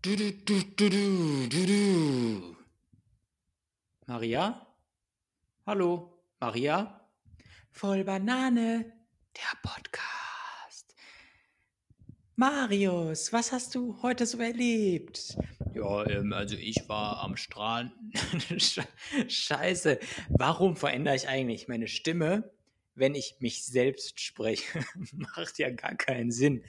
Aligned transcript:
Du, 0.00 0.14
du, 0.14 0.30
du, 0.32 0.60
du, 0.76 0.88
du, 0.90 1.48
du, 1.48 1.66
du. 1.66 2.56
Maria? 4.06 4.64
Hallo, 5.66 6.22
Maria? 6.38 7.00
Voll 7.72 8.04
Banane, 8.04 8.92
der 9.34 9.58
Podcast. 9.60 10.94
Marius, 12.36 13.32
was 13.32 13.50
hast 13.50 13.74
du 13.74 14.00
heute 14.00 14.24
so 14.24 14.38
erlebt? 14.38 15.36
Ja, 15.74 16.06
ähm, 16.06 16.32
also 16.32 16.54
ich 16.54 16.88
war 16.88 17.18
am 17.24 17.36
Strand. 17.36 17.92
Scheiße, 19.26 19.98
warum 20.28 20.76
verändere 20.76 21.16
ich 21.16 21.26
eigentlich 21.26 21.66
meine 21.66 21.88
Stimme, 21.88 22.52
wenn 22.94 23.16
ich 23.16 23.34
mich 23.40 23.64
selbst 23.66 24.20
spreche? 24.20 24.78
Macht 25.12 25.58
ja 25.58 25.70
gar 25.70 25.96
keinen 25.96 26.30
Sinn. 26.30 26.62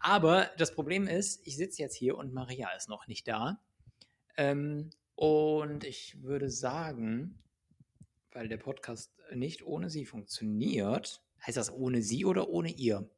Aber 0.00 0.50
das 0.58 0.74
Problem 0.74 1.06
ist, 1.06 1.46
ich 1.46 1.56
sitze 1.56 1.82
jetzt 1.82 1.96
hier 1.96 2.16
und 2.16 2.32
Maria 2.32 2.70
ist 2.76 2.88
noch 2.88 3.06
nicht 3.06 3.26
da. 3.28 3.60
Ähm, 4.36 4.90
und 5.14 5.84
ich 5.84 6.22
würde 6.22 6.50
sagen, 6.50 7.42
weil 8.32 8.48
der 8.48 8.58
Podcast 8.58 9.12
nicht 9.34 9.64
ohne 9.64 9.90
sie 9.90 10.04
funktioniert, 10.04 11.22
heißt 11.46 11.56
das 11.56 11.72
ohne 11.72 12.02
sie 12.02 12.24
oder 12.24 12.48
ohne 12.48 12.70
ihr? 12.70 13.10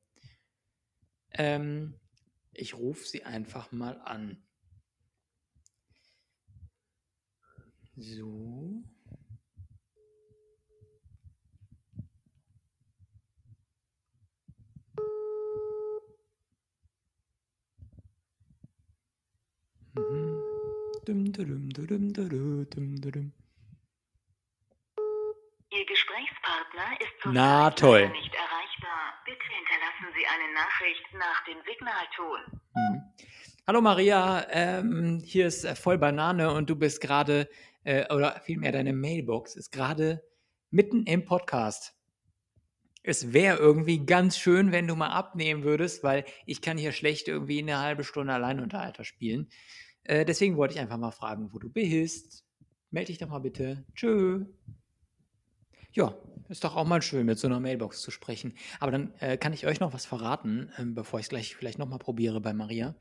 Ähm, 1.33 1.95
ich 2.53 2.75
rufe 2.75 3.07
sie 3.07 3.25
einfach 3.25 3.73
mal 3.73 4.01
an. 4.01 4.43
So. 7.97 8.25
Mhm. 8.27 8.85
Dum, 8.87 8.87
dum, 8.87 9.29
dum, 14.57 15.27
dum, 15.27 15.27
dum, 15.27 15.31
dum. 19.67 19.80
Ihr 25.73 25.87
Gesprächspartner 25.87 27.01
ist 27.01 27.11
zurzeit 27.23 27.35
Na, 27.35 27.71
toll. 27.71 28.09
nicht 28.11 28.35
erreichbar. 28.35 29.15
Bitte 29.25 29.45
hinterlassen 29.49 30.15
Sie 30.17 30.27
eine 30.27 30.55
Nachricht 30.55 31.15
nach 31.15 31.45
dem 31.45 31.57
Signalton. 31.67 32.61
Mhm. 32.75 33.03
Hallo 33.67 33.81
Maria, 33.81 34.47
ähm, 34.51 35.23
hier 35.25 35.47
ist 35.47 35.65
äh, 35.65 35.75
voll 35.75 35.99
Banane 35.99 36.53
und 36.53 36.71
du 36.71 36.77
bist 36.77 37.01
gerade, 37.01 37.49
äh, 37.85 38.13
oder 38.13 38.41
vielmehr 38.45 38.73
deine 38.73 38.93
Mailbox 38.93 39.57
ist 39.57 39.73
gerade 39.73 40.23
mitten 40.71 41.05
im 41.05 41.25
Podcast. 41.25 42.00
Es 43.03 43.33
wäre 43.33 43.57
irgendwie 43.57 44.05
ganz 44.05 44.37
schön, 44.37 44.73
wenn 44.73 44.87
du 44.87 44.95
mal 44.95 45.09
abnehmen 45.09 45.65
würdest, 45.65 46.03
weil 46.03 46.25
ich 46.45 46.61
kann 46.61 46.77
hier 46.77 46.93
schlecht 46.93 47.29
irgendwie 47.29 47.61
eine 47.61 47.79
halbe 47.79 48.05
Stunde 48.05 48.33
Alleinunterhalter 48.35 49.05
spielen. 49.05 49.49
Äh, 50.05 50.25
deswegen 50.25 50.57
wollte 50.57 50.75
ich 50.75 50.81
einfach 50.81 50.99
mal 50.99 51.11
fragen, 51.11 51.53
wo 51.53 51.59
du 51.59 51.71
bist. 51.71 52.45
Meld 52.91 53.09
dich 53.09 53.19
doch 53.19 53.29
mal 53.29 53.39
bitte. 53.39 53.85
Tschö. 53.95 54.45
Ja, 55.93 56.15
ist 56.49 56.65
doch 56.65 56.77
auch 56.77 56.87
mal 56.87 57.03
schön, 57.03 57.27
mit 57.27 57.39
so 57.39 57.47
einer 57.47 57.59
Mailbox 57.59 58.03
zu 58.03 58.11
sprechen. 58.11 58.55
Aber 58.81 58.93
dann 58.93 59.15
äh, 59.19 59.37
kann 59.39 59.53
ich 59.53 59.67
euch 59.67 59.81
noch 59.81 59.93
was 59.93 60.05
verraten, 60.05 60.71
ähm, 60.79 60.95
bevor 60.95 61.21
ich 61.21 61.27
es 61.27 61.31
gleich 61.31 61.57
vielleicht 61.57 61.79
nochmal 61.79 61.99
probiere 61.99 62.41
bei 62.41 62.53
Maria. 62.53 62.95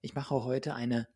Ich 0.00 0.14
mache 0.14 0.44
heute 0.44 0.74
eine, 0.74 1.08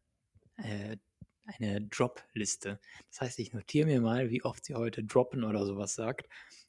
äh, 0.57 0.97
eine 1.45 1.83
Drop-Liste. 1.83 2.81
Das 3.11 3.21
heißt, 3.23 3.39
ich 3.39 3.53
notiere 3.53 3.87
mir 3.87 4.01
mal, 4.01 4.31
wie 4.31 4.43
oft 4.43 4.65
sie 4.65 4.75
heute 4.75 5.05
droppen 5.05 5.43
oder 5.43 5.65
sowas 5.65 5.95
sagt. 5.95 6.29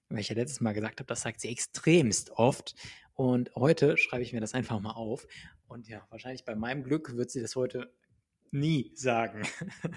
Weil 0.10 0.20
ich 0.20 0.30
ja 0.30 0.36
letztes 0.36 0.62
Mal 0.62 0.74
gesagt 0.74 1.00
habe, 1.00 1.08
das 1.08 1.22
sagt 1.22 1.42
sie 1.42 1.50
extremst 1.50 2.32
oft. 2.32 2.76
Und 3.14 3.54
heute 3.56 3.98
schreibe 3.98 4.24
ich 4.24 4.34
mir 4.34 4.42
das 4.42 4.54
einfach 4.54 4.80
mal 4.80 4.94
auf. 4.94 5.28
Und 5.68 5.88
ja, 5.88 6.06
wahrscheinlich 6.10 6.46
bei 6.46 6.56
meinem 6.56 6.84
Glück 6.84 7.16
wird 7.18 7.32
sie 7.32 7.42
das 7.42 7.56
heute 7.56 7.92
nie 8.52 8.92
sagen. 8.96 9.44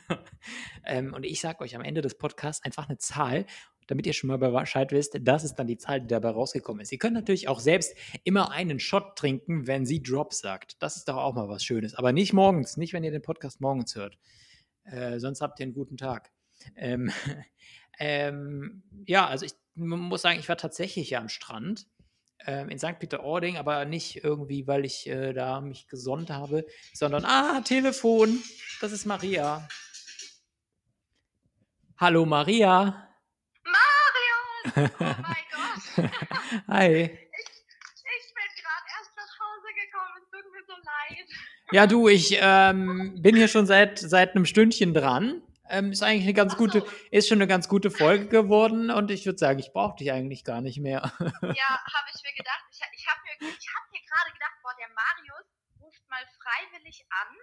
ähm, 0.85 1.15
und 1.15 1.25
ich 1.25 1.41
sage 1.41 1.61
euch 1.61 1.77
am 1.77 1.83
Ende 1.83 2.01
des 2.01 2.17
Podcasts 2.17 2.65
einfach 2.65 2.89
eine 2.89 2.99
Zahl, 2.99 3.47
damit 3.87 4.07
ihr 4.07 4.13
schon 4.13 4.29
mal 4.29 4.39
Bescheid 4.39 4.93
wisst, 4.93 5.19
das 5.21 5.43
ist 5.43 5.55
dann 5.57 5.67
die 5.67 5.77
Zahl, 5.77 6.01
die 6.01 6.07
dabei 6.07 6.31
rausgekommen 6.31 6.81
ist. 6.81 6.93
Ihr 6.93 6.99
könnt 6.99 7.15
natürlich 7.15 7.49
auch 7.49 7.59
selbst 7.59 7.97
immer 8.23 8.53
einen 8.53 8.79
Shot 8.79 9.17
trinken, 9.17 9.67
wenn 9.67 9.85
sie 9.85 10.01
Drop 10.01 10.33
sagt. 10.33 10.81
Das 10.81 10.97
ist 10.97 11.09
doch 11.09 11.17
auch 11.17 11.35
mal 11.35 11.49
was 11.49 11.65
Schönes. 11.65 11.97
Aber 11.97 12.13
nicht 12.13 12.33
morgens, 12.33 12.77
nicht 12.77 12.93
wenn 12.93 13.03
ihr 13.03 13.11
den 13.11 13.23
Podcast 13.23 13.61
morgens 13.61 13.97
hört. 13.97 14.17
Äh, 14.85 15.19
sonst 15.19 15.41
habt 15.41 15.59
ihr 15.59 15.65
einen 15.65 15.75
guten 15.75 15.97
Tag. 15.97 16.31
Ähm, 16.77 17.11
ähm, 17.99 18.85
ja, 19.07 19.27
also 19.27 19.45
ich 19.45 19.55
muss 19.75 20.23
sagen, 20.23 20.39
ich 20.39 20.49
war 20.49 20.57
tatsächlich 20.57 21.11
ja 21.11 21.21
am 21.21 21.29
Strand 21.29 21.87
ähm, 22.47 22.69
in 22.69 22.79
St. 22.79 22.99
Peter-Ording, 22.99 23.57
aber 23.57 23.85
nicht 23.85 24.25
irgendwie, 24.25 24.67
weil 24.67 24.85
ich 24.85 25.07
äh, 25.07 25.33
da 25.33 25.61
mich 25.61 25.89
gesonnt 25.89 26.31
habe, 26.31 26.67
sondern, 26.93 27.25
ah, 27.25 27.61
Telefon, 27.61 28.43
das 28.81 28.93
ist 28.93 29.07
Maria. 29.07 29.67
Hallo 31.97 32.25
Maria. 32.25 33.09
Marius! 33.65 34.91
Oh 35.01 35.05
mein 35.05 35.45
Gott! 35.53 36.11
Hi. 36.69 37.05
Ich 37.05 38.35
bin 38.35 38.49
gerade 38.57 38.87
erst 38.99 39.17
nach 39.17 39.39
Hause 39.39 39.69
gekommen. 39.75 40.15
Es 40.19 40.31
tut 40.31 40.53
mir 40.53 40.65
so 40.67 40.73
leid. 40.73 41.29
Ja, 41.73 41.87
du, 41.87 42.09
ich 42.09 42.39
ähm, 42.41 43.21
bin 43.21 43.37
hier 43.37 43.49
schon 43.49 43.67
seit, 43.67 43.99
seit 43.99 44.35
einem 44.35 44.47
Stündchen 44.47 44.95
dran. 44.95 45.43
Ähm, 45.71 45.93
ist 45.93 46.03
eigentlich 46.03 46.25
eine 46.25 46.35
ganz 46.35 46.55
Ach 46.55 46.59
gute, 46.59 46.81
so. 46.81 46.89
ist 47.11 47.29
schon 47.29 47.39
eine 47.39 47.47
ganz 47.47 47.69
gute 47.69 47.91
Folge 47.91 48.27
geworden 48.29 48.91
und 48.91 49.11
ich 49.11 49.25
würde 49.27 49.39
sagen, 49.39 49.59
ich 49.59 49.73
brauche 49.73 49.97
dich 49.97 50.11
eigentlich 50.13 50.45
gar 50.45 50.61
nicht 50.61 50.79
mehr. 50.81 51.01
Ja, 51.21 51.71
habe 51.79 52.09
ich 52.15 52.23
mir 52.23 52.35
gedacht. 52.37 52.65
Ich, 52.73 52.81
ich 52.93 53.07
habe 53.09 53.21
mir, 53.25 53.49
ich 53.49 53.69
hab 53.75 53.91
mir 53.93 54.01
gerade 54.01 54.33
gedacht, 54.33 54.57
boah, 54.63 54.75
der 54.79 54.89
Marius 54.89 55.47
ruft 55.81 56.09
mal 56.09 56.25
freiwillig 56.43 57.05
an. 57.11 57.37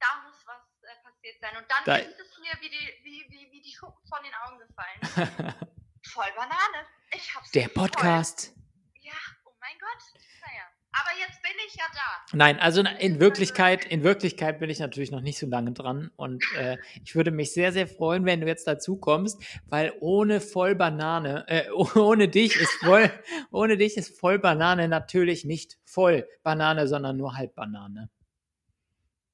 Da 0.00 0.06
muss 0.26 0.36
was 0.46 0.62
äh, 0.82 1.02
passiert 1.02 1.40
sein. 1.40 1.56
Und 1.56 1.66
dann 1.70 1.84
Da- 1.84 1.96
ist 1.96 2.18
es 2.20 2.38
mir 2.38 2.52
wie 2.60 2.68
die, 2.70 3.04
wie, 3.04 3.26
wie, 3.30 3.50
wie 3.52 3.60
die 3.62 3.72
Schuppen 3.74 4.00
von 4.08 4.22
den 4.22 4.34
Augen 4.44 4.58
gefallen. 4.58 5.54
Voll 6.06 6.30
Banane. 6.36 6.86
Ich 7.14 7.34
hab's 7.34 7.50
Der 7.50 7.64
voll. 7.68 7.88
Podcast. 7.88 8.52
Ja, 9.00 9.12
oh 9.44 9.52
mein 9.60 9.76
Gott. 9.78 10.20
Naja. 10.40 10.64
Aber 10.92 11.10
jetzt 11.18 11.42
bin 11.42 11.52
ich 11.66 11.74
ja 11.74 11.84
da. 11.92 12.36
Nein, 12.36 12.58
also 12.58 12.82
in 12.82 13.20
Wirklichkeit, 13.20 13.84
in 13.84 14.02
Wirklichkeit 14.02 14.58
bin 14.58 14.70
ich 14.70 14.78
natürlich 14.78 15.10
noch 15.10 15.20
nicht 15.20 15.38
so 15.38 15.46
lange 15.46 15.72
dran 15.72 16.10
und 16.16 16.42
äh, 16.56 16.78
ich 17.04 17.14
würde 17.14 17.30
mich 17.30 17.52
sehr, 17.52 17.72
sehr 17.72 17.86
freuen, 17.86 18.24
wenn 18.24 18.40
du 18.40 18.46
jetzt 18.46 18.66
dazu 18.66 18.96
kommst, 18.96 19.42
weil 19.66 19.92
ohne 20.00 20.40
voll 20.40 20.74
Banane, 20.74 21.44
äh, 21.48 21.70
ohne 21.98 22.28
dich 22.28 22.56
ist 22.56 22.72
voll, 22.82 23.10
ohne 23.50 23.76
dich 23.76 23.96
ist 23.96 24.18
voll 24.18 24.38
Banane 24.38 24.88
natürlich 24.88 25.44
nicht 25.44 25.78
voll 25.84 26.26
Banane, 26.42 26.88
sondern 26.88 27.16
nur 27.16 27.36
halb 27.36 27.54
Banane. 27.54 28.10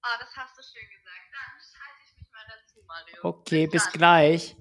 Ah, 0.02 0.18
das 0.18 0.36
hast 0.36 0.58
du 0.58 0.62
schön 0.62 0.88
gesagt. 0.90 1.30
Dann 1.32 1.60
schalte 1.72 2.00
ich 2.04 2.16
mich 2.18 2.30
mal 2.32 2.44
dazu, 2.48 2.80
Mario. 2.86 3.16
Okay, 3.22 3.66
bis 3.68 3.84
dann. 3.84 3.92
gleich. 3.92 4.56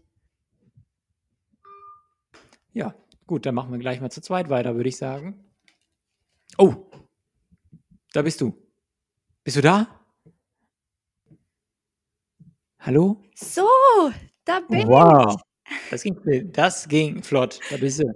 Ja, 2.71 2.95
gut, 3.27 3.45
dann 3.45 3.55
machen 3.55 3.71
wir 3.71 3.79
gleich 3.79 3.99
mal 3.99 4.11
zu 4.11 4.21
zweit 4.21 4.49
weiter, 4.49 4.75
würde 4.75 4.89
ich 4.89 4.97
sagen. 4.97 5.42
Oh, 6.57 6.75
da 8.13 8.21
bist 8.21 8.41
du. 8.41 8.53
Bist 9.43 9.57
du 9.57 9.61
da? 9.61 9.87
Hallo? 12.79 13.23
So, 13.33 13.67
da 14.45 14.59
bin 14.59 14.87
Wow, 14.87 15.41
das 15.89 16.03
ging, 16.03 16.51
das 16.51 16.87
ging 16.87 17.23
flott. 17.23 17.59
Da 17.71 17.77
bist 17.77 18.03
du. 18.03 18.13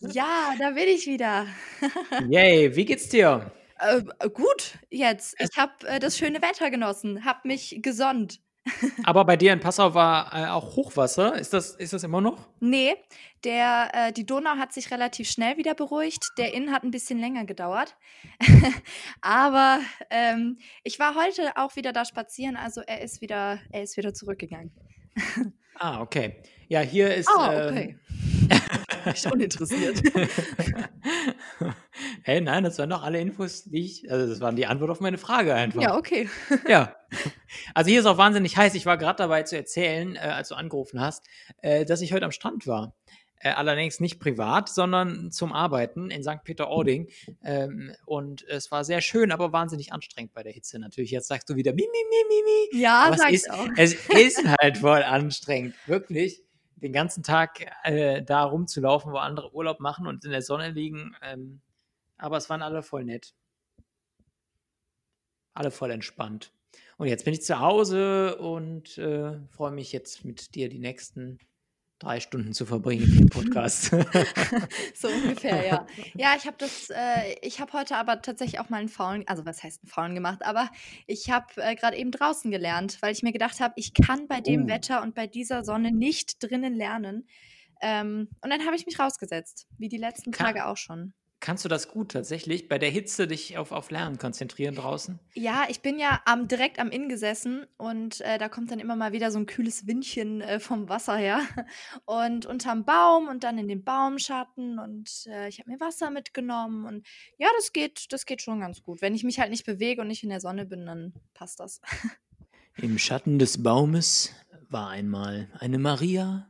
ich. 0.00 0.14
Ja, 0.14 0.54
da 0.58 0.70
bin 0.70 0.88
ich 0.88 1.06
wieder. 1.06 1.46
Yay, 2.28 2.74
wie 2.76 2.84
geht's 2.84 3.08
dir? 3.08 3.50
Äh, 3.78 4.02
gut, 4.28 4.78
jetzt. 4.90 5.34
Ich 5.40 5.56
habe 5.56 5.86
äh, 5.86 5.98
das 5.98 6.16
schöne 6.16 6.42
Wetter 6.42 6.70
genossen, 6.70 7.24
habe 7.24 7.48
mich 7.48 7.78
gesonnt. 7.82 8.40
Aber 9.04 9.24
bei 9.24 9.36
dir 9.36 9.52
in 9.52 9.60
Passau 9.60 9.94
war 9.94 10.34
äh, 10.34 10.46
auch 10.48 10.76
Hochwasser. 10.76 11.34
Ist 11.36 11.52
das, 11.52 11.70
ist 11.74 11.92
das 11.92 12.02
immer 12.02 12.20
noch? 12.20 12.48
Nee, 12.60 12.96
der, 13.44 13.90
äh, 13.92 14.12
die 14.12 14.26
Donau 14.26 14.56
hat 14.56 14.72
sich 14.72 14.90
relativ 14.90 15.30
schnell 15.30 15.56
wieder 15.56 15.74
beruhigt. 15.74 16.32
Der 16.38 16.54
Inn 16.54 16.72
hat 16.72 16.82
ein 16.82 16.90
bisschen 16.90 17.18
länger 17.18 17.44
gedauert. 17.44 17.96
Aber 19.20 19.80
ähm, 20.10 20.58
ich 20.82 20.98
war 20.98 21.14
heute 21.14 21.56
auch 21.56 21.76
wieder 21.76 21.92
da 21.92 22.04
spazieren, 22.04 22.56
also 22.56 22.80
er 22.80 23.00
ist 23.02 23.20
wieder, 23.20 23.60
er 23.70 23.82
ist 23.82 23.96
wieder 23.96 24.14
zurückgegangen. 24.14 24.72
Ah, 25.80 26.00
okay. 26.00 26.42
Ja, 26.68 26.80
hier 26.80 27.14
ist. 27.14 27.28
Ähm, 27.28 27.68
okay. 27.68 27.96
Schon 29.14 29.40
interessiert. 29.40 30.02
hey, 32.22 32.40
nein, 32.40 32.64
das 32.64 32.78
waren 32.78 32.90
doch 32.90 33.02
alle 33.02 33.20
Infos, 33.20 33.64
die 33.64 33.84
ich. 33.84 34.10
Also, 34.10 34.26
das 34.28 34.40
waren 34.40 34.56
die 34.56 34.66
Antwort 34.66 34.90
auf 34.90 35.00
meine 35.00 35.18
Frage 35.18 35.54
einfach. 35.54 35.80
Ja, 35.80 35.96
okay. 35.96 36.28
Ja. 36.68 36.94
Also, 37.74 37.90
hier 37.90 38.00
ist 38.00 38.06
auch 38.06 38.18
wahnsinnig 38.18 38.56
heiß. 38.56 38.74
Ich 38.74 38.86
war 38.86 38.98
gerade 38.98 39.16
dabei 39.16 39.42
zu 39.42 39.56
erzählen, 39.56 40.16
äh, 40.16 40.18
als 40.18 40.48
du 40.48 40.54
angerufen 40.54 41.00
hast, 41.00 41.24
äh, 41.62 41.84
dass 41.84 42.02
ich 42.02 42.12
heute 42.12 42.24
am 42.24 42.32
Strand 42.32 42.66
war. 42.66 42.94
Äh, 43.40 43.50
allerdings 43.50 44.00
nicht 44.00 44.18
privat, 44.18 44.68
sondern 44.68 45.30
zum 45.30 45.52
Arbeiten 45.52 46.10
in 46.10 46.22
St. 46.24 46.42
Peter-Ording. 46.42 47.08
Ähm, 47.44 47.94
und 48.04 48.44
es 48.48 48.70
war 48.72 48.84
sehr 48.84 49.00
schön, 49.00 49.30
aber 49.30 49.52
wahnsinnig 49.52 49.92
anstrengend 49.92 50.34
bei 50.34 50.42
der 50.42 50.52
Hitze 50.52 50.78
natürlich. 50.78 51.12
Jetzt 51.12 51.28
sagst 51.28 51.48
du 51.48 51.54
wieder 51.54 51.72
mi, 51.72 51.82
mi, 51.82 52.04
mi, 52.08 52.28
mi, 52.28 52.42
mi. 52.74 52.82
Ja, 52.82 53.04
Aber 53.04 53.14
es 53.14 53.20
sag 53.20 53.30
ist, 53.30 53.46
ich 53.46 53.52
auch. 53.52 53.68
es 53.76 53.94
ist 54.08 54.44
halt 54.60 54.78
voll 54.78 55.02
anstrengend, 55.02 55.74
wirklich. 55.86 56.42
Den 56.80 56.92
ganzen 56.92 57.22
Tag 57.22 57.66
äh, 57.84 58.22
da 58.22 58.44
rumzulaufen, 58.44 59.12
wo 59.12 59.16
andere 59.16 59.52
Urlaub 59.54 59.80
machen 59.80 60.06
und 60.06 60.24
in 60.24 60.30
der 60.30 60.42
Sonne 60.42 60.70
liegen. 60.70 61.16
Ähm, 61.22 61.60
aber 62.16 62.36
es 62.36 62.48
waren 62.50 62.62
alle 62.62 62.82
voll 62.82 63.04
nett. 63.04 63.34
Alle 65.54 65.70
voll 65.70 65.90
entspannt. 65.90 66.52
Und 66.98 67.08
jetzt 67.08 67.24
bin 67.24 67.34
ich 67.34 67.42
zu 67.42 67.60
Hause 67.60 68.36
und 68.38 68.98
äh, 68.98 69.38
freue 69.50 69.72
mich 69.72 69.92
jetzt 69.92 70.24
mit 70.24 70.54
dir 70.54 70.68
die 70.68 70.78
nächsten 70.78 71.38
drei 71.98 72.20
Stunden 72.20 72.52
zu 72.52 72.64
verbringen 72.66 73.18
im 73.18 73.28
Podcast. 73.28 73.86
so 74.94 75.08
ungefähr, 75.08 75.66
ja. 75.66 75.86
Ja, 76.14 76.34
ich 76.36 76.46
habe 76.46 76.56
das, 76.58 76.90
äh, 76.90 77.34
ich 77.42 77.60
habe 77.60 77.72
heute 77.72 77.96
aber 77.96 78.22
tatsächlich 78.22 78.60
auch 78.60 78.68
mal 78.68 78.78
einen 78.78 78.88
Faulen, 78.88 79.26
also 79.26 79.44
was 79.46 79.62
heißt 79.62 79.82
einen 79.82 79.90
Faulen 79.90 80.14
gemacht, 80.14 80.44
aber 80.44 80.70
ich 81.06 81.30
habe 81.30 81.46
äh, 81.56 81.74
gerade 81.74 81.96
eben 81.96 82.10
draußen 82.10 82.50
gelernt, 82.50 82.98
weil 83.00 83.12
ich 83.12 83.22
mir 83.22 83.32
gedacht 83.32 83.60
habe, 83.60 83.74
ich 83.76 83.94
kann 83.94 84.28
bei 84.28 84.40
dem 84.40 84.64
Oh. 84.64 84.68
Wetter 84.68 85.02
und 85.02 85.14
bei 85.14 85.26
dieser 85.26 85.64
Sonne 85.64 85.90
nicht 85.92 86.42
drinnen 86.42 86.74
lernen. 86.74 87.26
Ähm, 87.80 88.28
und 88.42 88.50
dann 88.50 88.64
habe 88.66 88.74
ich 88.76 88.86
mich 88.86 88.98
rausgesetzt, 88.98 89.66
wie 89.78 89.88
die 89.88 89.98
letzten 89.98 90.30
Ka- 90.32 90.44
Tage 90.44 90.66
auch 90.66 90.76
schon. 90.76 91.14
Kannst 91.40 91.64
du 91.64 91.68
das 91.68 91.88
gut 91.88 92.10
tatsächlich? 92.12 92.68
Bei 92.68 92.78
der 92.78 92.90
Hitze 92.90 93.28
dich 93.28 93.58
auf, 93.58 93.70
auf 93.70 93.92
Lernen 93.92 94.18
konzentrieren 94.18 94.74
draußen? 94.74 95.20
Ja, 95.34 95.66
ich 95.68 95.80
bin 95.82 96.00
ja 96.00 96.20
am, 96.24 96.48
direkt 96.48 96.80
am 96.80 96.90
Inn 96.90 97.08
gesessen 97.08 97.64
und 97.76 98.20
äh, 98.22 98.38
da 98.38 98.48
kommt 98.48 98.72
dann 98.72 98.80
immer 98.80 98.96
mal 98.96 99.12
wieder 99.12 99.30
so 99.30 99.38
ein 99.38 99.46
kühles 99.46 99.86
Windchen 99.86 100.40
äh, 100.40 100.58
vom 100.58 100.88
Wasser 100.88 101.16
her. 101.16 101.40
Und 102.06 102.46
unterm 102.46 102.84
Baum 102.84 103.28
und 103.28 103.44
dann 103.44 103.58
in 103.58 103.68
den 103.68 103.84
Baumschatten 103.84 104.78
und 104.78 105.26
äh, 105.26 105.48
ich 105.48 105.58
habe 105.58 105.70
mir 105.70 105.80
Wasser 105.80 106.10
mitgenommen 106.10 106.86
und 106.86 107.06
ja, 107.36 107.48
das 107.56 107.72
geht, 107.72 108.12
das 108.12 108.26
geht 108.26 108.42
schon 108.42 108.60
ganz 108.60 108.82
gut. 108.82 109.02
Wenn 109.02 109.14
ich 109.14 109.24
mich 109.24 109.38
halt 109.38 109.50
nicht 109.50 109.66
bewege 109.66 110.00
und 110.00 110.08
nicht 110.08 110.22
in 110.22 110.30
der 110.30 110.40
Sonne 110.40 110.64
bin, 110.64 110.86
dann 110.86 111.12
passt 111.34 111.60
das. 111.60 111.80
Im 112.76 112.98
Schatten 112.98 113.38
des 113.38 113.62
Baumes 113.62 114.32
war 114.68 114.90
einmal 114.90 115.48
eine 115.58 115.78
Maria, 115.78 116.48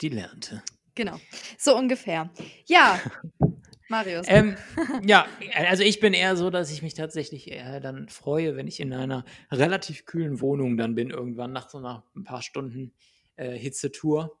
die 0.00 0.08
lernte. 0.08 0.62
Genau, 0.94 1.18
so 1.58 1.76
ungefähr. 1.76 2.30
Ja, 2.66 3.00
Marius. 3.90 4.26
Ähm, 4.28 4.56
ja, 5.04 5.26
also 5.56 5.82
ich 5.82 5.98
bin 6.00 6.14
eher 6.14 6.36
so, 6.36 6.48
dass 6.50 6.70
ich 6.70 6.82
mich 6.82 6.94
tatsächlich 6.94 7.50
eher 7.50 7.80
dann 7.80 8.08
freue, 8.08 8.56
wenn 8.56 8.68
ich 8.68 8.78
in 8.80 8.92
einer 8.92 9.24
relativ 9.50 10.06
kühlen 10.06 10.40
Wohnung 10.40 10.76
dann 10.76 10.94
bin, 10.94 11.10
irgendwann 11.10 11.52
nach 11.52 11.68
so 11.68 11.80
nach 11.80 12.04
ein 12.14 12.22
paar 12.24 12.40
Stunden 12.42 12.92
äh, 13.36 13.58
Hitzetour. 13.58 14.38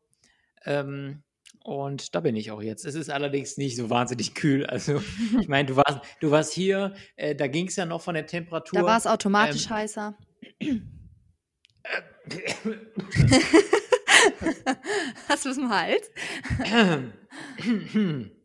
Ähm, 0.64 1.24
und 1.64 2.14
da 2.14 2.20
bin 2.20 2.36
ich 2.36 2.52
auch 2.52 2.62
jetzt. 2.62 2.84
Es 2.86 2.94
ist 2.94 3.10
allerdings 3.10 3.58
nicht 3.58 3.76
so 3.76 3.90
wahnsinnig 3.90 4.34
kühl. 4.34 4.64
Also, 4.66 5.02
ich 5.40 5.48
meine, 5.48 5.66
du 5.66 5.76
warst, 5.76 5.98
du 6.20 6.30
warst 6.30 6.52
hier, 6.52 6.94
äh, 7.16 7.34
da 7.34 7.48
ging 7.48 7.66
es 7.66 7.76
ja 7.76 7.84
noch 7.84 8.00
von 8.00 8.14
der 8.14 8.26
Temperatur. 8.26 8.78
da 8.78 8.86
war 8.86 8.96
es 8.96 9.06
automatisch 9.06 9.66
ähm, 9.66 9.70
heißer. 9.70 10.16
Hast 15.28 15.44
du 15.44 15.50
es 15.50 15.58
im 15.58 15.70
Hals? 15.70 16.10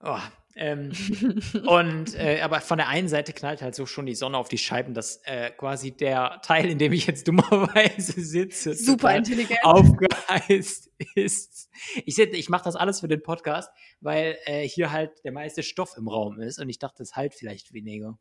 oh, 0.00 0.18
ähm, 0.60 0.90
und 1.66 2.16
äh, 2.16 2.40
aber 2.42 2.60
von 2.60 2.78
der 2.78 2.88
einen 2.88 3.06
Seite 3.06 3.32
knallt 3.32 3.62
halt 3.62 3.76
so 3.76 3.86
schon 3.86 4.06
die 4.06 4.16
Sonne 4.16 4.36
auf 4.36 4.48
die 4.48 4.58
Scheiben, 4.58 4.92
dass 4.92 5.20
äh, 5.24 5.50
quasi 5.50 5.92
der 5.92 6.40
Teil, 6.42 6.68
in 6.68 6.78
dem 6.78 6.92
ich 6.92 7.06
jetzt 7.06 7.28
dummerweise 7.28 8.20
sitze, 8.20 8.74
Super 8.74 9.14
intelligent. 9.14 9.60
aufgeheizt 9.62 10.90
ist. 11.14 11.70
Ich, 12.04 12.18
ich 12.18 12.48
mache 12.48 12.64
das 12.64 12.74
alles 12.74 13.00
für 13.00 13.08
den 13.08 13.22
Podcast, 13.22 13.70
weil 14.00 14.36
äh, 14.46 14.66
hier 14.66 14.90
halt 14.90 15.12
der 15.22 15.30
meiste 15.30 15.62
Stoff 15.62 15.94
im 15.96 16.08
Raum 16.08 16.40
ist 16.40 16.58
und 16.58 16.68
ich 16.68 16.80
dachte, 16.80 17.04
es 17.04 17.14
halt 17.14 17.34
vielleicht 17.34 17.72
weniger. 17.72 18.18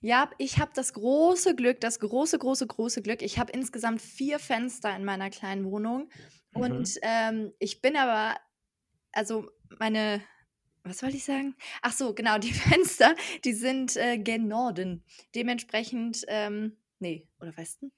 Ja, 0.00 0.30
ich 0.38 0.58
habe 0.58 0.70
das 0.74 0.94
große 0.94 1.56
Glück, 1.56 1.80
das 1.80 2.00
große, 2.00 2.38
große, 2.38 2.66
große 2.66 3.02
Glück. 3.02 3.20
Ich 3.20 3.38
habe 3.38 3.52
insgesamt 3.52 4.00
vier 4.00 4.38
Fenster 4.38 4.96
in 4.96 5.04
meiner 5.04 5.28
kleinen 5.28 5.70
Wohnung. 5.70 6.08
Mhm. 6.54 6.62
Und 6.62 6.94
ähm, 7.02 7.52
ich 7.58 7.82
bin 7.82 7.96
aber, 7.96 8.36
also 9.12 9.50
meine, 9.78 10.22
was 10.82 11.02
wollte 11.02 11.16
ich 11.16 11.24
sagen? 11.24 11.56
Ach 11.82 11.92
so, 11.92 12.14
genau, 12.14 12.38
die 12.38 12.52
Fenster, 12.52 13.14
die 13.44 13.52
sind 13.52 13.96
äh, 13.96 14.18
gen 14.18 14.48
Norden. 14.48 15.04
Dementsprechend, 15.34 16.24
ähm, 16.28 16.76
nee, 16.98 17.26
oder 17.40 17.56
Westen? 17.56 17.92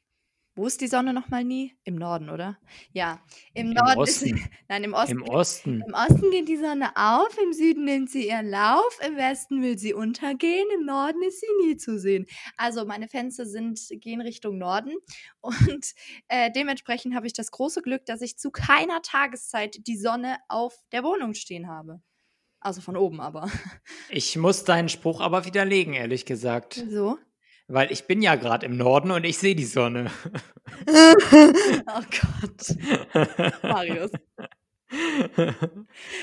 Wo 0.58 0.66
ist 0.66 0.80
die 0.80 0.88
Sonne 0.88 1.12
nochmal 1.12 1.44
nie? 1.44 1.78
Im 1.84 1.94
Norden, 1.94 2.28
oder? 2.30 2.58
Ja, 2.90 3.22
im, 3.54 3.68
Im 3.68 3.74
Norden 3.74 4.00
Osten. 4.00 4.36
ist, 4.36 4.44
nein, 4.68 4.82
im 4.82 4.92
Osten. 4.92 5.12
Im 5.12 5.22
Osten. 5.22 5.84
Im 5.86 5.94
Osten 5.94 6.30
geht 6.32 6.48
die 6.48 6.56
Sonne 6.56 6.90
auf, 6.96 7.38
im 7.40 7.52
Süden 7.52 7.84
nimmt 7.84 8.10
sie 8.10 8.26
ihren 8.26 8.50
Lauf, 8.50 8.98
im 9.06 9.16
Westen 9.16 9.62
will 9.62 9.78
sie 9.78 9.94
untergehen, 9.94 10.66
im 10.74 10.84
Norden 10.84 11.22
ist 11.22 11.42
sie 11.42 11.46
nie 11.64 11.76
zu 11.76 11.96
sehen. 12.00 12.26
Also 12.56 12.84
meine 12.84 13.06
Fenster 13.06 13.46
sind, 13.46 13.78
gehen 14.00 14.20
Richtung 14.20 14.58
Norden 14.58 14.94
und 15.40 15.94
äh, 16.26 16.50
dementsprechend 16.50 17.14
habe 17.14 17.28
ich 17.28 17.34
das 17.34 17.52
große 17.52 17.80
Glück, 17.80 18.04
dass 18.06 18.20
ich 18.20 18.36
zu 18.36 18.50
keiner 18.50 19.00
Tageszeit 19.02 19.86
die 19.86 19.96
Sonne 19.96 20.38
auf 20.48 20.74
der 20.90 21.04
Wohnung 21.04 21.34
stehen 21.34 21.68
habe. 21.68 22.02
Also 22.58 22.80
von 22.80 22.96
oben 22.96 23.20
aber. 23.20 23.48
Ich 24.10 24.36
muss 24.36 24.64
deinen 24.64 24.88
Spruch 24.88 25.20
aber 25.20 25.44
widerlegen, 25.44 25.94
ehrlich 25.94 26.26
gesagt. 26.26 26.82
So. 26.90 27.16
Weil 27.68 27.92
ich 27.92 28.06
bin 28.06 28.22
ja 28.22 28.34
gerade 28.34 28.64
im 28.64 28.76
Norden 28.76 29.10
und 29.10 29.24
ich 29.24 29.36
sehe 29.36 29.54
die 29.54 29.64
Sonne. 29.64 30.10
oh 30.86 32.02
Gott. 32.10 33.62
Marius. 33.62 34.10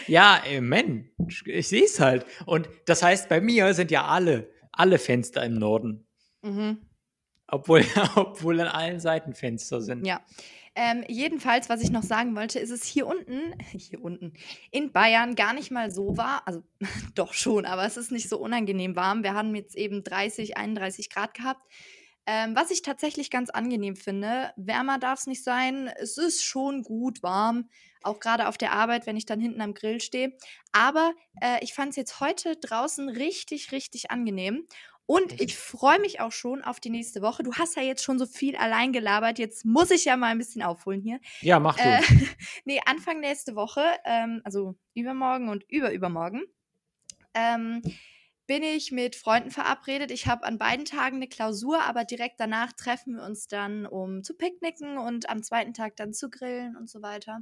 ja, 0.08 0.42
äh, 0.48 0.60
Mensch, 0.60 1.44
ich 1.46 1.68
sehe 1.68 1.86
es 1.86 2.00
halt. 2.00 2.26
Und 2.48 2.68
das 2.88 3.04
heißt, 3.04 3.30
bei 3.30 3.42
mir 3.42 3.74
sind 3.76 3.92
ja 3.92 4.06
alle, 4.06 4.50
alle 4.72 4.98
Fenster 4.98 5.44
im 5.44 5.54
Norden. 5.54 6.08
Mhm. 6.42 6.80
Obwohl, 7.48 7.86
obwohl 8.16 8.60
an 8.60 8.68
allen 8.68 9.00
Seiten 9.00 9.36
Fenster 9.36 9.82
sind. 9.82 10.06
Ja. 10.06 10.22
Ähm, 10.78 11.06
jedenfalls, 11.08 11.70
was 11.70 11.82
ich 11.82 11.90
noch 11.90 12.04
sagen 12.04 12.36
wollte, 12.36 12.60
ist 12.60 12.70
es 12.70 12.84
hier 12.84 13.08
unten, 13.08 13.58
hier 13.72 14.04
unten, 14.04 14.34
in 14.72 14.92
Bayern 14.92 15.36
gar 15.36 15.54
nicht 15.54 15.72
mal 15.72 15.90
so 15.90 16.18
war. 16.18 16.46
Also 16.46 16.64
doch 17.16 17.34
schon, 17.34 17.66
aber 17.66 17.86
es 17.86 17.98
ist 17.98 18.12
nicht 18.12 18.30
so 18.30 18.38
unangenehm 18.38 18.96
warm. 18.96 19.24
Wir 19.24 19.34
haben 19.34 19.56
jetzt 19.56 19.76
eben 19.76 20.04
30, 20.04 20.58
31 20.58 21.10
Grad 21.10 21.34
gehabt. 21.34 21.62
Ähm, 22.28 22.56
was 22.56 22.72
ich 22.72 22.82
tatsächlich 22.82 23.30
ganz 23.30 23.52
angenehm 23.52 23.96
finde, 23.96 24.52
wärmer 24.56 24.98
darf 24.98 25.20
es 25.20 25.28
nicht 25.28 25.44
sein. 25.44 25.92
Es 26.00 26.18
ist 26.18 26.44
schon 26.44 26.82
gut 26.82 27.22
warm, 27.22 27.70
auch 28.02 28.20
gerade 28.20 28.48
auf 28.48 28.58
der 28.58 28.72
Arbeit, 28.72 29.06
wenn 29.06 29.16
ich 29.16 29.28
dann 29.28 29.40
hinten 29.40 29.62
am 29.62 29.76
Grill 29.76 30.02
stehe. 30.02 30.36
Aber 30.72 31.14
äh, 31.40 31.64
ich 31.64 31.76
fand 31.76 31.92
es 31.92 31.96
jetzt 31.96 32.20
heute 32.20 32.56
draußen 32.56 33.10
richtig, 33.10 33.72
richtig 33.72 34.10
angenehm. 34.10 34.68
Und 35.08 35.40
ich 35.40 35.56
freue 35.56 36.00
mich 36.00 36.20
auch 36.20 36.32
schon 36.32 36.64
auf 36.64 36.80
die 36.80 36.90
nächste 36.90 37.22
Woche. 37.22 37.44
Du 37.44 37.54
hast 37.54 37.76
ja 37.76 37.84
jetzt 37.84 38.04
schon 38.04 38.18
so 38.18 38.26
viel 38.26 38.56
allein 38.56 38.92
gelabert. 38.92 39.38
Jetzt 39.38 39.64
muss 39.64 39.92
ich 39.92 40.06
ja 40.06 40.18
mal 40.18 40.28
ein 40.28 40.40
bisschen 40.40 40.64
aufholen 40.64 41.02
hier. 41.02 41.20
Ja, 41.42 41.60
mach 41.60 41.78
du. 41.78 41.84
Äh, 41.84 42.02
nee, 42.66 42.82
Anfang 42.86 43.20
nächste 43.20 43.56
Woche, 43.56 43.84
ähm, 44.04 44.42
also 44.44 44.76
übermorgen 44.96 45.50
und 45.50 45.64
überübermorgen, 45.70 46.44
ähm, 47.36 47.82
bin 48.48 48.64
ich 48.64 48.92
mit 48.92 49.16
Freunden 49.16 49.52
verabredet. 49.52 50.12
Ich 50.12 50.28
habe 50.28 50.44
an 50.44 50.58
beiden 50.58 50.86
Tagen 50.86 51.18
eine 51.18 51.28
Klausur, 51.28 51.82
aber 51.84 52.04
direkt 52.04 52.40
danach 52.40 52.74
treffen 52.74 53.18
wir 53.18 53.24
uns 53.24 53.48
dann, 53.48 53.86
um 53.86 54.24
zu 54.24 54.36
picknicken 54.36 54.98
und 54.98 55.30
am 55.30 55.44
zweiten 55.44 55.74
Tag 55.74 55.96
dann 55.98 56.14
zu 56.14 56.30
grillen 56.30 56.76
und 56.76 56.90
so 56.90 57.02
weiter. 57.02 57.42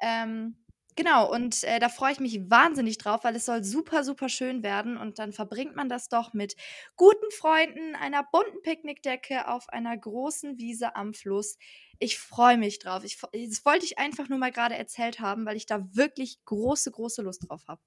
Ähm, 0.00 0.56
genau, 0.96 1.32
und 1.32 1.62
äh, 1.64 1.78
da 1.78 1.88
freue 1.88 2.12
ich 2.12 2.20
mich 2.20 2.50
wahnsinnig 2.50 2.98
drauf, 2.98 3.24
weil 3.24 3.36
es 3.36 3.46
soll 3.46 3.62
super, 3.62 4.02
super 4.04 4.28
schön 4.28 4.62
werden 4.62 4.96
und 4.96 5.18
dann 5.18 5.32
verbringt 5.32 5.76
man 5.76 5.88
das 5.88 6.08
doch 6.08 6.32
mit 6.32 6.56
guten 6.96 7.30
Freunden, 7.30 7.94
einer 7.94 8.24
bunten 8.24 8.62
Picknickdecke 8.62 9.48
auf 9.48 9.68
einer 9.68 9.96
großen 9.96 10.58
Wiese 10.58 10.96
am 10.96 11.14
Fluss. 11.14 11.56
Ich 11.98 12.18
freue 12.18 12.58
mich 12.58 12.78
drauf. 12.78 13.04
Ich, 13.04 13.18
das 13.20 13.64
wollte 13.64 13.84
ich 13.84 13.98
einfach 13.98 14.28
nur 14.28 14.38
mal 14.38 14.52
gerade 14.52 14.76
erzählt 14.76 15.20
haben, 15.20 15.46
weil 15.46 15.56
ich 15.56 15.66
da 15.66 15.84
wirklich 15.94 16.44
große, 16.44 16.90
große 16.90 17.22
Lust 17.22 17.48
drauf 17.48 17.62
habe. 17.68 17.80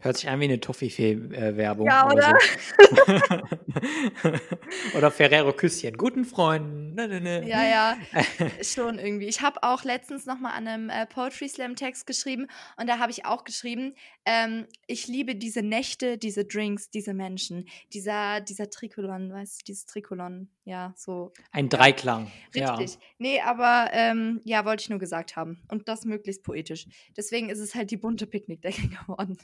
Hört 0.00 0.16
sich 0.16 0.28
an 0.28 0.40
wie 0.40 0.44
eine 0.44 0.60
Toffifee-Werbung. 0.60 1.86
Ja, 1.86 2.10
oder? 2.10 2.38
So. 4.26 4.32
oder 4.98 5.10
Ferrero 5.10 5.52
Küsschen. 5.52 5.96
Guten 5.96 6.24
Freunden. 6.24 7.26
Ja, 7.46 7.64
ja, 7.64 7.96
schon 8.62 8.98
irgendwie. 8.98 9.26
Ich 9.26 9.42
habe 9.42 9.62
auch 9.62 9.84
letztens 9.84 10.26
noch 10.26 10.38
mal 10.38 10.52
an 10.52 10.66
einem 10.66 10.90
äh, 10.90 11.06
Poetry 11.06 11.48
Slam 11.48 11.76
Text 11.76 12.06
geschrieben 12.06 12.46
und 12.76 12.88
da 12.88 12.98
habe 12.98 13.10
ich 13.10 13.26
auch 13.26 13.44
geschrieben, 13.44 13.94
ähm, 14.24 14.66
ich 14.86 15.06
liebe 15.06 15.34
diese 15.34 15.62
Nächte, 15.62 16.18
diese 16.18 16.44
Drinks, 16.44 16.90
diese 16.90 17.14
Menschen, 17.14 17.68
dieser, 17.92 18.40
dieser 18.40 18.70
Trikolon, 18.70 19.32
weißt 19.32 19.60
du, 19.60 19.64
dieses 19.66 19.86
Trikolon, 19.86 20.48
ja, 20.64 20.94
so. 20.96 21.32
Ein 21.52 21.68
Dreiklang. 21.68 22.30
Richtig. 22.54 22.98
Nee, 23.18 23.40
aber 23.40 23.90
ähm, 23.92 24.40
ja, 24.44 24.64
wollte 24.64 24.82
ich 24.82 24.90
nur 24.90 24.98
gesagt 24.98 25.36
haben. 25.36 25.62
Und 25.68 25.88
das 25.88 26.04
möglichst 26.04 26.42
poetisch. 26.42 26.86
Deswegen 27.16 27.50
ist 27.50 27.58
es 27.58 27.74
halt 27.74 27.90
die 27.90 27.96
bunte 27.96 28.26
Picknickdecke 28.26 28.88
geworden. 29.06 29.38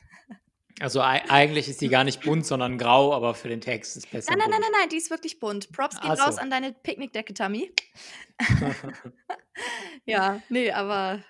Ja. 0.79 0.85
Also 0.85 1.01
ei- 1.01 1.25
eigentlich 1.29 1.69
ist 1.69 1.81
die 1.81 1.89
gar 1.89 2.05
nicht 2.05 2.21
bunt, 2.23 2.45
sondern 2.47 2.77
grau, 2.79 3.15
aber 3.15 3.35
für 3.35 3.49
den 3.49 3.61
Text 3.61 3.97
ist 3.97 4.05
es 4.05 4.11
besser. 4.11 4.31
Nein, 4.31 4.39
nein, 4.39 4.51
nein, 4.51 4.61
bunt. 4.61 4.73
nein, 4.73 4.81
nein, 4.83 4.89
die 4.91 4.97
ist 4.97 5.11
wirklich 5.11 5.39
bunt. 5.41 5.73
Props 5.73 5.97
Ach 6.01 6.17
so. 6.17 6.23
raus 6.25 6.39
an 6.39 6.51
deine 6.51 6.73
Picknickdecke, 6.73 7.33
Tammy. 7.35 7.73
ja, 10.05 10.43
nee, 10.49 10.71
aber 10.71 11.23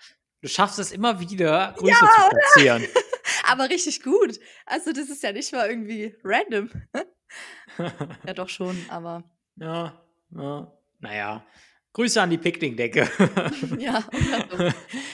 Du 0.42 0.48
schaffst 0.48 0.78
es 0.78 0.92
immer 0.92 1.18
wieder, 1.20 1.74
Grüße 1.78 1.94
zu 1.98 2.28
platzieren. 2.30 2.86
Aber 3.48 3.68
richtig 3.68 4.02
gut. 4.02 4.38
Also, 4.66 4.92
das 4.92 5.08
ist 5.08 5.22
ja 5.22 5.32
nicht 5.32 5.52
mal 5.52 5.68
irgendwie 5.68 6.14
random. 6.22 6.70
ja, 8.26 8.34
doch 8.34 8.48
schon, 8.48 8.76
aber 8.88 9.24
ja, 9.56 10.00
ja, 10.30 10.72
naja. 11.00 11.44
Grüße 11.96 12.20
an 12.20 12.28
die 12.28 12.36
Picknickdecke. 12.36 13.08
ja. 13.78 14.04
so. 14.50 14.68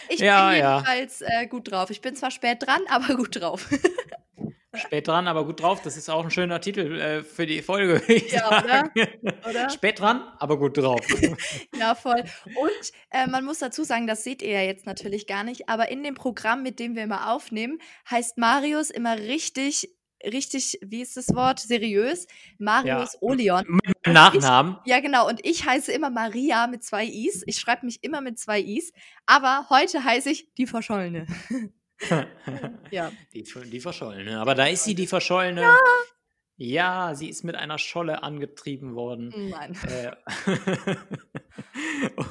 Ich 0.08 0.18
Ja, 0.18 0.50
bin 0.50 0.58
ja. 0.58 0.78
jedenfalls 0.78 1.20
äh, 1.20 1.46
gut 1.46 1.70
drauf. 1.70 1.90
Ich 1.90 2.00
bin 2.00 2.16
zwar 2.16 2.32
spät 2.32 2.66
dran, 2.66 2.80
aber 2.88 3.14
gut 3.14 3.40
drauf. 3.40 3.68
Spät 4.74 5.06
dran, 5.06 5.28
aber 5.28 5.44
gut 5.44 5.60
drauf. 5.60 5.82
Das 5.82 5.96
ist 5.96 6.08
auch 6.08 6.24
ein 6.24 6.32
schöner 6.32 6.60
Titel 6.60 6.98
äh, 6.98 7.22
für 7.22 7.46
die 7.46 7.62
Folge. 7.62 8.02
Ja, 8.32 8.64
oder? 8.64 8.90
Oder? 9.48 9.70
Spät 9.70 10.00
dran, 10.00 10.22
aber 10.40 10.58
gut 10.58 10.76
drauf. 10.76 11.06
Ja, 11.78 11.94
voll. 11.94 12.24
Und 12.46 12.92
äh, 13.10 13.28
man 13.28 13.44
muss 13.44 13.60
dazu 13.60 13.84
sagen, 13.84 14.08
das 14.08 14.24
seht 14.24 14.42
ihr 14.42 14.50
ja 14.50 14.62
jetzt 14.62 14.86
natürlich 14.86 15.28
gar 15.28 15.44
nicht, 15.44 15.68
aber 15.68 15.88
in 15.90 16.02
dem 16.02 16.14
Programm, 16.14 16.64
mit 16.64 16.80
dem 16.80 16.96
wir 16.96 17.04
immer 17.04 17.32
aufnehmen, 17.32 17.78
heißt 18.10 18.38
Marius 18.38 18.90
immer 18.90 19.18
richtig, 19.18 19.88
richtig, 20.24 20.78
wie 20.82 21.02
ist 21.02 21.16
das 21.16 21.28
Wort? 21.34 21.60
Seriös? 21.60 22.26
Marius 22.58 23.16
Oleon. 23.20 23.64
Mit 23.68 24.06
dem 24.06 24.12
Nachnamen. 24.12 24.76
Ja, 24.84 25.00
genau. 25.00 25.28
Und 25.28 25.44
ich 25.44 25.66
heiße 25.66 25.92
immer 25.92 26.10
Maria 26.10 26.66
mit 26.66 26.84
zwei 26.84 27.06
Is. 27.06 27.42
Ich 27.46 27.58
schreibe 27.58 27.86
mich 27.86 28.02
immer 28.02 28.20
mit 28.20 28.38
zwei 28.38 28.60
Is. 28.60 28.92
Aber 29.26 29.66
heute 29.70 30.04
heiße 30.04 30.30
ich 30.30 30.52
die 30.54 30.66
Verschollene. 30.66 31.26
Ja. 32.90 33.12
Die, 33.32 33.44
die 33.44 33.80
Verschollene. 33.80 34.40
Aber 34.40 34.56
da 34.56 34.66
ist 34.66 34.82
sie, 34.82 34.96
die 34.96 35.06
Verschollene. 35.06 35.60
Ja. 35.62 35.78
ja, 36.56 37.14
sie 37.14 37.28
ist 37.28 37.44
mit 37.44 37.54
einer 37.54 37.78
Scholle 37.78 38.24
angetrieben 38.24 38.96
worden. 38.96 39.50
Mann. 39.50 39.76
Äh, 39.88 40.10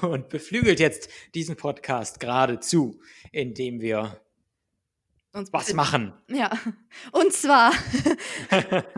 und 0.05 0.27
beflügelt 0.29 0.81
jetzt 0.81 1.09
diesen 1.33 1.55
Podcast 1.55 2.19
geradezu, 2.19 2.99
indem 3.31 3.79
wir 3.79 4.19
Uns 5.33 5.51
was 5.53 5.65
bitte- 5.65 5.75
machen. 5.77 6.13
Ja. 6.27 6.51
Und 7.11 7.31
zwar. 7.33 7.71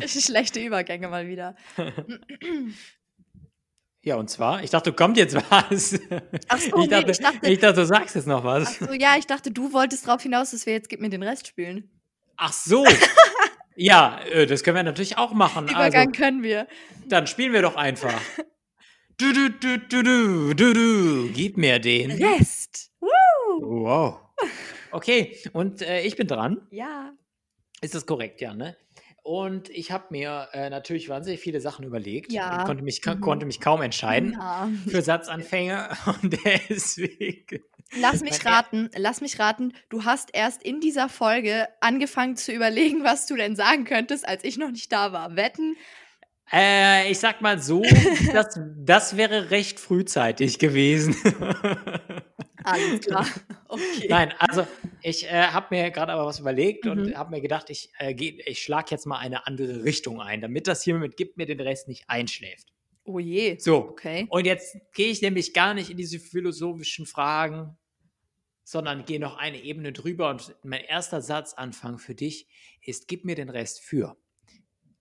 Schlechte 0.06 0.60
Übergänge 0.60 1.08
mal 1.08 1.26
wieder. 1.28 1.56
Ja, 4.02 4.16
und 4.16 4.30
zwar, 4.30 4.62
ich 4.62 4.70
dachte, 4.70 4.92
kommt 4.92 5.16
jetzt 5.16 5.34
was. 5.34 5.98
Ach 6.48 6.58
so, 6.58 6.66
ich, 6.68 6.74
nee, 6.74 6.86
dachte, 6.88 7.10
ich 7.10 7.18
dachte- 7.18 7.50
ich 7.50 7.58
dachte, 7.58 7.80
du 7.80 7.86
sagst 7.86 8.14
jetzt 8.14 8.26
noch 8.26 8.44
was. 8.44 8.80
Ach 8.80 8.88
so, 8.88 8.92
ja, 8.94 9.16
ich 9.18 9.26
dachte, 9.26 9.50
du 9.50 9.72
wolltest 9.72 10.06
darauf 10.06 10.22
hinaus, 10.22 10.52
dass 10.52 10.64
wir 10.66 10.72
jetzt 10.72 10.88
Gib 10.88 11.00
mir 11.00 11.10
den 11.10 11.22
Rest 11.22 11.46
spielen. 11.46 11.90
Ach 12.36 12.52
so. 12.52 12.86
ja, 13.76 14.18
äh, 14.32 14.46
das 14.46 14.62
können 14.62 14.76
wir 14.76 14.82
natürlich 14.84 15.18
auch 15.18 15.32
machen. 15.32 15.68
Übergang 15.68 16.08
Also, 16.08 16.20
können 16.20 16.42
wir. 16.42 16.66
dann 17.06 17.26
spielen 17.26 17.52
wir 17.52 17.60
doch 17.62 17.76
einfach. 17.76 18.18
Du, 19.18 19.32
du, 19.34 19.50
du, 19.50 19.78
du, 19.78 20.02
du, 20.02 20.54
du, 20.54 20.72
du. 20.72 21.28
Gib 21.34 21.58
mir 21.58 21.78
den. 21.78 22.10
Rest. 22.12 22.90
Woo! 23.00 23.84
Wow. 23.84 24.20
Okay, 24.92 25.36
und 25.52 25.82
äh, 25.82 26.02
ich 26.02 26.16
bin 26.16 26.26
dran. 26.26 26.66
Ja. 26.70 27.12
Ist 27.80 27.94
das 27.94 28.06
korrekt, 28.06 28.40
ja, 28.40 28.54
ne? 28.54 28.76
Und 29.22 29.68
ich 29.68 29.92
habe 29.92 30.06
mir 30.10 30.48
äh, 30.52 30.70
natürlich 30.70 31.08
wahnsinnig 31.08 31.40
viele 31.40 31.60
Sachen 31.60 31.84
überlegt. 31.84 32.32
Ja. 32.32 32.60
Und 32.60 32.64
konnte 32.64 32.84
mich, 32.84 33.04
Mhm. 33.04 33.20
konnte 33.20 33.46
mich 33.46 33.60
kaum 33.60 33.82
entscheiden 33.82 34.32
ja. 34.32 34.70
für 34.88 35.02
Satzanfänge. 35.02 35.90
Und 36.22 36.38
deswegen. 36.44 37.62
Lass 38.00 38.22
mich 38.22 38.44
raten, 38.46 38.88
lass 38.96 39.20
mich 39.20 39.38
raten. 39.38 39.72
Du 39.88 40.04
hast 40.04 40.30
erst 40.32 40.62
in 40.62 40.80
dieser 40.80 41.08
Folge 41.08 41.68
angefangen 41.80 42.36
zu 42.36 42.52
überlegen, 42.52 43.04
was 43.04 43.26
du 43.26 43.36
denn 43.36 43.56
sagen 43.56 43.84
könntest, 43.84 44.26
als 44.26 44.44
ich 44.44 44.56
noch 44.58 44.70
nicht 44.70 44.90
da 44.92 45.12
war. 45.12 45.36
Wetten? 45.36 45.76
Äh, 46.52 47.10
ich 47.10 47.18
sag 47.18 47.40
mal 47.42 47.58
so, 47.60 47.82
das, 48.32 48.58
das 48.76 49.16
wäre 49.16 49.50
recht 49.50 49.80
frühzeitig 49.80 50.58
gewesen. 50.58 51.14
Alles 52.64 53.00
klar. 53.06 53.26
Okay. 53.68 54.06
Nein, 54.08 54.34
also 54.38 54.66
ich 55.02 55.24
äh, 55.26 55.42
habe 55.48 55.68
mir 55.74 55.90
gerade 55.90 56.12
aber 56.12 56.26
was 56.26 56.40
überlegt 56.40 56.86
und 56.86 57.06
Mhm. 57.06 57.16
habe 57.16 57.30
mir 57.30 57.40
gedacht, 57.40 57.70
ich, 57.70 57.90
äh, 57.98 58.14
geh- 58.14 58.42
ich 58.46 58.62
schlage 58.62 58.88
jetzt 58.90 59.06
mal 59.06 59.18
eine 59.18 59.46
andere 59.46 59.84
Richtung 59.84 60.20
ein, 60.20 60.40
damit 60.40 60.66
das 60.66 60.82
hier 60.82 60.94
mit 60.96 61.16
Gibt 61.16 61.36
mir 61.36 61.46
den 61.46 61.60
Rest 61.60 61.88
nicht 61.88 62.04
einschläft. 62.08 62.68
Oh 63.04 63.18
je. 63.18 63.58
So, 63.58 63.76
Okay. 63.90 64.26
und 64.28 64.44
jetzt 64.46 64.76
gehe 64.92 65.08
ich 65.10 65.22
nämlich 65.22 65.54
gar 65.54 65.74
nicht 65.74 65.90
in 65.90 65.96
diese 65.96 66.18
philosophischen 66.20 67.06
Fragen, 67.06 67.76
sondern 68.62 69.04
gehe 69.04 69.18
noch 69.18 69.36
eine 69.36 69.60
Ebene 69.62 69.92
drüber 69.92 70.30
und 70.30 70.54
mein 70.62 70.84
erster 70.84 71.20
Satzanfang 71.22 71.98
für 71.98 72.14
dich 72.14 72.46
ist, 72.82 73.08
gib 73.08 73.24
mir 73.24 73.34
den 73.34 73.48
Rest 73.48 73.80
für. 73.80 74.16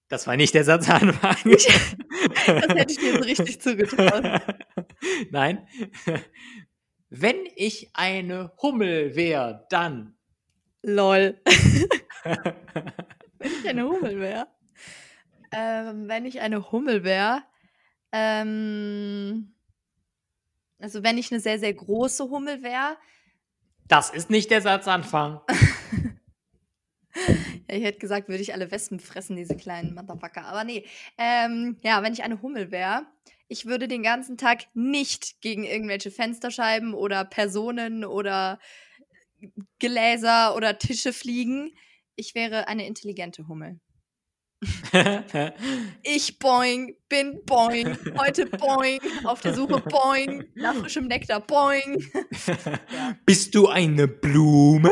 Das 0.07 0.25
war 0.25 0.35
nicht 0.37 0.53
der 0.55 0.63
Satzanfang. 0.63 1.35
Das 2.45 2.67
hätte 2.75 2.91
ich 2.93 3.01
mir 3.01 3.13
so 3.13 3.19
richtig 3.19 3.61
zugetraut. 3.61 4.23
Nein. 5.31 5.67
Wenn 7.09 7.47
ich 7.55 7.89
eine 7.93 8.51
Hummel 8.61 9.15
wäre, 9.15 9.65
dann. 9.69 10.15
Lol. 10.83 11.41
wenn 12.23 13.51
ich 13.51 13.67
eine 13.67 13.83
Hummel 13.87 14.19
wäre. 14.19 14.47
Ähm, 15.51 16.07
wenn 16.07 16.25
ich 16.25 16.39
eine 16.41 16.71
Hummel 16.71 17.03
wäre. 17.03 17.41
Ähm, 18.11 19.53
also 20.79 21.03
wenn 21.03 21.17
ich 21.17 21.31
eine 21.31 21.39
sehr, 21.39 21.59
sehr 21.59 21.73
große 21.73 22.29
Hummel 22.29 22.61
wäre. 22.63 22.97
Das 23.87 24.11
ist 24.11 24.29
nicht 24.29 24.51
der 24.51 24.61
Satzanfang. 24.61 25.41
Ja, 27.69 27.75
ich 27.75 27.83
hätte 27.83 27.99
gesagt, 27.99 28.29
würde 28.29 28.41
ich 28.41 28.53
alle 28.53 28.71
Wespen 28.71 28.99
fressen, 28.99 29.35
diese 29.35 29.55
kleinen 29.55 29.93
Motherfucker. 29.93 30.45
Aber 30.45 30.63
nee. 30.63 30.85
Ähm, 31.17 31.77
ja, 31.81 32.01
wenn 32.01 32.13
ich 32.13 32.23
eine 32.23 32.41
Hummel 32.41 32.71
wäre, 32.71 33.05
ich 33.49 33.65
würde 33.65 33.87
den 33.87 34.03
ganzen 34.03 34.37
Tag 34.37 34.67
nicht 34.75 35.41
gegen 35.41 35.63
irgendwelche 35.63 36.11
Fensterscheiben 36.11 36.93
oder 36.93 37.25
Personen 37.25 38.05
oder 38.05 38.59
Gläser 39.79 40.55
oder 40.55 40.77
Tische 40.77 41.11
fliegen. 41.11 41.75
Ich 42.15 42.35
wäre 42.35 42.67
eine 42.67 42.85
intelligente 42.85 43.47
Hummel. 43.47 43.79
Ich 46.03 46.37
boing, 46.37 46.97
bin 47.07 47.39
boing, 47.45 47.97
heute 48.17 48.45
boing, 48.45 48.99
auf 49.23 49.39
der 49.39 49.53
Suche 49.53 49.79
boing, 49.79 50.43
nach 50.55 50.75
frischem 50.75 51.07
Nektar 51.07 51.39
boing. 51.39 52.11
Bist 53.25 53.55
du 53.55 53.67
eine 53.67 54.07
Blume? 54.07 54.91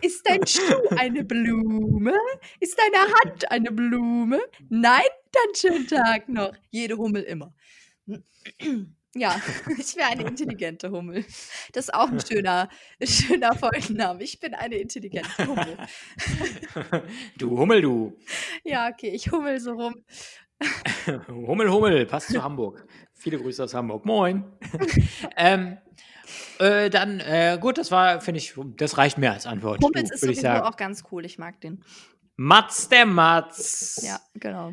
Ist 0.00 0.26
dein 0.26 0.46
Schuh 0.46 0.96
eine 0.96 1.24
Blume? 1.24 2.14
Ist 2.58 2.78
deine 2.78 3.12
Hand 3.12 3.50
eine 3.50 3.70
Blume? 3.70 4.40
Nein? 4.70 5.02
Dann 5.30 5.54
schönen 5.54 5.86
Tag 5.86 6.28
noch. 6.30 6.54
Jede 6.70 6.96
Hummel 6.96 7.22
immer. 7.22 7.54
Ja, 9.14 9.36
ich 9.78 9.96
wäre 9.96 10.08
eine 10.08 10.26
intelligente 10.26 10.90
Hummel. 10.90 11.24
Das 11.72 11.86
ist 11.86 11.94
auch 11.94 12.08
ein 12.08 12.20
schöner, 12.26 12.68
schöner 13.02 13.54
Folgenname. 13.54 14.22
Ich 14.22 14.40
bin 14.40 14.54
eine 14.54 14.76
intelligente 14.76 15.46
Hummel. 15.46 15.76
Du 17.36 17.58
Hummel, 17.58 17.82
du. 17.82 18.18
Ja, 18.64 18.88
okay, 18.88 19.10
ich 19.10 19.30
hummel 19.30 19.60
so 19.60 19.72
rum. 19.72 20.04
Hummel, 21.28 21.70
Hummel, 21.70 22.06
passt 22.06 22.28
zu 22.28 22.42
Hamburg. 22.42 22.86
Viele 23.14 23.38
Grüße 23.38 23.64
aus 23.64 23.74
Hamburg. 23.74 24.06
Moin. 24.06 24.44
ähm, 25.36 25.76
äh, 26.58 26.88
dann, 26.88 27.20
äh, 27.20 27.58
gut, 27.60 27.78
das 27.78 27.90
war, 27.90 28.20
finde 28.20 28.38
ich, 28.38 28.54
das 28.76 28.96
reicht 28.96 29.18
mir 29.18 29.32
als 29.32 29.46
Antwort. 29.46 29.82
Hummels 29.82 30.08
du, 30.08 30.14
ist 30.14 30.20
sowieso 30.20 30.48
auch 30.48 30.76
ganz 30.76 31.02
cool. 31.10 31.24
Ich 31.24 31.36
mag 31.38 31.60
den. 31.60 31.84
Mats 32.36 32.88
der 32.88 33.06
Mats. 33.06 34.02
Ja, 34.04 34.20
genau. 34.34 34.72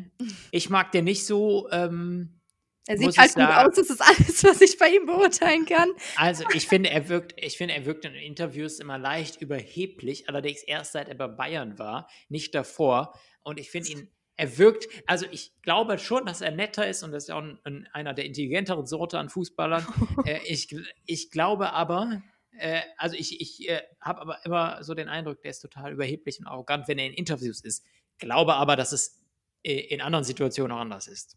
Ich 0.50 0.70
mag 0.70 0.92
den 0.92 1.04
nicht 1.04 1.26
so. 1.26 1.68
Ähm, 1.70 2.39
Er 2.86 2.98
sieht 2.98 3.18
halt 3.18 3.34
gut 3.34 3.44
aus. 3.44 3.74
Das 3.76 3.90
ist 3.90 4.00
alles, 4.00 4.44
was 4.44 4.60
ich 4.60 4.78
bei 4.78 4.88
ihm 4.88 5.06
beurteilen 5.06 5.66
kann. 5.66 5.90
also, 6.16 6.44
ich 6.54 6.66
finde, 6.66 6.90
er 6.90 7.08
wirkt, 7.08 7.34
ich 7.36 7.56
finde, 7.56 7.74
er 7.74 7.84
wirkt 7.86 8.04
in 8.04 8.14
Interviews 8.14 8.80
immer 8.80 8.98
leicht 8.98 9.40
überheblich, 9.40 10.28
allerdings 10.28 10.62
erst 10.62 10.92
seit 10.92 11.08
er 11.08 11.14
bei 11.14 11.28
Bayern 11.28 11.78
war, 11.78 12.08
nicht 12.28 12.54
davor. 12.54 13.14
Und 13.42 13.58
ich 13.58 13.70
finde 13.70 13.90
ihn, 13.90 14.10
er 14.40 14.56
wirkt, 14.56 14.88
also 15.06 15.26
ich 15.30 15.52
glaube 15.60 15.98
schon, 15.98 16.24
dass 16.24 16.40
er 16.40 16.50
netter 16.50 16.88
ist 16.88 17.02
und 17.02 17.12
das 17.12 17.24
ist 17.24 17.30
auch 17.30 17.42
ein, 17.42 17.58
ein, 17.64 17.86
einer 17.92 18.14
der 18.14 18.24
intelligenteren 18.24 18.86
Sorte 18.86 19.18
an 19.18 19.28
Fußballern. 19.28 19.86
äh, 20.24 20.40
ich, 20.46 20.74
ich 21.04 21.30
glaube 21.30 21.74
aber, 21.74 22.22
äh, 22.58 22.80
also 22.96 23.16
ich, 23.16 23.38
ich 23.40 23.68
äh, 23.68 23.82
habe 24.00 24.22
aber 24.22 24.44
immer 24.46 24.82
so 24.82 24.94
den 24.94 25.08
Eindruck, 25.08 25.42
der 25.42 25.50
ist 25.50 25.60
total 25.60 25.92
überheblich 25.92 26.40
und 26.40 26.46
arrogant, 26.46 26.88
wenn 26.88 26.98
er 26.98 27.06
in 27.06 27.12
Interviews 27.12 27.60
ist. 27.60 27.84
Glaube 28.18 28.54
aber, 28.54 28.76
dass 28.76 28.92
es 28.92 29.20
äh, 29.62 29.74
in 29.74 30.00
anderen 30.00 30.24
Situationen 30.24 30.74
auch 30.74 30.80
anders 30.80 31.06
ist. 31.06 31.36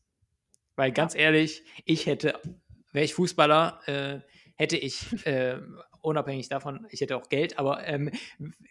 Weil 0.75 0.91
ganz 0.91 1.15
ehrlich, 1.15 1.63
ich 1.85 2.05
hätte, 2.05 2.39
wäre 2.91 3.05
ich 3.05 3.13
Fußballer, 3.13 3.79
äh, 3.85 4.19
hätte 4.55 4.77
ich, 4.77 5.05
äh, 5.25 5.59
unabhängig 6.01 6.49
davon, 6.49 6.85
ich 6.89 6.99
hätte 7.01 7.15
auch 7.15 7.29
Geld, 7.29 7.57
aber 7.57 7.87
ähm, 7.87 8.11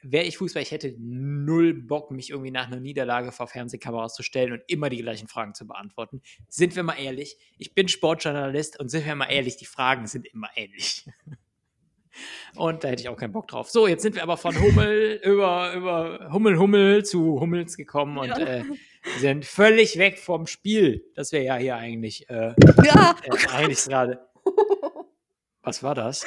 wäre 0.03 0.25
ich 0.25 0.37
Fußballer, 0.39 0.63
ich 0.63 0.71
hätte 0.71 0.95
null 0.99 1.73
Bock, 1.75 2.11
mich 2.11 2.31
irgendwie 2.31 2.51
nach 2.51 2.67
einer 2.67 2.81
Niederlage 2.81 3.33
vor 3.33 3.47
Fernsehkameras 3.47 4.15
zu 4.15 4.23
stellen 4.23 4.53
und 4.53 4.63
immer 4.67 4.91
die 4.91 4.99
gleichen 4.99 5.29
Fragen 5.29 5.55
zu 5.55 5.67
beantworten. 5.67 6.21
Sind 6.49 6.77
wir 6.77 6.83
mal 6.83 6.99
ehrlich, 6.99 7.39
ich 7.57 7.75
bin 7.75 7.89
Sportjournalist 7.89 8.79
und 8.79 8.91
sind 8.91 9.07
wir 9.07 9.15
mal 9.15 9.31
ehrlich, 9.31 9.57
die 9.57 9.65
Fragen 9.67 10.07
sind 10.07 10.27
immer 10.27 10.49
ähnlich. 10.57 11.07
Und 12.57 12.85
da 12.85 12.89
hätte 12.89 13.01
ich 13.03 13.09
auch 13.09 13.17
keinen 13.17 13.33
Bock 13.33 13.49
drauf. 13.49 13.71
So, 13.71 13.87
jetzt 13.87 14.03
sind 14.03 14.15
wir 14.17 14.23
aber 14.23 14.37
von 14.37 14.55
Hummel 14.61 15.19
über, 15.25 15.73
über 15.73 16.31
Hummel, 16.31 16.59
Hummel 16.59 17.05
zu 17.07 17.41
Hummels 17.41 17.77
gekommen 17.77 18.19
und 18.19 18.29
Ja. 18.29 18.39
äh, 18.39 18.65
sind 19.19 19.45
völlig 19.45 19.99
weg 19.99 20.19
vom 20.19 20.47
Spiel, 20.47 21.05
das 21.15 21.33
wir 21.33 21.43
ja 21.43 21.57
hier 21.57 21.77
eigentlich, 21.77 22.29
äh, 22.31 22.55
Ja, 22.85 23.17
äh, 23.25 23.49
eigentlich 23.51 23.85
gerade. 23.85 24.27
Was 25.63 25.83
war 25.83 25.95
das? 25.95 26.27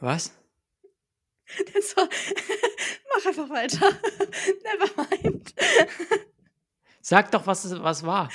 Was? 0.00 0.32
das 1.74 1.96
war. 1.96 2.08
Mach 3.14 3.26
einfach 3.26 3.48
weiter. 3.48 3.92
Never 4.62 5.06
mind. 5.22 5.54
Sag 7.00 7.30
doch, 7.30 7.46
was, 7.46 7.70
was 7.82 8.04
war. 8.04 8.28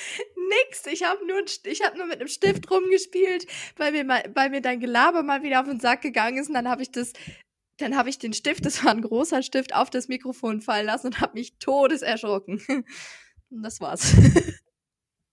Nix. 0.50 0.85
Ich 0.88 1.03
habe 1.03 1.25
nur, 1.27 1.43
ich 1.65 1.81
hab 1.83 1.97
nur 1.97 2.05
mit 2.05 2.19
einem 2.19 2.29
Stift 2.29 2.71
rumgespielt, 2.71 3.45
weil 3.75 3.91
mir, 3.91 4.05
mal, 4.05 4.23
weil 4.33 4.50
mir 4.50 4.61
dein 4.61 4.79
Gelaber 4.79 5.23
mal 5.23 5.43
wieder 5.43 5.59
auf 5.59 5.67
den 5.67 5.81
Sack 5.81 6.01
gegangen 6.01 6.38
ist. 6.38 6.47
Und 6.47 6.53
dann 6.53 6.69
habe 6.69 6.81
ich 6.81 6.89
das 6.89 7.11
dann 7.81 7.97
habe 7.97 8.09
ich 8.09 8.19
den 8.19 8.33
Stift, 8.33 8.65
das 8.65 8.83
war 8.83 8.91
ein 8.91 9.01
großer 9.01 9.43
Stift, 9.43 9.75
auf 9.75 9.89
das 9.89 10.07
Mikrofon 10.07 10.61
fallen 10.61 10.85
lassen 10.85 11.07
und 11.07 11.21
habe 11.21 11.33
mich 11.33 11.57
todeserschrocken. 11.57 12.61
Und 13.50 13.63
das 13.63 13.81
war's. 13.81 14.15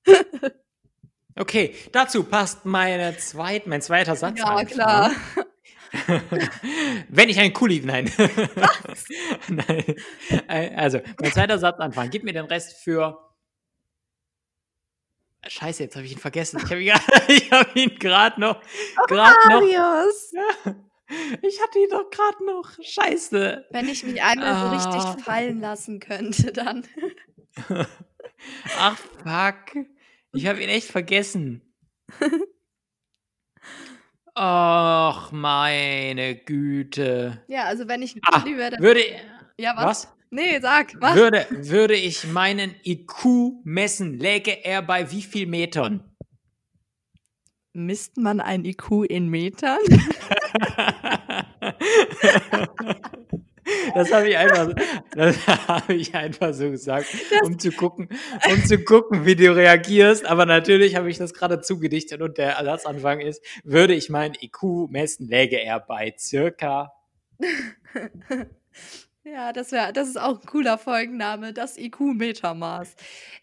Okay, 1.41 1.73
dazu 1.93 2.25
passt 2.25 2.65
meine 2.65 3.17
zweit, 3.17 3.69
mein 3.69 3.81
zweiter 3.81 4.17
Satz. 4.17 4.41
ja, 4.41 4.65
klar. 4.65 5.13
Wenn 7.09 7.29
ich 7.29 7.39
ein 7.39 7.53
Kuli, 7.53 7.81
nein. 7.85 8.11
nein. 9.49 9.95
Äh, 10.49 10.75
Also, 10.75 11.01
mein 11.21 11.33
zweiter 11.33 11.59
Satz 11.59 11.79
anfangen. 11.79 12.11
Gib 12.11 12.25
mir 12.25 12.33
den 12.33 12.47
Rest 12.47 12.83
für. 12.83 13.19
Scheiße, 15.47 15.85
jetzt 15.85 15.95
habe 15.95 16.07
ich 16.07 16.13
ihn 16.13 16.19
vergessen. 16.19 16.59
Ich 16.59 16.71
habe 16.73 16.83
ihn, 16.83 16.93
ich 17.29 17.53
hab 17.53 17.77
ihn 17.77 17.97
gerade 18.01 18.41
noch. 18.41 18.61
Gerade 19.07 19.37
noch. 19.49 19.61
Marius! 19.61 20.33
Ich 21.43 21.61
hatte 21.63 21.79
ihn 21.79 21.89
doch 21.91 22.11
gerade 22.11 22.45
noch. 22.45 22.71
Scheiße. 22.83 23.67
Wenn 23.71 23.89
ich 23.89 24.05
mich 24.05 24.23
einmal 24.23 24.55
so 24.55 24.67
Ah. 24.67 24.71
richtig 25.01 25.25
fallen 25.25 25.61
lassen 25.61 26.01
könnte, 26.01 26.53
dann. 26.53 26.85
Ach, 28.79 28.97
fuck. 28.97 29.85
Ich 30.35 30.47
habe 30.47 30.63
ihn 30.63 30.69
echt 30.69 30.89
vergessen. 30.91 31.63
Ach, 34.35 35.33
meine 35.33 36.37
Güte. 36.37 37.43
Ja, 37.49 37.65
also 37.65 37.89
wenn 37.89 38.03
ich 38.03 38.15
ein 38.17 38.21
Ah, 38.27 38.45
wäre, 38.45 38.71
dann. 38.73 38.83
würde, 38.83 39.01
Ja, 39.59 39.75
was? 39.77 39.85
was? 39.85 40.15
Nee, 40.31 40.61
sag, 40.61 40.93
was? 41.01 41.15
Würde, 41.17 41.47
würde 41.51 41.95
ich 41.95 42.25
meinen 42.27 42.75
IQ 42.85 43.63
messen, 43.65 44.19
läge 44.19 44.65
er 44.65 44.83
bei 44.83 45.11
wie 45.11 45.23
viel 45.23 45.47
Metern? 45.47 46.08
Misst 47.73 48.17
man 48.17 48.41
ein 48.41 48.65
IQ 48.65 49.05
in 49.09 49.29
Metern? 49.29 49.79
Das 53.95 54.13
habe 54.13 54.29
ich 54.29 54.37
einfach, 54.37 54.73
das 55.13 55.47
habe 55.69 55.95
ich 55.95 56.15
einfach 56.15 56.53
so 56.55 56.71
gesagt, 56.71 57.07
um 57.43 57.59
zu 57.59 57.71
gucken, 57.71 58.09
um 58.51 58.65
zu 58.65 58.79
gucken, 58.79 59.27
wie 59.27 59.37
du 59.37 59.55
reagierst. 59.55 60.27
Aber 60.27 60.47
natürlich 60.47 60.97
habe 60.97 61.11
ich 61.11 61.19
das 61.19 61.35
gerade 61.35 61.61
zugedichtet 61.61 62.23
und 62.23 62.39
der 62.39 62.53
Ersatzanfang 62.53 63.21
ist, 63.21 63.45
würde 63.65 63.95
ich 63.95 64.09
meinen 64.09 64.35
IQ 64.41 64.89
messen, 64.91 65.29
läge 65.29 65.61
er 65.61 65.81
bei 65.81 66.15
circa. 66.19 66.93
Ja, 69.25 69.53
das 69.53 69.73
wäre, 69.73 69.93
das 69.93 70.09
ist 70.09 70.19
auch 70.19 70.41
ein 70.41 70.47
cooler 70.47 70.79
Folgenname, 70.79 71.53
das 71.53 71.77
IQ-Metermaß. 71.77 72.97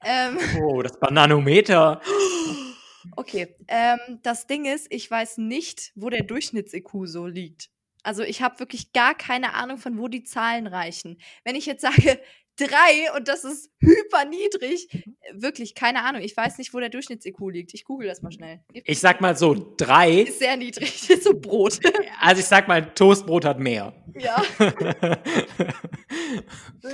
Ähm, 0.04 0.40
Oh, 0.60 0.82
das 0.82 1.00
Bananometer. 1.00 2.02
okay, 3.16 3.56
ähm, 3.68 4.00
das 4.24 4.48
Ding 4.48 4.66
ist, 4.66 4.88
ich 4.90 5.10
weiß 5.10 5.38
nicht, 5.38 5.92
wo 5.96 6.10
der 6.10 6.24
Durchschnitts-IQ 6.24 7.06
so 7.06 7.26
liegt. 7.26 7.70
Also 8.04 8.22
ich 8.22 8.42
habe 8.42 8.60
wirklich 8.60 8.94
gar 8.94 9.16
keine 9.16 9.54
Ahnung, 9.56 9.78
von 9.78 9.98
wo 9.98 10.08
die 10.08 10.24
Zahlen 10.24 10.68
reichen. 10.68 11.20
Wenn 11.44 11.56
ich 11.56 11.66
jetzt 11.66 11.82
sage 11.82 12.20
drei 12.58 13.12
und 13.18 13.28
das 13.28 13.44
ist 13.44 13.72
hyper 13.80 14.26
niedrig, 14.26 14.88
wirklich 15.34 15.76
keine 15.76 16.04
Ahnung. 16.04 16.22
Ich 16.22 16.38
weiß 16.38 16.58
nicht, 16.58 16.74
wo 16.74 16.80
der 16.80 16.90
Durchschnitts-IQ 16.90 17.52
liegt. 17.52 17.74
Ich 17.74 17.84
google 17.84 18.08
das 18.08 18.22
mal 18.22 18.32
schnell. 18.32 18.62
Ich 18.72 19.00
sag 19.00 19.22
mal 19.22 19.36
so 19.36 19.74
drei. 19.78 20.12
Ist 20.22 20.40
sehr 20.40 20.56
niedrig, 20.56 21.10
ist 21.10 21.24
so 21.26 21.34
Brot. 21.34 21.80
Also 22.22 22.40
ich 22.40 22.46
sag 22.46 22.68
mal, 22.68 22.94
Toastbrot 22.94 23.44
hat 23.44 23.60
mehr. 23.60 23.94
ja, 24.18 24.42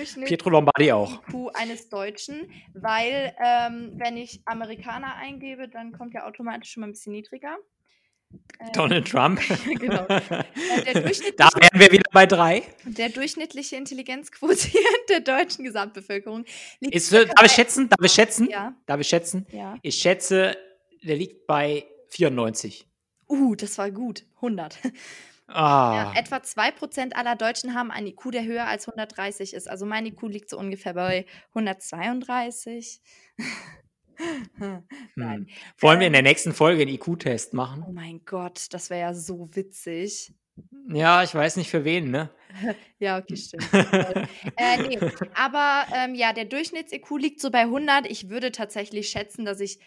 Durchschnitt. 0.01 0.27
Pietro 0.27 0.49
Lombardi 0.49 0.91
auch. 0.91 1.21
IQ 1.29 1.49
eines 1.53 1.89
Deutschen, 1.89 2.51
weil 2.73 3.35
ähm, 3.43 3.91
wenn 3.95 4.17
ich 4.17 4.41
Amerikaner 4.45 5.15
eingebe, 5.15 5.67
dann 5.69 5.91
kommt 5.91 6.13
ja 6.13 6.25
automatisch 6.27 6.71
schon 6.71 6.81
mal 6.81 6.87
ein 6.87 6.91
bisschen 6.91 7.13
niedriger. 7.13 7.57
Ähm, 8.59 8.69
Donald 8.73 9.09
Trump. 9.09 9.41
genau. 9.79 10.05
Äh, 10.85 11.11
Da 11.37 11.49
wären 11.55 11.79
wir 11.79 11.91
wieder 11.91 12.03
bei 12.11 12.25
drei. 12.25 12.63
der 12.85 13.09
durchschnittliche 13.09 13.75
Intelligenzquotient 13.75 14.85
der 15.09 15.19
deutschen 15.19 15.65
Gesamtbevölkerung 15.65 16.45
liegt 16.79 16.95
Ist, 16.95 17.09
circa 17.09 17.33
darf 17.33 17.45
ich 17.45 17.51
bei- 17.51 17.55
schätzen? 17.55 17.89
Darf 17.89 18.05
ich 18.05 18.11
schätzen? 18.13 18.49
Ja, 18.49 18.73
Darf 18.85 18.99
ich 19.01 19.07
schätzen? 19.07 19.45
ja. 19.51 19.77
Ich 19.81 19.95
schätze, 19.95 20.57
der 21.03 21.15
liegt 21.17 21.45
bei 21.45 21.85
94. 22.09 22.87
Uh, 23.27 23.55
das 23.55 23.77
war 23.77 23.91
gut. 23.91 24.25
100. 24.37 24.79
Ah. 25.53 26.13
Ja, 26.13 26.19
etwa 26.19 26.37
2% 26.37 27.13
aller 27.13 27.35
Deutschen 27.35 27.73
haben 27.73 27.91
einen 27.91 28.07
IQ, 28.07 28.31
der 28.31 28.43
höher 28.45 28.67
als 28.67 28.87
130 28.87 29.53
ist. 29.53 29.69
Also 29.69 29.85
mein 29.85 30.05
IQ 30.05 30.23
liegt 30.23 30.49
so 30.49 30.57
ungefähr 30.57 30.93
bei 30.93 31.25
132. 31.53 33.01
Nein. 35.15 35.39
hm. 35.39 35.47
Wollen 35.79 35.99
wir 35.99 36.07
in 36.07 36.13
Ähm, 36.13 36.13
der 36.13 36.21
nächsten 36.21 36.53
Folge 36.53 36.83
einen 36.83 36.91
IQ-Test 36.93 37.53
machen? 37.53 37.83
Oh 37.87 37.91
mein 37.91 38.21
Gott, 38.25 38.67
das 38.71 38.89
wäre 38.89 39.01
ja 39.01 39.13
so 39.13 39.49
witzig. 39.53 40.33
Ja, 40.89 41.23
ich 41.23 41.33
weiß 41.33 41.55
nicht 41.57 41.69
für 41.69 41.85
wen, 41.85 42.11
ne? 42.11 42.29
Ja, 42.99 43.17
okay, 43.17 43.35
stimmt. 43.35 43.67
Äh, 44.57 44.77
nee, 44.87 44.99
aber 45.33 45.85
ähm, 45.95 46.13
ja, 46.13 46.33
der 46.33 46.45
Durchschnitts-IQ 46.45 47.17
liegt 47.17 47.39
so 47.41 47.49
bei 47.49 47.61
100. 47.61 48.05
Ich 48.07 48.29
würde 48.29 48.51
tatsächlich 48.51 49.09
schätzen, 49.09 49.45
dass 49.45 49.59
ich, 49.59 49.79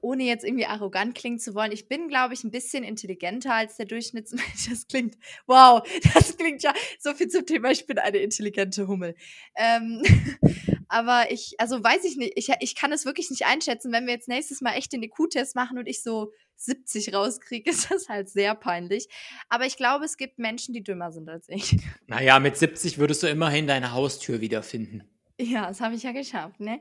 ohne 0.00 0.24
jetzt 0.24 0.44
irgendwie 0.44 0.66
arrogant 0.66 1.14
klingen 1.14 1.38
zu 1.38 1.54
wollen, 1.54 1.72
ich 1.72 1.88
bin, 1.88 2.08
glaube 2.08 2.34
ich, 2.34 2.44
ein 2.44 2.50
bisschen 2.50 2.84
intelligenter 2.84 3.54
als 3.54 3.76
der 3.76 3.86
Durchschnittsmensch. 3.86 4.40
Das 4.70 4.86
klingt, 4.86 5.16
wow, 5.46 5.82
das 6.14 6.36
klingt 6.36 6.62
ja 6.62 6.72
so 6.98 7.14
viel 7.14 7.28
zum 7.28 7.46
Thema, 7.46 7.70
ich 7.70 7.86
bin 7.86 7.98
eine 7.98 8.18
intelligente 8.18 8.86
Hummel. 8.86 9.14
Ähm, 9.56 10.02
aber 10.88 11.30
ich, 11.30 11.54
also 11.58 11.82
weiß 11.82 12.04
ich 12.04 12.16
nicht, 12.16 12.32
ich, 12.36 12.50
ich 12.60 12.74
kann 12.74 12.92
es 12.92 13.04
wirklich 13.04 13.30
nicht 13.30 13.46
einschätzen. 13.46 13.92
Wenn 13.92 14.06
wir 14.06 14.14
jetzt 14.14 14.28
nächstes 14.28 14.60
Mal 14.60 14.74
echt 14.74 14.92
den 14.92 15.02
IQ-Test 15.02 15.56
machen 15.56 15.78
und 15.78 15.86
ich 15.86 16.02
so 16.02 16.32
70 16.56 17.14
rauskriege, 17.14 17.70
ist 17.70 17.90
das 17.90 18.08
halt 18.08 18.28
sehr 18.28 18.54
peinlich. 18.54 19.08
Aber 19.48 19.66
ich 19.66 19.76
glaube, 19.76 20.04
es 20.04 20.16
gibt 20.16 20.38
Menschen, 20.38 20.74
die 20.74 20.82
dümmer 20.82 21.10
sind 21.10 21.28
als 21.28 21.48
ich. 21.48 21.76
Naja, 22.06 22.38
mit 22.38 22.56
70 22.56 22.98
würdest 22.98 23.22
du 23.22 23.28
immerhin 23.28 23.66
deine 23.66 23.92
Haustür 23.92 24.40
wiederfinden. 24.40 25.04
Ja, 25.42 25.68
das 25.68 25.80
habe 25.80 25.94
ich 25.94 26.02
ja 26.02 26.12
geschafft, 26.12 26.60
ne? 26.60 26.80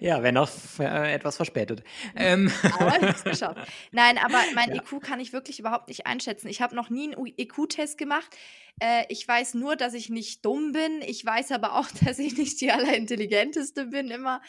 ja. 0.00 0.22
wenn 0.22 0.36
auch 0.36 0.48
äh, 0.80 1.12
etwas 1.14 1.36
verspätet. 1.36 1.84
Ähm, 2.16 2.50
Aber 2.78 2.88
ich 2.88 2.92
habe 2.94 3.06
es 3.08 3.24
geschafft. 3.24 3.58
Nein, 3.92 4.18
aber 4.18 4.38
mein 4.54 4.70
IQ 4.74 5.00
kann 5.00 5.20
ich 5.20 5.32
wirklich 5.32 5.60
überhaupt 5.60 5.88
nicht 5.88 6.06
einschätzen. 6.06 6.48
Ich 6.48 6.60
habe 6.60 6.74
noch 6.74 6.90
nie 6.90 7.14
einen 7.14 7.26
IQ-Test 7.36 7.96
gemacht. 7.98 8.36
Äh, 8.80 9.04
ich 9.08 9.26
weiß 9.28 9.54
nur, 9.54 9.76
dass 9.76 9.94
ich 9.94 10.10
nicht 10.10 10.44
dumm 10.44 10.72
bin. 10.72 11.00
Ich 11.06 11.24
weiß 11.24 11.52
aber 11.52 11.78
auch, 11.78 11.86
dass 12.04 12.18
ich 12.18 12.36
nicht 12.36 12.60
die 12.60 12.70
allerintelligenteste 12.72 13.86
bin 13.86 14.10
immer. 14.10 14.40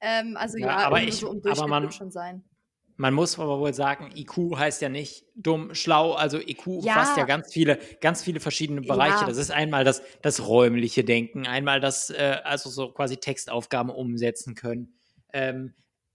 Ähm, 0.00 0.36
also 0.36 0.56
Ja, 0.58 0.66
ja, 0.66 0.76
aber 0.78 1.02
ich- 1.02 1.16
so 1.16 1.30
um 1.30 1.42
aber 1.44 1.66
man- 1.66 1.92
schon 1.92 2.10
sein. 2.10 2.44
Man 2.96 3.14
muss 3.14 3.38
aber 3.38 3.58
wohl 3.58 3.72
sagen, 3.74 4.10
IQ 4.14 4.56
heißt 4.56 4.82
ja 4.82 4.88
nicht 4.88 5.24
dumm, 5.42 5.74
schlau. 5.74 6.12
Also 6.12 6.38
IQ 6.38 6.66
Ja. 6.66 6.72
umfasst 6.74 7.16
ja 7.16 7.24
ganz 7.24 7.52
viele, 7.52 7.78
ganz 8.00 8.22
viele 8.22 8.40
verschiedene 8.40 8.80
Bereiche. 8.82 9.20
Ja. 9.20 9.26
Das 9.26 9.36
ist 9.38 9.50
einmal 9.50 9.84
das, 9.84 10.02
das 10.22 10.46
räumliche 10.46 11.04
Denken, 11.04 11.46
einmal 11.46 11.80
das, 11.80 12.10
äh, 12.10 12.38
also 12.44 12.70
so 12.70 12.90
quasi 12.92 13.16
Textaufgaben 13.16 13.90
umsetzen 13.90 14.54
können. 14.54 14.94
Ähm, 15.32 15.74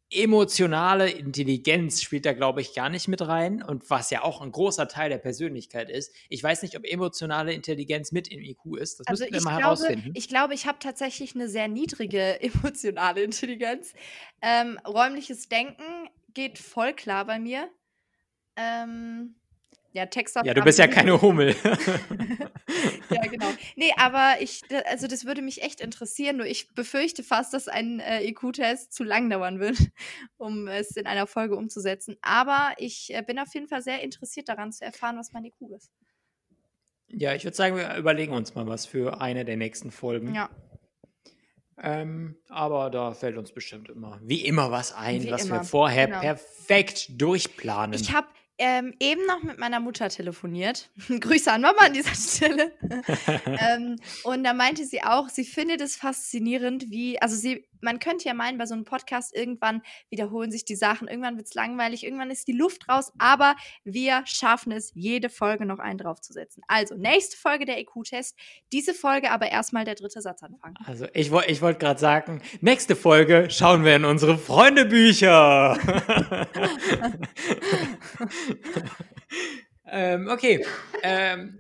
emotionale 0.09 1.09
Intelligenz 1.09 2.01
spielt 2.01 2.25
da, 2.25 2.31
glaube 2.31 2.61
ich, 2.61 2.73
gar 2.73 2.89
nicht 2.89 3.07
mit 3.09 3.21
rein. 3.27 3.61
Und 3.61 3.89
was 3.89 4.09
ja 4.09 4.23
auch 4.23 4.41
ein 4.41 4.51
großer 4.53 4.87
Teil 4.87 5.09
der 5.09 5.17
Persönlichkeit 5.17 5.89
ist. 5.89 6.13
Ich 6.29 6.41
weiß 6.41 6.61
nicht, 6.61 6.77
ob 6.77 6.85
emotionale 6.85 7.51
Intelligenz 7.53 8.13
mit 8.13 8.29
im 8.29 8.41
IQ 8.41 8.77
ist. 8.77 9.01
Das 9.01 9.07
Also 9.07 9.23
müssen 9.25 9.33
wir 9.33 9.37
ich 9.39 9.43
mal 9.43 9.57
glaube, 9.57 9.63
herausfinden. 9.63 10.11
ich 10.13 10.29
glaube, 10.29 10.53
ich 10.53 10.65
habe 10.65 10.77
tatsächlich 10.79 11.35
eine 11.35 11.49
sehr 11.49 11.67
niedrige 11.67 12.39
emotionale 12.41 13.21
Intelligenz. 13.21 13.93
Ähm, 14.41 14.79
räumliches 14.87 15.49
Denken 15.49 15.83
geht 16.33 16.57
voll 16.57 16.93
klar 16.93 17.25
bei 17.25 17.39
mir. 17.39 17.69
Ähm, 18.57 19.35
ja, 19.93 20.05
Textaufgaben. 20.05 20.47
ja, 20.47 20.53
du 20.53 20.61
bist 20.63 20.77
ja 20.79 20.87
keine 20.87 21.21
Hummel. 21.21 21.55
Ja, 23.09 23.21
genau. 23.21 23.47
Nee, 23.77 23.93
aber 23.97 24.35
ich, 24.41 24.61
also 24.85 25.07
das 25.07 25.25
würde 25.25 25.41
mich 25.41 25.63
echt 25.63 25.79
interessieren. 25.79 26.37
Nur 26.37 26.45
ich 26.45 26.73
befürchte 26.75 27.23
fast, 27.23 27.53
dass 27.53 27.69
ein 27.69 28.01
äh, 28.01 28.27
IQ-Test 28.27 28.91
zu 28.93 29.05
lang 29.05 29.29
dauern 29.29 29.59
wird, 29.61 29.77
um 30.37 30.67
es 30.67 30.91
in 30.97 31.07
einer 31.07 31.25
Folge 31.25 31.55
umzusetzen. 31.55 32.17
Aber 32.21 32.73
ich 32.77 33.13
äh, 33.13 33.23
bin 33.25 33.39
auf 33.39 33.53
jeden 33.53 33.69
Fall 33.69 33.81
sehr 33.81 34.03
interessiert 34.03 34.49
daran 34.49 34.73
zu 34.73 34.83
erfahren, 34.83 35.17
was 35.17 35.31
mein 35.31 35.45
IQ 35.45 35.55
ist. 35.75 35.89
ja, 37.07 37.33
ich 37.33 37.45
würde 37.45 37.55
sagen, 37.55 37.77
wir 37.77 37.95
überlegen 37.95 38.33
uns 38.33 38.55
mal 38.55 38.67
was 38.67 38.85
für 38.85 39.21
eine 39.21 39.45
der 39.45 39.55
nächsten 39.55 39.89
Folgen. 39.91 40.35
Ja, 40.35 40.49
Ähm, 41.81 42.35
aber 42.49 42.89
da 42.89 43.13
fällt 43.13 43.37
uns 43.37 43.51
bestimmt 43.53 43.89
immer, 43.89 44.19
wie 44.23 44.43
immer, 44.43 44.69
was 44.71 44.93
ein, 44.93 45.23
Wie 45.23 45.31
was 45.31 45.45
immer, 45.45 45.57
wir 45.59 45.63
vorher 45.63 46.07
genau. 46.07 46.19
perfekt 46.19 47.21
durchplanen. 47.21 47.93
ich 47.99 48.13
habe 48.13 48.27
ähm, 48.59 48.93
eben 48.99 49.25
noch 49.25 49.43
mit 49.43 49.59
meiner 49.59 49.79
Mutter 49.79 50.09
telefoniert. 50.09 50.89
Grüße 51.07 51.51
an 51.51 51.61
Mama 51.61 51.79
an 51.79 51.93
dieser 51.93 52.15
Stelle. 52.15 52.71
ähm, 53.45 53.97
und 54.23 54.43
da 54.43 54.53
meinte 54.53 54.85
sie 54.85 55.03
auch, 55.03 55.29
sie 55.29 55.45
findet 55.45 55.81
es 55.81 55.95
faszinierend, 55.95 56.89
wie, 56.89 57.21
also 57.21 57.35
sie, 57.35 57.65
man 57.81 57.99
könnte 57.99 58.25
ja 58.25 58.33
meinen, 58.33 58.57
bei 58.57 58.65
so 58.65 58.73
einem 58.73 58.85
Podcast 58.85 59.35
irgendwann 59.35 59.81
wiederholen 60.09 60.51
sich 60.51 60.65
die 60.65 60.75
Sachen, 60.75 61.07
irgendwann 61.07 61.37
wird 61.37 61.47
es 61.47 61.53
langweilig, 61.53 62.03
irgendwann 62.03 62.31
ist 62.31 62.47
die 62.47 62.53
Luft 62.53 62.89
raus, 62.89 63.11
aber 63.17 63.55
wir 63.83 64.23
schaffen 64.25 64.71
es, 64.71 64.91
jede 64.95 65.29
Folge 65.29 65.65
noch 65.65 65.79
einen 65.79 65.97
draufzusetzen. 65.97 66.63
Also, 66.67 66.95
nächste 66.95 67.37
Folge 67.37 67.65
der 67.65 67.79
EQ-Test, 67.79 68.37
diese 68.71 68.93
Folge 68.93 69.31
aber 69.31 69.49
erstmal 69.49 69.85
der 69.85 69.95
dritte 69.95 70.21
Satzanfang. 70.21 70.75
also 70.85 71.05
ich, 71.13 71.31
ich 71.31 71.61
wollte 71.61 71.79
gerade 71.79 71.99
sagen, 71.99 72.41
nächste 72.61 72.95
Folge 72.95 73.49
schauen 73.49 73.83
wir 73.83 73.95
in 73.95 74.05
unsere 74.05 74.37
Freundebücher. 74.37 75.77
Ähm, 79.89 80.27
okay. 80.27 80.65
ähm, 81.01 81.59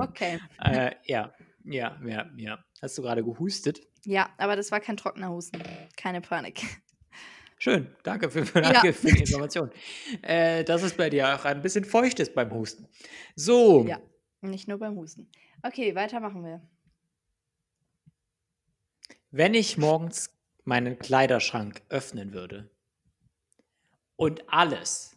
Okay. 0.00 0.40
äh, 0.62 0.92
ja, 1.04 1.32
ja, 1.64 1.98
ja, 2.04 2.26
ja. 2.36 2.58
Hast 2.80 2.96
du 2.98 3.02
gerade 3.02 3.22
gehustet? 3.22 3.80
Ja, 4.04 4.30
aber 4.38 4.56
das 4.56 4.70
war 4.72 4.80
kein 4.80 4.96
trockener 4.96 5.30
Husten. 5.30 5.62
Keine 5.96 6.20
Panik. 6.20 6.62
Schön, 7.58 7.94
danke 8.02 8.30
für, 8.30 8.46
für, 8.46 8.62
danke 8.62 8.92
für 8.92 9.08
die 9.12 9.20
Information. 9.20 9.70
Äh, 10.22 10.64
dass 10.64 10.82
es 10.82 10.94
bei 10.94 11.10
dir 11.10 11.34
auch 11.34 11.44
ein 11.44 11.60
bisschen 11.60 11.84
feucht 11.84 12.18
ist 12.20 12.34
beim 12.34 12.50
Husten. 12.52 12.88
So, 13.36 13.84
Ja. 13.86 14.00
Nicht 14.42 14.68
nur 14.68 14.78
beim 14.78 14.96
Husten. 14.96 15.30
Okay, 15.62 15.94
weiter 15.94 16.18
machen 16.20 16.42
wir. 16.44 16.62
wenn 19.30 19.52
ich 19.54 19.76
morgens 19.76 20.30
meinen 20.64 20.98
Kleiderschrank 20.98 21.82
öffnen 21.90 22.32
würde 22.32 22.70
und 24.16 24.42
alles, 24.52 25.16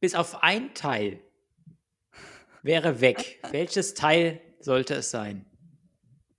bis 0.00 0.14
auf 0.16 0.42
ein 0.42 0.74
Teil, 0.74 1.20
wäre 2.62 3.00
weg, 3.00 3.40
welches 3.50 3.94
Teil 3.94 4.40
sollte 4.60 4.94
es 4.94 5.10
sein, 5.12 5.46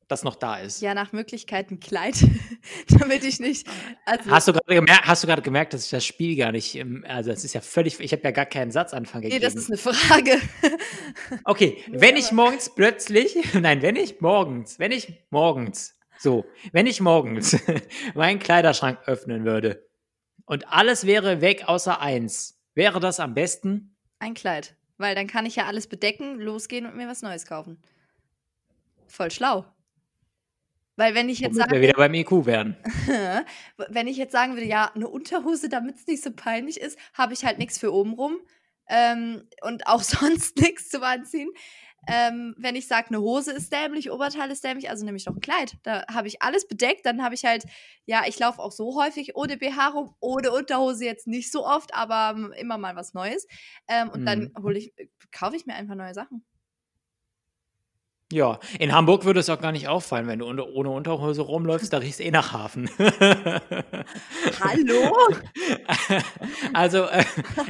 das 0.10 0.24
noch 0.24 0.36
da 0.36 0.58
ist? 0.58 0.82
Ja, 0.82 0.93
nach 0.93 1.13
Möglichkeit 1.13 1.72
ein 1.72 1.80
Kleid, 1.80 2.15
damit 3.00 3.24
ich 3.24 3.39
nicht. 3.39 3.67
Also, 4.06 4.30
Hast 4.30 4.48
du 4.50 4.54
gerade 4.54 4.76
gemerkt, 4.76 5.08
hast 5.08 5.24
du 5.24 5.28
gerade 5.28 5.41
gemerkt, 5.41 5.74
dass 5.74 5.86
ich 5.86 5.91
das 5.91 6.06
Spiel 6.06 6.36
gar 6.36 6.52
nicht, 6.52 6.76
im, 6.76 7.06
also 7.08 7.32
es 7.32 7.45
ist 7.45 7.54
ja 7.54 7.62
völlig, 7.62 8.00
ich 8.00 8.12
habe 8.12 8.24
ja 8.24 8.32
gar 8.32 8.45
keinen 8.45 8.72
Satzanfang 8.72 9.22
nee, 9.22 9.30
gegeben. 9.30 9.43
das 9.43 9.56
ist 9.56 9.69
eine 9.69 9.78
Frage. 9.78 10.39
Okay, 11.43 11.69
Nee, 11.88 12.02
wenn 12.02 12.15
ich 12.15 12.32
morgens 12.32 12.74
plötzlich, 12.74 13.36
nein, 13.54 13.82
wenn 13.82 13.95
ich 13.95 14.22
morgens, 14.22 14.80
wenn 14.80 14.91
ich 14.91 15.13
morgens, 15.30 15.95
so, 16.17 16.45
wenn 16.72 16.88
ich 16.88 17.02
morgens 17.02 17.58
meinen 18.15 18.39
Kleiderschrank 18.39 19.00
öffnen 19.06 19.45
würde 19.45 19.88
und 20.45 20.67
alles 20.67 21.06
wäre 21.06 21.41
weg 21.41 21.63
außer 21.67 22.02
eins, 22.02 22.60
wäre 22.74 23.00
das 23.00 23.19
am 23.19 23.34
besten? 23.34 23.95
Ein 24.19 24.34
Kleid. 24.34 24.76
Weil 24.98 25.15
dann 25.15 25.28
kann 25.28 25.45
ich 25.45 25.56
ja 25.56 25.65
alles 25.65 25.88
bedecken, 25.88 26.39
losgehen 26.39 26.86
und 26.86 26.95
mir 26.95 27.08
was 27.08 27.22
Neues 27.22 27.45
kaufen. 27.45 27.82
Voll 29.08 29.32
schlau. 29.32 29.65
Weil 31.00 31.16
wenn 31.16 31.30
ich 31.30 31.40
jetzt 31.40 31.56
Womit 31.56 31.72
wir 31.72 31.80
wieder 31.80 31.94
beim 31.94 32.14
IQ 32.14 32.46
werden. 32.46 32.76
wenn 33.88 34.08
ich 34.08 34.18
jetzt 34.18 34.34
sagen 34.34 34.56
würde, 34.56 34.66
ja, 34.66 34.92
eine 34.94 35.08
Unterhose, 35.08 35.70
damit 35.70 35.96
es 35.96 36.08
nicht 36.08 36.22
so 36.22 36.30
peinlich 36.30 36.78
ist, 36.78 37.00
habe 37.14 37.32
ich 37.32 37.46
halt 37.46 37.58
nichts 37.58 37.78
für 37.78 37.94
oben 37.94 38.16
rum 38.16 38.42
ähm, 38.90 39.48
und 39.62 39.88
auch 39.88 40.02
sonst 40.04 40.58
nichts 40.58 40.90
zum 40.90 41.04
Anziehen. 41.04 41.52
Ähm, 42.06 42.54
wenn 42.58 42.76
ich 42.76 42.90
sage, 42.90 43.08
eine 43.10 43.22
Hose 43.22 43.54
ist 43.54 43.72
dämlich, 43.72 44.12
Oberteil 44.12 44.52
ist 44.52 44.66
dämlich, 44.66 44.90
also 44.90 45.06
nehme 45.06 45.16
ich 45.16 45.24
doch 45.24 45.34
ein 45.34 45.40
Kleid. 45.40 45.78
Da 45.84 46.04
habe 46.12 46.28
ich 46.28 46.42
alles 46.42 46.68
bedeckt. 46.68 47.06
Dann 47.06 47.24
habe 47.24 47.34
ich 47.34 47.46
halt, 47.46 47.64
ja, 48.06 48.24
ich 48.28 48.38
laufe 48.38 48.62
auch 48.62 48.74
so 48.74 49.02
häufig 49.02 49.38
ohne 49.38 49.56
BH 49.56 49.88
rum, 49.90 50.14
ohne 50.20 50.52
Unterhose 50.52 51.06
jetzt 51.06 51.28
nicht 51.28 51.50
so 51.50 51.66
oft, 51.66 51.94
aber 51.94 52.38
ähm, 52.38 52.54
immer 52.58 52.78
mal 52.78 52.98
was 52.98 53.14
Neues. 53.14 53.48
Ähm, 53.88 54.10
und 54.10 54.26
dann 54.26 54.52
Mhm. 54.54 54.64
hole 54.64 54.78
ich, 54.78 54.94
kaufe 55.32 55.56
ich 55.56 55.66
mir 55.66 55.76
einfach 55.76 55.96
neue 55.96 56.14
Sachen. 56.14 56.44
Ja, 58.32 58.60
in 58.78 58.94
Hamburg 58.94 59.26
würde 59.26 59.39
es 59.39 59.50
auch 59.50 59.60
gar 59.60 59.72
nicht 59.72 59.88
auffallen, 59.88 60.28
wenn 60.28 60.38
du 60.39 60.46
unter, 60.46 60.68
ohne 60.70 60.92
Unterhose 60.92 61.42
rumläufst, 61.42 61.92
da 61.92 61.98
riechst 61.98 62.20
eh 62.20 62.30
nach 62.30 62.54
Hafen. 62.54 62.88
Hallo? 64.60 65.15
also, 66.74 67.06
äh, 67.06 67.24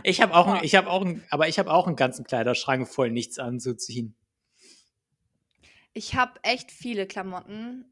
ich 0.04 0.22
habe 0.22 0.34
auch, 0.36 0.48
ein- 0.48 0.64
ich 0.64 0.76
habe 0.76 0.90
auch, 0.90 1.06
ein, 1.06 1.24
aber 1.30 1.48
ich 1.48 1.60
habe 1.60 1.72
auch 1.72 1.88
einen 1.88 1.96
ganzen 1.96 2.26
Kleiderschrank 2.26 2.90
voll 2.90 3.10
nichts 3.10 3.40
anzuziehen. 3.40 4.16
Ich 5.94 6.16
habe 6.16 6.34
echt 6.44 6.72
viele 6.72 7.08
Klamotten. 7.08 7.86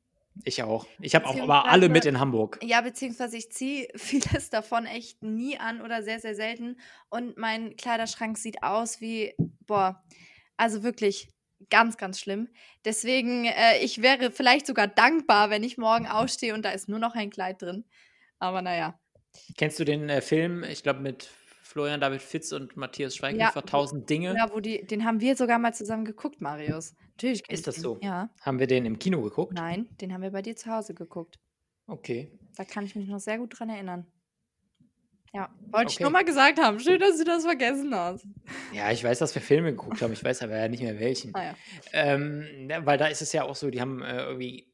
Ich 0.43 0.61
auch. 0.61 0.85
Ich 0.99 1.15
habe 1.15 1.25
auch 1.25 1.39
aber 1.39 1.69
alle 1.69 1.87
mit 1.87 2.05
in 2.05 2.19
Hamburg. 2.19 2.59
Ja, 2.61 2.81
beziehungsweise 2.81 3.37
ich 3.37 3.49
ziehe 3.51 3.87
vieles 3.95 4.49
davon 4.49 4.85
echt 4.85 5.23
nie 5.23 5.57
an 5.57 5.81
oder 5.81 6.03
sehr, 6.03 6.19
sehr 6.19 6.35
selten. 6.35 6.77
Und 7.09 7.37
mein 7.37 7.77
Kleiderschrank 7.77 8.37
sieht 8.37 8.61
aus 8.61 8.99
wie, 8.99 9.33
boah, 9.65 10.03
also 10.57 10.83
wirklich 10.83 11.29
ganz, 11.69 11.97
ganz 11.97 12.19
schlimm. 12.19 12.49
Deswegen, 12.85 13.45
äh, 13.45 13.79
ich 13.81 14.01
wäre 14.01 14.31
vielleicht 14.31 14.67
sogar 14.67 14.87
dankbar, 14.87 15.49
wenn 15.49 15.63
ich 15.63 15.77
morgen 15.77 16.07
aufstehe 16.07 16.53
und 16.53 16.63
da 16.63 16.71
ist 16.71 16.89
nur 16.89 16.99
noch 16.99 17.15
ein 17.15 17.29
Kleid 17.29 17.61
drin. 17.61 17.85
Aber 18.39 18.61
naja. 18.61 18.99
Kennst 19.57 19.79
du 19.79 19.85
den 19.85 20.09
äh, 20.09 20.21
Film, 20.21 20.63
ich 20.63 20.83
glaube, 20.83 20.99
mit 20.99 21.29
Florian 21.63 21.99
David 21.99 22.21
Fitz 22.21 22.51
und 22.53 22.77
Matthias 22.77 23.15
Schweighöfer, 23.15 23.39
Ja. 23.39 23.61
1000 23.61 24.09
Dinge? 24.09 24.35
Ja, 24.35 24.51
wo 24.53 24.59
die, 24.59 24.85
den 24.85 25.05
haben 25.05 25.19
wir 25.19 25.35
sogar 25.35 25.59
mal 25.59 25.73
zusammen 25.73 26.05
geguckt, 26.05 26.41
Marius. 26.41 26.95
Natürlich. 27.11 27.47
Ist 27.49 27.67
das 27.67 27.75
den. 27.75 27.81
so? 27.83 27.99
Ja. 28.01 28.29
Haben 28.41 28.59
wir 28.59 28.67
den 28.67 28.85
im 28.85 28.97
Kino 28.99 29.21
geguckt? 29.21 29.53
Nein, 29.53 29.87
den 30.01 30.13
haben 30.13 30.21
wir 30.21 30.31
bei 30.31 30.41
dir 30.41 30.55
zu 30.55 30.71
Hause 30.71 30.93
geguckt. 30.93 31.39
Okay. 31.87 32.31
Da 32.55 32.63
kann 32.63 32.85
ich 32.85 32.95
mich 32.95 33.07
noch 33.07 33.19
sehr 33.19 33.37
gut 33.37 33.59
dran 33.59 33.69
erinnern. 33.69 34.07
Ja, 35.33 35.49
wollte 35.71 35.91
ich 35.91 35.95
Okay. 35.97 36.03
nur 36.03 36.11
mal 36.11 36.23
gesagt 36.25 36.59
haben. 36.59 36.79
Schön, 36.79 36.99
dass 36.99 37.17
du 37.17 37.23
das 37.23 37.43
vergessen 37.43 37.93
hast. 37.93 38.25
Ja, 38.73 38.91
ich 38.91 39.03
weiß, 39.03 39.19
dass 39.19 39.35
wir 39.35 39.41
Filme 39.41 39.71
geguckt 39.71 40.01
haben, 40.01 40.13
ich 40.13 40.23
weiß 40.23 40.41
aber 40.41 40.57
ja 40.57 40.67
nicht 40.67 40.81
mehr 40.81 40.99
welchen. 40.99 41.35
Ah 41.35 41.43
ja. 41.43 41.55
Ähm, 41.93 42.69
weil 42.83 42.97
da 42.97 43.07
ist 43.07 43.21
es 43.21 43.33
ja 43.33 43.43
auch 43.43 43.55
so, 43.55 43.69
die 43.69 43.81
haben 43.81 44.01
äh, 44.01 44.17
irgendwie 44.23 44.71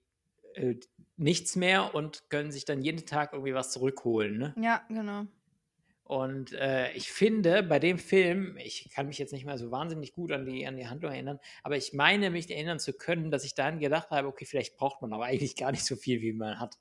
äh, 0.55 0.75
nichts 1.17 1.55
mehr 1.55 1.95
und 1.95 2.29
können 2.29 2.51
sich 2.51 2.65
dann 2.65 2.81
jeden 2.81 3.05
Tag 3.05 3.33
irgendwie 3.33 3.53
was 3.53 3.71
zurückholen. 3.71 4.37
Ne? 4.37 4.55
Ja, 4.61 4.83
genau. 4.89 5.25
Und 6.05 6.51
äh, 6.53 6.91
ich 6.91 7.11
finde, 7.11 7.63
bei 7.63 7.79
dem 7.79 7.97
Film, 7.97 8.57
ich 8.57 8.89
kann 8.93 9.07
mich 9.07 9.17
jetzt 9.17 9.31
nicht 9.31 9.45
mehr 9.45 9.57
so 9.57 9.71
wahnsinnig 9.71 10.11
gut 10.13 10.31
an 10.31 10.45
die, 10.45 10.67
an 10.67 10.75
die 10.75 10.87
Handlung 10.87 11.13
erinnern, 11.13 11.39
aber 11.63 11.77
ich 11.77 11.93
meine, 11.93 12.29
mich 12.29 12.51
erinnern 12.51 12.79
zu 12.79 12.93
können, 12.93 13.31
dass 13.31 13.45
ich 13.45 13.55
dann 13.55 13.79
gedacht 13.79 14.11
habe, 14.11 14.27
okay, 14.27 14.45
vielleicht 14.45 14.75
braucht 14.77 15.01
man 15.01 15.13
aber 15.13 15.25
eigentlich 15.25 15.55
gar 15.55 15.71
nicht 15.71 15.85
so 15.85 15.95
viel, 15.95 16.21
wie 16.21 16.33
man 16.33 16.59
hat. 16.59 16.77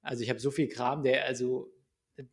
Also 0.00 0.22
ich 0.22 0.30
habe 0.30 0.38
so 0.38 0.50
viel 0.52 0.68
Kram, 0.68 1.02
der 1.02 1.24
also 1.24 1.72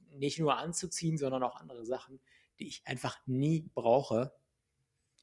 nicht 0.09 0.39
nur 0.39 0.57
anzuziehen, 0.57 1.17
sondern 1.17 1.43
auch 1.43 1.55
andere 1.55 1.85
Sachen, 1.85 2.19
die 2.59 2.67
ich 2.67 2.83
einfach 2.85 3.17
nie 3.25 3.69
brauche. 3.73 4.33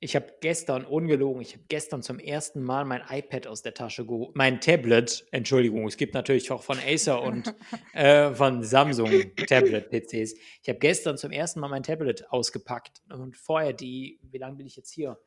Ich 0.03 0.17
habe 0.17 0.35
gestern, 0.41 0.87
ungelogen, 0.87 1.43
ich 1.43 1.53
habe 1.53 1.65
gestern 1.69 2.03
zum 2.03 2.19
ersten 2.19 2.63
Mal 2.63 2.87
mein 2.87 3.03
iPad 3.07 3.47
aus 3.47 3.61
der 3.61 3.75
Tasche 3.75 4.07
geholt, 4.07 4.35
mein 4.35 4.59
Tablet, 4.63 5.27
Entschuldigung, 5.31 5.87
es 5.87 5.99
gibt 5.99 6.15
natürlich 6.15 6.51
auch 6.51 6.63
von 6.63 6.79
Acer 6.79 7.21
und 7.21 7.55
äh, 7.93 8.33
von 8.35 8.63
Samsung 8.63 9.11
Tablet-PCs. 9.37 10.35
Ich 10.63 10.69
habe 10.69 10.79
gestern 10.79 11.19
zum 11.19 11.33
ersten 11.33 11.61
Mal 11.61 11.69
mein 11.69 11.83
Tablet 11.83 12.31
ausgepackt 12.31 13.03
und 13.11 13.37
vorher 13.37 13.75
die, 13.75 14.21
wie 14.23 14.39
lange 14.39 14.57
bin 14.57 14.67
ich 14.67 14.77
jetzt 14.77 14.91
hier? 14.91 15.21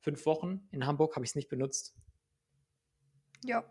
Fünf 0.00 0.26
Wochen 0.26 0.68
in 0.72 0.86
Hamburg 0.86 1.16
habe 1.16 1.24
ich 1.24 1.30
es 1.30 1.34
nicht 1.34 1.48
benutzt. 1.48 1.94
Ja. 3.44 3.64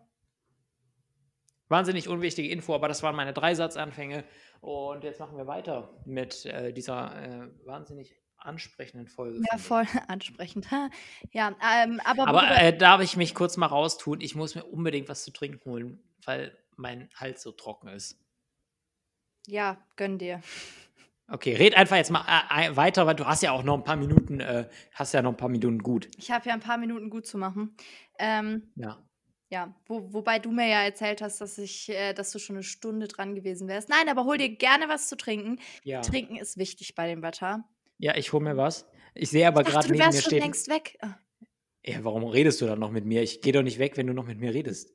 Wahnsinnig 1.68 2.08
unwichtige 2.08 2.48
Info, 2.50 2.74
aber 2.74 2.88
das 2.88 3.02
waren 3.02 3.14
meine 3.16 3.32
drei 3.32 3.54
Satzanfänge. 3.54 4.24
Und 4.60 5.04
jetzt 5.04 5.20
machen 5.20 5.36
wir 5.36 5.46
weiter 5.46 5.90
mit 6.04 6.44
äh, 6.46 6.72
dieser 6.72 7.14
äh, 7.22 7.48
wahnsinnig 7.66 8.14
ansprechenden 8.38 9.06
Folge. 9.08 9.40
Ja, 9.50 9.58
voll 9.58 9.84
ansprechend. 10.08 10.66
Ja, 11.32 11.54
ähm, 11.62 12.00
aber, 12.04 12.26
Aber 12.28 12.50
äh, 12.60 12.76
darf 12.76 13.00
ich 13.02 13.16
mich 13.16 13.34
kurz 13.34 13.56
mal 13.56 13.66
raustun? 13.66 14.20
Ich 14.20 14.34
muss 14.34 14.54
mir 14.54 14.64
unbedingt 14.64 15.08
was 15.08 15.24
zu 15.24 15.30
trinken 15.32 15.60
holen, 15.68 16.02
weil 16.24 16.56
mein 16.76 17.10
Hals 17.16 17.42
so 17.42 17.52
trocken 17.52 17.88
ist. 17.88 18.18
ja, 19.46 19.78
gönn 19.96 20.18
dir. 20.18 20.40
Okay, 21.30 21.54
red 21.56 21.76
einfach 21.76 21.96
jetzt 21.96 22.10
mal 22.10 22.24
äh, 22.50 22.74
weiter, 22.76 23.06
weil 23.06 23.14
du 23.14 23.26
hast 23.26 23.42
ja 23.42 23.52
auch 23.52 23.62
noch 23.62 23.74
ein 23.74 23.84
paar 23.84 23.96
Minuten, 23.96 24.40
äh, 24.40 24.66
hast 24.94 25.12
ja 25.12 25.20
noch 25.20 25.32
ein 25.32 25.36
paar 25.36 25.50
Minuten 25.50 25.80
gut. 25.80 26.08
Ich 26.16 26.30
habe 26.30 26.48
ja 26.48 26.54
ein 26.54 26.60
paar 26.60 26.78
Minuten 26.78 27.10
gut 27.10 27.26
zu 27.26 27.36
machen. 27.36 27.76
Ähm, 28.18 28.72
Ja. 28.76 29.02
Ja, 29.50 29.74
wo, 29.86 30.12
wobei 30.12 30.38
du 30.38 30.50
mir 30.50 30.66
ja 30.68 30.82
erzählt 30.82 31.22
hast, 31.22 31.40
dass 31.40 31.56
ich, 31.58 31.88
äh, 31.88 32.12
dass 32.14 32.30
du 32.32 32.38
schon 32.38 32.56
eine 32.56 32.62
Stunde 32.62 33.08
dran 33.08 33.34
gewesen 33.34 33.68
wärst. 33.68 33.88
Nein, 33.88 34.08
aber 34.08 34.24
hol 34.24 34.36
dir 34.38 34.50
gerne 34.50 34.88
was 34.88 35.08
zu 35.08 35.16
trinken. 35.16 35.58
Ja, 35.84 36.00
Trinken 36.02 36.36
ist 36.36 36.58
wichtig 36.58 36.94
bei 36.94 37.06
dem 37.08 37.22
Wetter. 37.22 37.64
ja 37.98 38.16
ich 38.16 38.32
hole 38.32 38.44
mir 38.44 38.56
was. 38.56 38.86
Ich 39.14 39.30
sehe 39.30 39.46
aber 39.48 39.64
gerade 39.64 39.88
du 39.88 39.94
neben 39.94 40.06
mir 40.06 40.12
wärst 40.12 40.30
schon 40.30 40.38
längst 40.38 40.68
weg. 40.68 40.96
Ah, 41.00 41.14
Ja, 41.84 42.04
warum 42.04 42.24
redest 42.24 42.60
du 42.60 42.66
dann 42.66 42.78
noch 42.78 42.90
mit 42.90 43.04
mir? 43.04 43.22
Ich 43.22 43.40
gehe 43.40 43.52
doch 43.52 43.62
nicht 43.62 43.78
weg, 43.78 43.96
wenn 43.96 44.06
du 44.06 44.12
noch 44.12 44.26
mit 44.26 44.38
mir 44.38 44.52
redest. 44.54 44.94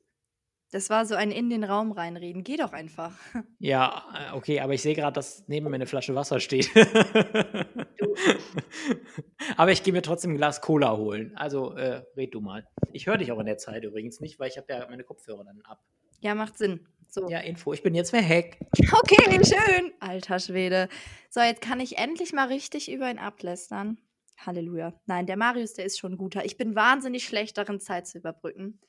Das 0.74 0.90
war 0.90 1.06
so 1.06 1.14
ein 1.14 1.30
in 1.30 1.50
den 1.50 1.62
Raum 1.62 1.92
reinreden. 1.92 2.42
Geh 2.42 2.56
doch 2.56 2.72
einfach. 2.72 3.12
Ja, 3.60 4.02
äh, 4.12 4.36
okay, 4.36 4.58
aber 4.58 4.74
ich 4.74 4.82
sehe 4.82 4.94
gerade, 4.94 5.14
dass 5.14 5.44
neben 5.46 5.70
mir 5.70 5.76
eine 5.76 5.86
Flasche 5.86 6.16
Wasser 6.16 6.40
steht. 6.40 6.68
aber 9.56 9.70
ich 9.70 9.84
gehe 9.84 9.92
mir 9.92 10.02
trotzdem 10.02 10.32
ein 10.32 10.36
Glas 10.36 10.60
Cola 10.60 10.96
holen. 10.96 11.30
Also 11.36 11.76
äh, 11.76 12.02
red 12.16 12.34
du 12.34 12.40
mal. 12.40 12.66
Ich 12.92 13.06
höre 13.06 13.18
dich 13.18 13.30
auch 13.30 13.38
in 13.38 13.46
der 13.46 13.56
Zeit 13.56 13.84
übrigens 13.84 14.20
nicht, 14.20 14.40
weil 14.40 14.48
ich 14.48 14.58
habe 14.58 14.66
ja 14.68 14.84
meine 14.90 15.04
Kopfhörer 15.04 15.44
dann 15.44 15.62
ab. 15.62 15.80
Ja, 16.20 16.34
macht 16.34 16.58
Sinn. 16.58 16.88
So. 17.08 17.30
Ja, 17.30 17.38
Info, 17.38 17.72
ich 17.72 17.84
bin 17.84 17.94
jetzt 17.94 18.12
weg. 18.12 18.58
Okay, 18.72 19.40
schön. 19.44 19.92
Alter 20.00 20.40
Schwede. 20.40 20.88
So, 21.30 21.40
jetzt 21.40 21.62
kann 21.62 21.78
ich 21.78 21.98
endlich 21.98 22.32
mal 22.32 22.48
richtig 22.48 22.90
über 22.90 23.08
ihn 23.08 23.18
ablästern. 23.18 24.00
Halleluja. 24.38 24.92
Nein, 25.06 25.26
der 25.26 25.36
Marius, 25.36 25.74
der 25.74 25.84
ist 25.84 26.00
schon 26.00 26.18
guter. 26.18 26.44
Ich 26.44 26.56
bin 26.56 26.74
wahnsinnig 26.74 27.24
schlecht 27.24 27.56
darin, 27.56 27.78
Zeit 27.78 28.08
zu 28.08 28.18
überbrücken. 28.18 28.80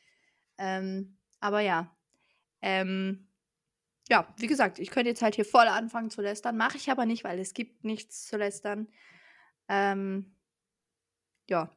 Ähm, 0.58 1.17
aber 1.45 1.60
ja. 1.60 1.95
Ähm, 2.62 3.27
ja, 4.10 4.34
wie 4.38 4.47
gesagt, 4.47 4.79
ich 4.79 4.89
könnte 4.89 5.10
jetzt 5.10 5.21
halt 5.21 5.36
hier 5.36 5.45
voll 5.45 5.67
anfangen 5.67 6.10
zu 6.10 6.21
lästern. 6.21 6.58
Mache 6.58 6.77
ich 6.77 6.89
aber 6.89 7.05
nicht, 7.05 7.23
weil 7.23 7.39
es 7.39 7.53
gibt 7.53 7.84
nichts 7.84 8.25
zu 8.25 8.38
lästern. 8.38 8.88
Ähm, 9.67 10.36
ja. 11.47 11.69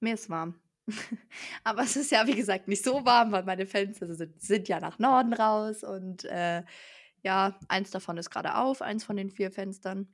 Mir 0.00 0.14
ist 0.14 0.28
warm. 0.28 0.60
aber 1.64 1.82
es 1.82 1.94
ist 1.96 2.10
ja, 2.10 2.26
wie 2.26 2.34
gesagt, 2.34 2.66
nicht 2.66 2.82
so 2.84 3.04
warm, 3.04 3.30
weil 3.30 3.44
meine 3.44 3.66
Fenster 3.66 4.12
sind, 4.12 4.42
sind 4.42 4.68
ja 4.68 4.80
nach 4.80 4.98
Norden 4.98 5.32
raus 5.34 5.84
und 5.84 6.24
äh, 6.24 6.64
ja, 7.22 7.58
eins 7.68 7.90
davon 7.90 8.16
ist 8.16 8.30
gerade 8.30 8.56
auf, 8.56 8.82
eins 8.82 9.04
von 9.04 9.16
den 9.16 9.30
vier 9.30 9.52
Fenstern. 9.52 10.08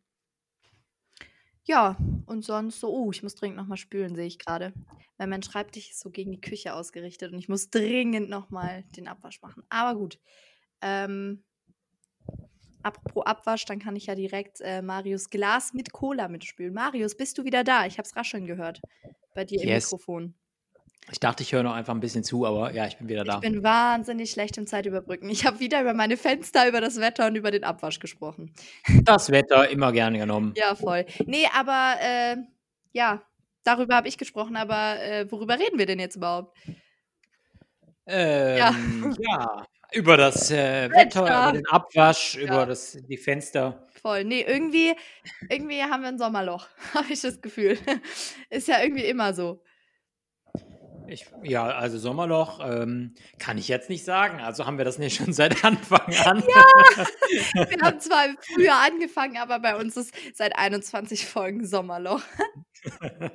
Ja, 1.65 1.97
und 2.27 2.45
sonst 2.45 2.81
so, 2.81 2.91
oh, 2.93 3.11
ich 3.11 3.23
muss 3.23 3.35
dringend 3.35 3.57
nochmal 3.57 3.79
spülen, 3.79 4.15
sehe 4.15 4.27
ich 4.27 4.39
gerade. 4.39 4.73
Weil 5.17 5.29
mein 5.29 5.43
Schreibtisch 5.43 5.91
ist 5.91 6.01
so 6.01 6.11
gegen 6.11 6.33
die 6.33 6.41
Küche 6.41 6.75
ausgerichtet 6.75 7.33
und 7.33 7.39
ich 7.39 7.49
muss 7.49 7.71
dringend 7.71 8.29
nochmal 8.29 8.85
den 8.97 9.09
Abwasch 9.09 9.41
machen. 9.43 9.63
Aber 9.69 9.99
gut. 9.99 10.19
Ähm, 10.81 11.45
apropos 12.83 13.25
Abwasch, 13.27 13.65
dann 13.65 13.79
kann 13.79 13.97
ich 13.97 14.07
ja 14.07 14.15
direkt 14.15 14.61
äh, 14.61 14.83
Marius 14.83 15.31
Glas 15.31 15.73
mit 15.73 15.93
Cola 15.93 16.29
mitspülen. 16.29 16.75
Marius, 16.75 17.17
bist 17.17 17.39
du 17.39 17.45
wieder 17.45 17.65
da? 17.65 17.87
Ich 17.87 17.99
habe 17.99 18.07
es 18.07 18.17
rascheln 18.17 18.47
gehört 18.47 18.81
bei 19.35 19.45
dir 19.45 19.63
Yes. 19.63 19.69
im 19.69 19.75
Mikrofon. 19.75 20.35
Ich 21.11 21.21
dachte, 21.21 21.43
ich 21.43 21.53
höre 21.53 21.63
noch 21.63 21.75
einfach 21.75 21.95
ein 21.95 22.01
bisschen 22.01 22.25
zu, 22.25 22.47
aber 22.47 22.73
ja, 22.73 22.87
ich 22.87 22.97
bin 22.97 23.09
wieder 23.09 23.25
da. 23.25 23.35
Ich 23.35 23.41
bin 23.41 23.63
wahnsinnig 23.63 24.31
schlecht 24.31 24.57
im 24.57 24.67
Zeitüberbrücken. 24.67 25.29
Ich 25.29 25.45
habe 25.45 25.61
wieder 25.61 25.81
über 25.83 25.93
meine 25.95 26.17
Fenster, 26.17 26.67
über 26.67 26.81
das 26.81 26.99
Wetter 26.99 27.27
und 27.27 27.37
über 27.37 27.51
den 27.51 27.63
Abwasch 27.63 27.99
gesprochen. 28.01 28.53
Das 29.03 29.31
Wetter 29.31 29.69
immer 29.69 29.93
gerne 29.93 30.19
genommen. 30.19 30.55
Ja, 30.57 30.75
voll. 30.75 31.05
Nee, 31.27 31.47
aber 31.55 31.97
äh, 32.01 32.37
ja, 32.93 33.23
darüber 33.65 33.97
habe 33.97 34.09
ich 34.09 34.17
gesprochen, 34.17 34.57
aber 34.57 34.99
äh, 35.03 35.31
worüber 35.31 35.59
reden 35.59 35.79
wir 35.79 35.87
denn 35.87 35.99
jetzt 35.99 36.17
überhaupt? 36.17 36.57
Ähm, 38.07 39.15
ja. 39.19 39.67
über 39.93 40.17
das 40.17 40.51
äh, 40.51 40.91
Wetter, 40.91 41.25
Wetter. 41.25 41.43
über 41.49 41.53
den 41.53 41.67
Abwasch, 41.67 42.35
Ja. 42.37 42.43
über 42.45 42.67
das, 42.67 42.99
die 43.09 43.17
Fenster. 43.17 43.87
Voll. 44.03 44.25
Nee, 44.25 44.43
irgendwie, 44.47 44.95
irgendwie 45.49 45.83
haben 45.83 46.03
wir 46.03 46.09
ein 46.09 46.19
Sommerloch, 46.19 46.67
habe 46.95 47.13
ich 47.13 47.21
das 47.23 47.41
Gefühl. 47.41 47.79
Ist 48.51 48.69
ja 48.69 48.83
irgendwie 48.83 49.05
immer 49.05 49.33
so. 49.33 49.63
Ich, 51.07 51.27
ja, 51.43 51.65
also 51.67 51.99
Sommerloch 51.99 52.61
ähm, 52.63 53.15
kann 53.39 53.59
ich 53.59 53.69
jetzt 53.69 53.91
nicht 53.91 54.05
sagen. 54.05 54.41
Also 54.41 54.67
haben 54.67 54.79
wir 54.79 54.85
das 54.85 54.99
nicht 54.99 55.17
schon 55.17 55.33
seit 55.33 55.65
Anfang 55.65 56.01
an. 56.25 56.43
Wir 56.43 57.79
haben 57.83 58.01
zwar 58.01 58.27
früher 58.55 58.75
angefangen, 58.75 59.37
aber 59.37 59.59
bei 59.61 59.77
uns 59.77 59.97
ist 59.97 60.15
seit 60.35 60.57
21 60.57 61.27
Folgen 61.27 61.67
Sommerloch. 61.67 62.23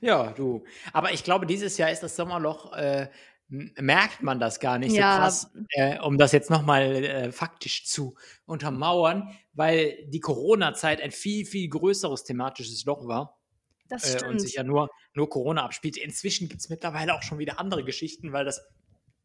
Ja, 0.00 0.32
du. 0.32 0.64
Aber 0.92 1.12
ich 1.12 1.22
glaube, 1.22 1.46
dieses 1.46 1.78
Jahr 1.78 1.88
ist 1.92 2.02
das 2.02 2.16
Sommerloch, 2.16 2.72
äh, 2.72 3.08
merkt 3.48 4.20
man 4.20 4.40
das 4.40 4.58
gar 4.58 4.78
nicht 4.78 4.92
Ja. 4.92 5.12
so 5.12 5.18
krass, 5.20 5.50
äh, 5.70 6.00
um 6.00 6.18
das 6.18 6.32
jetzt 6.32 6.50
nochmal 6.50 7.04
äh, 7.04 7.30
faktisch 7.30 7.86
zu 7.86 8.16
untermauern, 8.44 9.28
weil 9.52 10.04
die 10.08 10.18
Corona-Zeit 10.18 11.00
ein 11.00 11.12
viel, 11.12 11.44
viel 11.46 11.68
größeres 11.68 12.24
thematisches 12.24 12.84
Loch 12.86 13.06
war 13.06 13.38
Das 13.92 14.04
äh, 14.04 14.12
und 14.12 14.20
stimmt. 14.20 14.40
sich 14.40 14.54
ja 14.54 14.62
nur, 14.62 14.90
nur 15.14 15.28
Corona 15.28 15.64
abspielt. 15.64 15.96
Inzwischen 15.96 16.48
gibt 16.48 16.60
es 16.60 16.68
mittlerweile 16.68 17.14
auch 17.14 17.22
schon 17.22 17.38
wieder 17.38 17.58
andere 17.58 17.84
Geschichten, 17.84 18.32
weil 18.32 18.44
das 18.44 18.60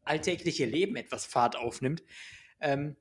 alltägliche 0.04 0.64
Leben 0.64 0.96
etwas 0.96 1.26
Fahrt 1.26 1.56
aufnimmt. 1.56 2.02
Ähm, 2.60 2.96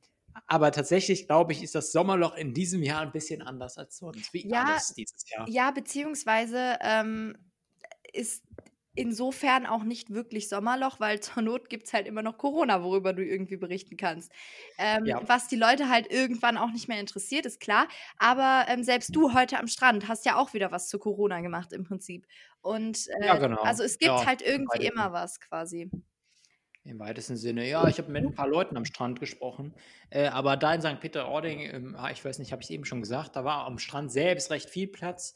aber 0.46 0.72
tatsächlich, 0.72 1.28
glaube 1.28 1.54
ich, 1.54 1.64
ist 1.64 1.74
das 1.74 1.92
Sommerloch 1.92 2.36
in 2.36 2.54
diesem 2.54 2.84
Jahr 2.84 3.02
ein 3.02 3.12
bisschen 3.12 3.42
anders 3.42 3.78
als 3.78 3.98
sonst. 3.98 4.34
Wie 4.34 4.48
Ja, 4.48 4.66
alles 4.66 4.94
dieses 4.94 5.28
Jahr. 5.30 5.50
Ja, 5.50 5.72
beziehungsweise 5.72 6.78
ähm, 6.82 7.36
ist 8.14 8.44
insofern 8.98 9.66
auch 9.66 9.84
nicht 9.84 10.10
wirklich 10.14 10.50
Sommerloch, 10.50 11.00
weil 11.00 11.20
zur 11.22 11.44
Not 11.44 11.70
gibt 11.70 11.88
es 11.88 11.94
halt 11.94 12.08
immer 12.08 12.22
noch 12.22 12.38
Corona, 12.38 12.84
worüber 12.84 13.14
du 13.14 13.24
irgendwie 13.24 13.58
berichten 13.58 13.98
kannst. 13.98 14.32
Ähm, 14.78 15.06
Ja. 15.06 15.22
Was 15.28 15.48
die 15.48 15.56
Leute 15.56 15.90
halt 15.90 16.12
irgendwann 16.12 16.58
auch 16.58 16.72
nicht 16.72 16.88
mehr 16.88 17.00
interessiert, 17.00 17.46
ist 17.46 17.60
klar. 17.60 17.88
Aber 18.18 18.66
ähm, 18.70 18.84
selbst 18.84 19.16
du 19.16 19.34
heute 19.34 19.60
am 19.60 19.68
Strand 19.68 20.08
hast 20.08 20.26
ja 20.26 20.36
auch 20.38 20.54
wieder 20.54 20.72
was 20.72 20.90
zu 20.90 21.00
Corona 21.00 21.42
gemacht 21.42 21.74
im 21.74 21.84
Prinzip. 21.84 22.28
Und 22.62 23.08
äh, 23.22 23.28
Ja, 23.28 23.36
genau. 23.38 23.62
also 23.62 23.84
es 23.84 23.98
gibt 24.00 24.22
Ja, 24.22 24.26
halt 24.26 24.42
irgendwie 24.42 24.86
immer 24.86 25.14
was 25.14 25.40
quasi. 25.40 25.90
Im 26.84 27.00
weitesten 27.00 27.36
Sinne, 27.36 27.68
ja, 27.68 27.88
ich 27.90 27.98
habe 27.98 28.10
mit 28.12 28.24
ein 28.24 28.34
paar 28.34 28.48
Leuten 28.48 28.78
am 28.78 28.86
Strand 28.86 29.20
gesprochen, 29.20 29.76
äh, 30.10 30.28
aber 30.28 30.56
da 30.56 30.74
in 30.74 30.82
St. 30.82 31.00
Peter-Ording, 31.02 31.60
ähm, 31.60 31.96
ah, 31.98 32.12
ich 32.12 32.24
weiß 32.24 32.40
nicht, 32.40 32.54
habe 32.54 32.62
ich 32.64 32.72
eben 32.72 32.86
schon 32.86 33.02
gesagt, 33.02 33.36
da 33.36 33.44
war 33.44 33.66
am 33.66 33.78
Strand 33.78 34.10
selbst 34.12 34.52
recht 34.52 34.70
viel 34.70 34.88
Platz, 34.88 35.36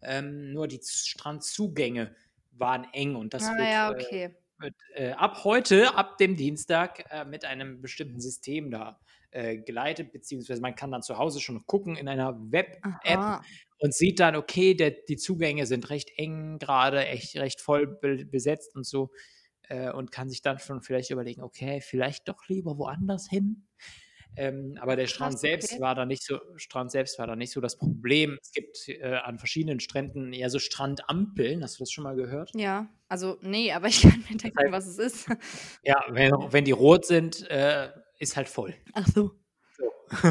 ähm, 0.00 0.52
nur 0.54 0.68
die 0.68 0.80
Strandzugänge 0.82 2.16
waren 2.58 2.86
eng 2.92 3.16
und 3.16 3.34
das 3.34 3.44
ah 3.44 3.56
wird, 3.56 3.68
ja, 3.68 3.90
äh, 3.90 3.94
okay. 3.94 4.34
wird 4.58 4.74
äh, 4.94 5.10
ab 5.12 5.44
heute, 5.44 5.94
ab 5.94 6.18
dem 6.18 6.36
Dienstag, 6.36 7.04
äh, 7.10 7.24
mit 7.24 7.44
einem 7.44 7.80
bestimmten 7.80 8.20
System 8.20 8.70
da 8.70 9.00
äh, 9.30 9.58
geleitet, 9.58 10.12
beziehungsweise 10.12 10.60
man 10.60 10.74
kann 10.74 10.90
dann 10.90 11.02
zu 11.02 11.18
Hause 11.18 11.40
schon 11.40 11.66
gucken 11.66 11.96
in 11.96 12.08
einer 12.08 12.38
Web-App 12.50 13.42
und 13.78 13.94
sieht 13.94 14.20
dann, 14.20 14.36
okay, 14.36 14.74
der, 14.74 14.92
die 15.08 15.16
Zugänge 15.16 15.66
sind 15.66 15.90
recht 15.90 16.10
eng 16.16 16.58
gerade, 16.58 17.06
echt 17.06 17.36
recht 17.36 17.60
voll 17.60 17.86
be 17.86 18.24
besetzt 18.24 18.74
und 18.74 18.86
so 18.86 19.10
äh, 19.68 19.90
und 19.90 20.12
kann 20.12 20.30
sich 20.30 20.42
dann 20.42 20.58
schon 20.58 20.80
vielleicht 20.82 21.10
überlegen, 21.10 21.42
okay, 21.42 21.80
vielleicht 21.80 22.28
doch 22.28 22.48
lieber 22.48 22.78
woanders 22.78 23.28
hin. 23.28 23.66
Ähm, 24.36 24.78
aber 24.80 24.96
der 24.96 25.06
Strand 25.06 25.38
selbst 25.38 25.72
okay. 25.72 25.80
war 25.80 25.94
da 25.94 26.04
nicht 26.04 26.22
so, 26.22 26.38
Strand 26.56 26.90
selbst 26.90 27.18
war 27.18 27.26
da 27.26 27.36
nicht 27.36 27.52
so 27.52 27.60
das 27.60 27.78
Problem. 27.78 28.38
Es 28.42 28.52
gibt 28.52 28.88
äh, 28.88 29.14
an 29.16 29.38
verschiedenen 29.38 29.80
Stränden 29.80 30.32
eher 30.32 30.50
so 30.50 30.58
Strandampeln. 30.58 31.62
Hast 31.62 31.78
du 31.78 31.82
das 31.82 31.90
schon 31.90 32.04
mal 32.04 32.16
gehört? 32.16 32.50
Ja, 32.54 32.88
also 33.08 33.38
nee, 33.40 33.72
aber 33.72 33.88
ich 33.88 34.02
kann 34.02 34.24
mir 34.28 34.36
denken, 34.36 34.58
heißt- 34.58 34.72
was 34.72 34.86
es 34.86 34.98
ist. 34.98 35.28
Ja, 35.82 36.04
wenn, 36.08 36.32
wenn 36.50 36.64
die 36.64 36.72
rot 36.72 37.06
sind, 37.06 37.48
äh, 37.50 37.90
ist 38.18 38.36
halt 38.36 38.48
voll. 38.48 38.74
Ach 38.92 39.06
so. 39.06 39.32
So. 39.76 39.84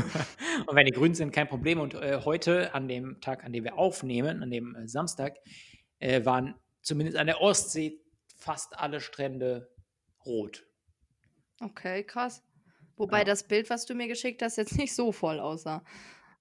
und 0.68 0.76
wenn 0.76 0.86
die 0.86 0.91
grün 0.91 1.15
sind, 1.15 1.32
kein 1.32 1.48
Problem. 1.48 1.80
Und 1.80 1.96
äh, 1.96 2.22
heute, 2.24 2.74
an 2.74 2.88
dem 2.88 3.20
Tag, 3.22 3.44
an 3.44 3.54
dem 3.54 3.63
wir 3.63 3.78
aufnehmen, 3.78 4.44
an 4.44 4.50
dem 4.50 4.76
äh, 4.76 4.88
Samstag, 4.88 5.38
äh, 6.00 6.26
waren 6.26 6.56
zumindest 6.82 7.18
an 7.18 7.28
der 7.28 7.41
Ostsee 7.41 8.00
fast 8.38 8.78
alle 8.78 9.02
Strände 9.02 9.70
rot. 10.26 10.65
Okay, 11.62 12.04
krass. 12.04 12.44
Wobei 12.97 13.19
Ja. 13.19 13.23
das 13.23 13.43
Bild, 13.47 13.69
was 13.69 13.86
du 13.86 13.93
mir 13.95 14.08
geschickt 14.08 14.41
hast, 14.41 14.58
jetzt 14.58 14.77
nicht 14.77 14.95
so 14.95 15.12
voll 15.12 15.39
aussah. 15.39 15.84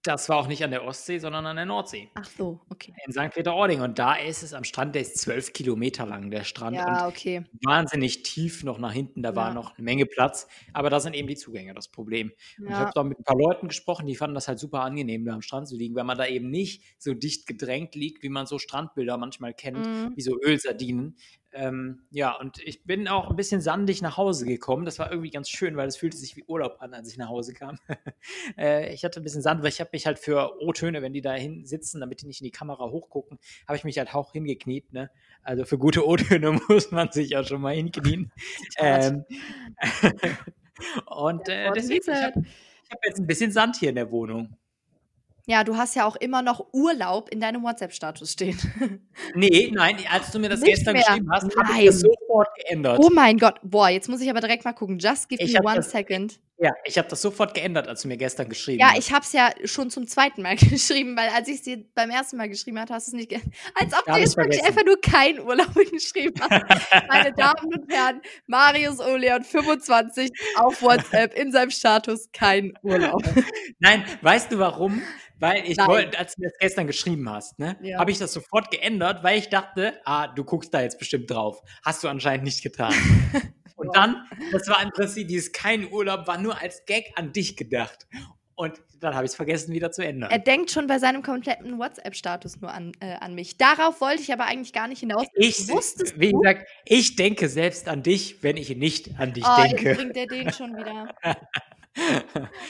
Das 0.06 0.28
war 0.28 0.36
auch 0.36 0.48
nicht 0.48 0.62
an 0.62 0.70
der 0.70 0.84
Ostsee, 0.84 1.18
sondern 1.18 1.46
an 1.46 1.56
der 1.56 1.64
Nordsee. 1.64 2.10
Ach 2.14 2.26
so, 2.26 2.60
okay. 2.68 2.94
In 3.06 3.12
St. 3.12 3.30
Peter-Ording. 3.32 3.80
Und 3.80 3.98
da 3.98 4.14
ist 4.16 4.42
es 4.42 4.52
am 4.52 4.62
Strand, 4.62 4.94
der 4.94 5.00
ist 5.00 5.16
zwölf 5.16 5.54
Kilometer 5.54 6.04
lang, 6.04 6.30
der 6.30 6.44
Strand. 6.44 6.76
Ja, 6.76 7.06
Und 7.06 7.08
okay. 7.08 7.44
wahnsinnig 7.62 8.22
tief 8.22 8.64
noch 8.64 8.78
nach 8.78 8.92
hinten. 8.92 9.22
Da 9.22 9.34
war 9.34 9.48
Ja. 9.48 9.54
noch 9.54 9.74
eine 9.78 9.82
Menge 9.84 10.04
Platz. 10.04 10.46
Aber 10.74 10.90
da 10.90 11.00
sind 11.00 11.14
eben 11.16 11.26
die 11.26 11.36
Zugänge 11.36 11.72
das 11.72 11.88
Problem. 11.88 12.32
Und 12.66 12.72
ich 12.74 12.78
Ja, 12.78 12.80
habe 12.80 12.90
da 12.94 13.02
mit 13.02 13.18
ein 13.18 13.24
paar 13.24 13.38
Leuten 13.38 13.68
gesprochen, 13.68 14.06
die 14.06 14.14
fanden 14.14 14.34
das 14.34 14.46
halt 14.46 14.58
super 14.58 14.82
angenehm, 14.82 15.24
da 15.24 15.32
am 15.32 15.40
Strand 15.42 15.68
zu 15.68 15.76
liegen, 15.76 15.94
weil 15.94 16.04
man 16.04 16.18
da 16.18 16.26
eben 16.26 16.50
nicht 16.50 16.82
so 16.98 17.14
dicht 17.14 17.46
gedrängt 17.46 17.94
liegt, 17.94 18.22
wie 18.22 18.28
man 18.28 18.44
so 18.44 18.58
Strandbilder 18.58 19.16
manchmal 19.16 19.54
kennt, 19.54 19.86
mhm. 19.86 20.12
wie 20.16 20.22
so 20.22 20.38
Ölsardinen. 20.38 21.16
Ähm, 21.56 22.02
ja, 22.10 22.36
und 22.36 22.58
ich 22.58 22.82
bin 22.82 23.06
auch 23.06 23.30
ein 23.30 23.36
bisschen 23.36 23.60
sandig 23.60 24.02
nach 24.02 24.16
Hause 24.16 24.44
gekommen. 24.44 24.84
Das 24.84 24.98
war 24.98 25.10
irgendwie 25.10 25.30
ganz 25.30 25.48
schön, 25.48 25.76
weil 25.76 25.86
es 25.86 25.96
fühlte 25.96 26.16
sich 26.16 26.36
wie 26.36 26.42
Urlaub 26.44 26.78
an, 26.80 26.92
als 26.94 27.08
ich 27.08 27.16
nach 27.16 27.28
Hause 27.28 27.54
kam. 27.54 27.78
äh, 28.58 28.92
ich 28.92 29.04
hatte 29.04 29.20
ein 29.20 29.22
bisschen 29.22 29.40
Sand, 29.40 29.62
weil 29.62 29.68
ich 29.68 29.78
habe 29.78 29.90
mich 29.92 30.04
halt 30.04 30.18
für 30.18 30.60
O-Töne, 30.60 31.00
wenn 31.00 31.12
die 31.12 31.20
da 31.20 31.32
hin 31.34 31.64
sitzen, 31.64 32.00
damit 32.00 32.22
die 32.22 32.26
nicht 32.26 32.40
in 32.40 32.46
die 32.46 32.50
Kamera 32.50 32.90
hochgucken, 32.90 33.38
habe 33.68 33.76
ich 33.76 33.84
mich 33.84 33.98
halt 33.98 34.12
auch 34.14 34.32
hingekniet. 34.32 34.92
Ne? 34.92 35.10
Also 35.42 35.64
für 35.64 35.78
gute 35.78 36.04
O-Töne 36.04 36.52
muss 36.68 36.90
man 36.90 37.12
sich 37.12 37.30
ja 37.30 37.44
schon 37.44 37.60
mal 37.60 37.74
hinknien. 37.74 38.32
Ähm, 38.76 39.24
und 41.06 41.48
äh, 41.48 41.70
deswegen, 41.72 42.02
ich 42.02 42.22
habe 42.22 42.44
hab 42.90 42.98
jetzt 43.06 43.20
ein 43.20 43.26
bisschen 43.26 43.52
Sand 43.52 43.76
hier 43.76 43.90
in 43.90 43.94
der 43.94 44.10
Wohnung. 44.10 44.56
Ja, 45.46 45.62
du 45.62 45.76
hast 45.76 45.94
ja 45.94 46.06
auch 46.06 46.16
immer 46.16 46.40
noch 46.40 46.72
Urlaub 46.72 47.28
in 47.28 47.38
deinem 47.40 47.62
WhatsApp-Status 47.62 48.32
stehen. 48.32 48.58
Nee, 49.34 49.70
nein, 49.74 49.96
als 50.10 50.30
du 50.30 50.38
mir 50.38 50.48
das 50.48 50.60
Nicht 50.60 50.76
gestern 50.76 50.94
mehr. 50.94 51.04
geschrieben 51.04 51.30
hast, 51.30 51.54
habe 51.56 51.80
ich 51.80 51.86
das 51.86 52.02
sofort 52.34 52.48
geändert. 52.56 52.98
Oh 53.02 53.10
mein 53.12 53.38
Gott. 53.38 53.60
Boah, 53.62 53.88
jetzt 53.88 54.08
muss 54.08 54.20
ich 54.20 54.28
aber 54.30 54.40
direkt 54.40 54.64
mal 54.64 54.72
gucken. 54.72 54.98
Just 54.98 55.28
give 55.28 55.42
Ich 55.42 55.52
me 55.54 55.60
one 55.64 55.76
das- 55.76 55.90
second. 55.90 56.38
Ja, 56.56 56.70
ich 56.84 56.96
habe 56.98 57.08
das 57.08 57.20
sofort 57.20 57.52
geändert, 57.52 57.88
als 57.88 58.02
du 58.02 58.08
mir 58.08 58.16
gestern 58.16 58.48
geschrieben 58.48 58.78
Ja, 58.78 58.90
hast. 58.92 58.98
ich 58.98 59.12
hab's 59.12 59.32
ja 59.32 59.50
schon 59.64 59.90
zum 59.90 60.06
zweiten 60.06 60.40
Mal 60.40 60.54
geschrieben, 60.56 61.16
weil 61.16 61.28
als 61.30 61.48
ich 61.48 61.56
es 61.56 61.62
dir 61.62 61.84
beim 61.96 62.10
ersten 62.10 62.36
Mal 62.36 62.48
geschrieben 62.48 62.78
hatte, 62.78 62.94
hast 62.94 63.08
du 63.08 63.10
es 63.10 63.14
nicht 63.16 63.28
ge 63.30 63.40
Als 63.74 63.92
ob 63.92 64.04
du 64.06 64.12
jetzt 64.20 64.36
wirklich 64.36 64.62
einfach 64.64 64.84
nur 64.84 65.00
keinen 65.00 65.40
Urlaub 65.40 65.74
geschrieben 65.90 66.40
hast. 66.40 66.62
Meine 67.08 67.32
Damen 67.32 67.74
und 67.74 67.92
Herren, 67.92 68.20
Marius 68.46 69.00
Oleon 69.00 69.42
25 69.42 70.30
auf 70.56 70.80
WhatsApp 70.80 71.34
in 71.36 71.50
seinem 71.50 71.70
Status 71.70 72.28
kein 72.32 72.72
Urlaub. 72.82 73.22
Nein, 73.80 74.04
weißt 74.22 74.52
du 74.52 74.58
warum? 74.60 75.02
Weil 75.40 75.64
ich 75.68 75.76
Nein. 75.76 75.88
wollte, 75.88 76.16
als 76.18 76.36
du 76.36 76.42
mir 76.42 76.48
das 76.50 76.58
gestern 76.60 76.86
geschrieben 76.86 77.28
hast, 77.28 77.58
ne, 77.58 77.76
Ja. 77.82 77.98
habe 77.98 78.12
ich 78.12 78.18
das 78.18 78.32
sofort 78.32 78.70
geändert, 78.70 79.24
weil 79.24 79.36
ich 79.40 79.48
dachte, 79.50 80.00
ah, 80.04 80.28
du 80.28 80.44
guckst 80.44 80.72
da 80.72 80.80
jetzt 80.80 81.00
bestimmt 81.00 81.28
drauf. 81.28 81.60
Hast 81.84 82.04
du 82.04 82.08
anscheinend 82.08 82.23
nicht 82.42 82.62
getan. 82.62 82.92
Und 83.76 83.94
dann, 83.96 84.24
das 84.52 84.68
war 84.68 84.80
im 84.82 84.90
Prinzip 84.90 85.26
dieses 85.28 85.50
kein 85.52 85.90
Urlaub, 85.90 86.26
war 86.28 86.38
nur 86.38 86.60
als 86.60 86.84
Gag 86.86 87.12
an 87.16 87.32
dich 87.32 87.56
gedacht. 87.56 88.06
Und 88.54 88.80
dann 89.00 89.14
habe 89.16 89.24
ich 89.24 89.32
es 89.32 89.34
vergessen, 89.36 89.74
wieder 89.74 89.90
zu 89.90 90.02
ändern. 90.06 90.30
Er 90.30 90.38
denkt 90.38 90.70
schon 90.70 90.86
bei 90.86 91.00
seinem 91.00 91.22
kompletten 91.22 91.76
WhatsApp-Status 91.78 92.60
nur 92.60 92.72
an, 92.72 92.92
äh, 93.00 93.14
an 93.14 93.34
mich. 93.34 93.58
Darauf 93.58 94.00
wollte 94.00 94.22
ich 94.22 94.32
aber 94.32 94.44
eigentlich 94.46 94.72
gar 94.72 94.86
nicht 94.86 95.00
hinaus. 95.00 95.26
Ich, 95.34 95.68
Wusstest 95.68 96.18
wie 96.20 96.30
du? 96.30 96.38
gesagt, 96.38 96.68
ich 96.86 97.16
denke 97.16 97.48
selbst 97.48 97.88
an 97.88 98.04
dich, 98.04 98.42
wenn 98.44 98.56
ich 98.56 98.74
nicht 98.76 99.18
an 99.18 99.32
dich 99.32 99.44
Oh, 99.44 99.60
jetzt 99.62 99.72
denke. 99.74 99.94
bringt 99.96 100.16
er 100.16 100.26
den 100.26 100.52
schon 100.52 100.76
wieder. 100.76 101.12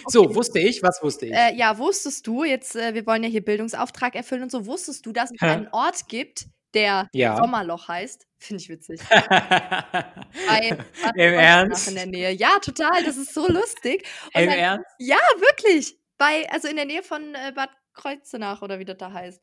So, 0.06 0.34
wusste 0.34 0.58
ich? 0.58 0.82
Was 0.82 1.02
wusste 1.02 1.24
ich? 1.26 1.32
Äh, 1.32 1.54
ja, 1.56 1.78
wusstest 1.78 2.26
du, 2.26 2.44
jetzt, 2.44 2.76
äh, 2.76 2.92
wir 2.92 3.06
wollen 3.06 3.22
ja 3.22 3.28
hier 3.30 3.42
Bildungsauftrag 3.44 4.14
erfüllen 4.14 4.42
und 4.42 4.50
so, 4.50 4.66
wusstest 4.66 5.06
du, 5.06 5.12
dass 5.12 5.30
es 5.34 5.40
einen 5.40 5.68
Ort 5.68 6.08
gibt, 6.08 6.46
der 6.74 7.08
Ja. 7.14 7.36
Sommerloch 7.36 7.88
heißt? 7.88 8.26
Finde 8.44 8.62
ich 8.62 8.68
witzig. 8.68 9.00
Bei 9.09 10.76
Im 11.14 11.33
Ernst? 11.33 11.88
in 11.88 11.94
der 11.94 12.07
Nähe. 12.07 12.30
Ja, 12.33 12.59
total, 12.61 13.02
das 13.04 13.16
ist 13.16 13.33
so 13.33 13.48
lustig. 13.48 14.07
Und 14.35 14.42
Im 14.42 14.50
dann, 14.50 14.59
Ernst? 14.59 14.87
ja, 14.98 15.16
wirklich. 15.38 15.96
Bei, 16.18 16.46
also 16.50 16.68
in 16.68 16.76
der 16.76 16.85
Nähe 16.85 17.02
von 17.02 17.35
äh, 17.35 17.52
Bad 17.54 17.70
Kreuzenach 17.94 18.61
oder 18.61 18.78
wie 18.78 18.85
das 18.85 18.98
da 18.98 19.12
heißt. 19.12 19.40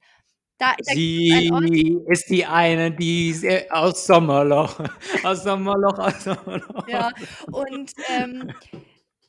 Da. 0.60 0.76
Sie 0.82 2.00
ist 2.08 2.30
die 2.30 2.46
eine, 2.46 2.92
die 2.92 3.30
ist 3.32 3.44
äh, 3.44 3.66
aus 3.72 4.06
Sommerloch. 4.06 4.80
Aus 5.24 5.44
Sommerloch, 5.44 5.98
aus 5.98 6.24
Sommerloch. 6.24 6.88
Ja, 6.88 7.12
und 7.52 7.92
ähm, 8.10 8.54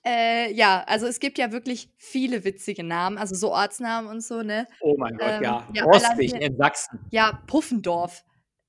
äh, 0.05 0.53
ja, 0.53 0.85
also 0.87 1.07
es 1.07 1.19
gibt 1.21 1.39
ja 1.39 1.51
wirklich 1.51 1.89
viele 1.97 2.45
witzige 2.45 2.85
Namen, 2.85 3.17
also 3.17 3.35
so 3.35 3.51
Ortsnamen 3.53 4.11
und 4.11 4.21
so, 4.23 4.43
ne? 4.43 4.67
Oh 4.81 4.97
mein 4.99 5.17
Gott, 5.17 5.29
Ähm, 5.31 5.43
ja. 5.43 5.67
ja, 5.73 5.85
Rostig 5.85 6.35
in 6.35 6.57
Sachsen. 6.59 7.01
Ja, 7.11 7.41
Puffendorf, 7.47 8.25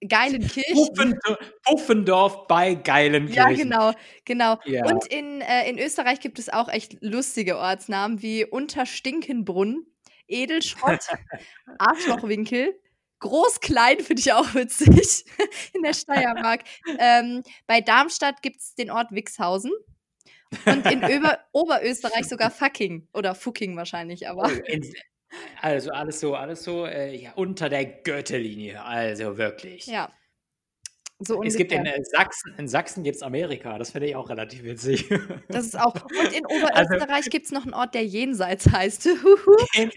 Geilenkirchen. 0.07 0.73
Puffendorf, 0.73 1.37
Puffendorf 1.63 2.47
bei 2.47 2.75
Geilenkirchen. 2.75 3.35
Ja, 3.35 3.51
genau, 3.51 3.93
genau. 4.25 4.57
Ja. 4.65 4.85
Und 4.85 5.07
in, 5.07 5.41
äh, 5.41 5.69
in 5.69 5.79
Österreich 5.79 6.19
gibt 6.19 6.39
es 6.39 6.49
auch 6.49 6.69
echt 6.69 6.97
lustige 7.01 7.57
Ortsnamen 7.57 8.21
wie 8.21 8.45
Unterstinkenbrunn, 8.45 9.85
Edelschrott, 10.27 11.01
Arschlochwinkel, 11.77 12.79
Groß-Klein 13.23 14.01
finde 14.01 14.19
ich 14.19 14.33
auch 14.33 14.53
witzig 14.53 15.25
in 15.73 15.81
der 15.81 15.93
Steiermark. 15.93 16.63
ähm, 16.99 17.43
bei 17.67 17.79
Darmstadt 17.79 18.41
gibt 18.41 18.59
es 18.59 18.75
den 18.75 18.91
Ort 18.91 19.11
Wixhausen. 19.11 19.71
Und 20.65 20.85
in 20.85 21.03
Öber 21.09 21.39
Oberösterreich 21.51 22.25
sogar 22.25 22.51
Fucking 22.51 23.07
oder 23.13 23.33
Fucking 23.33 23.75
wahrscheinlich, 23.77 24.27
aber. 24.27 24.51
Oh, 24.53 24.61
in, 24.67 24.93
also 25.61 25.91
alles 25.91 26.19
so, 26.19 26.35
alles 26.35 26.63
so 26.63 26.85
äh, 26.85 27.15
ja, 27.15 27.33
unter 27.35 27.69
der 27.69 27.85
Gürtellinie. 27.85 28.83
Also 28.83 29.37
wirklich. 29.37 29.87
Ja. 29.87 30.11
So 31.19 31.41
Es 31.43 31.55
gibt 31.55 31.71
in 31.71 31.85
äh, 31.85 32.03
Sachsen, 32.03 32.53
in 32.57 32.67
Sachsen 32.67 33.03
gibt 33.03 33.15
es 33.15 33.21
Amerika. 33.21 33.77
Das 33.77 33.91
finde 33.91 34.07
ich 34.07 34.15
auch 34.15 34.29
relativ 34.29 34.63
witzig. 34.63 35.07
Das 35.47 35.65
ist 35.65 35.79
auch. 35.79 35.93
Und 35.93 36.33
in 36.33 36.45
Also 36.73 36.95
Oberösterreich 36.95 37.29
gibt 37.29 37.45
es 37.45 37.51
noch 37.51 37.63
einen 37.63 37.73
Ort, 37.73 37.93
der 37.93 38.05
Jenseits 38.05 38.69
heißt. 38.71 39.09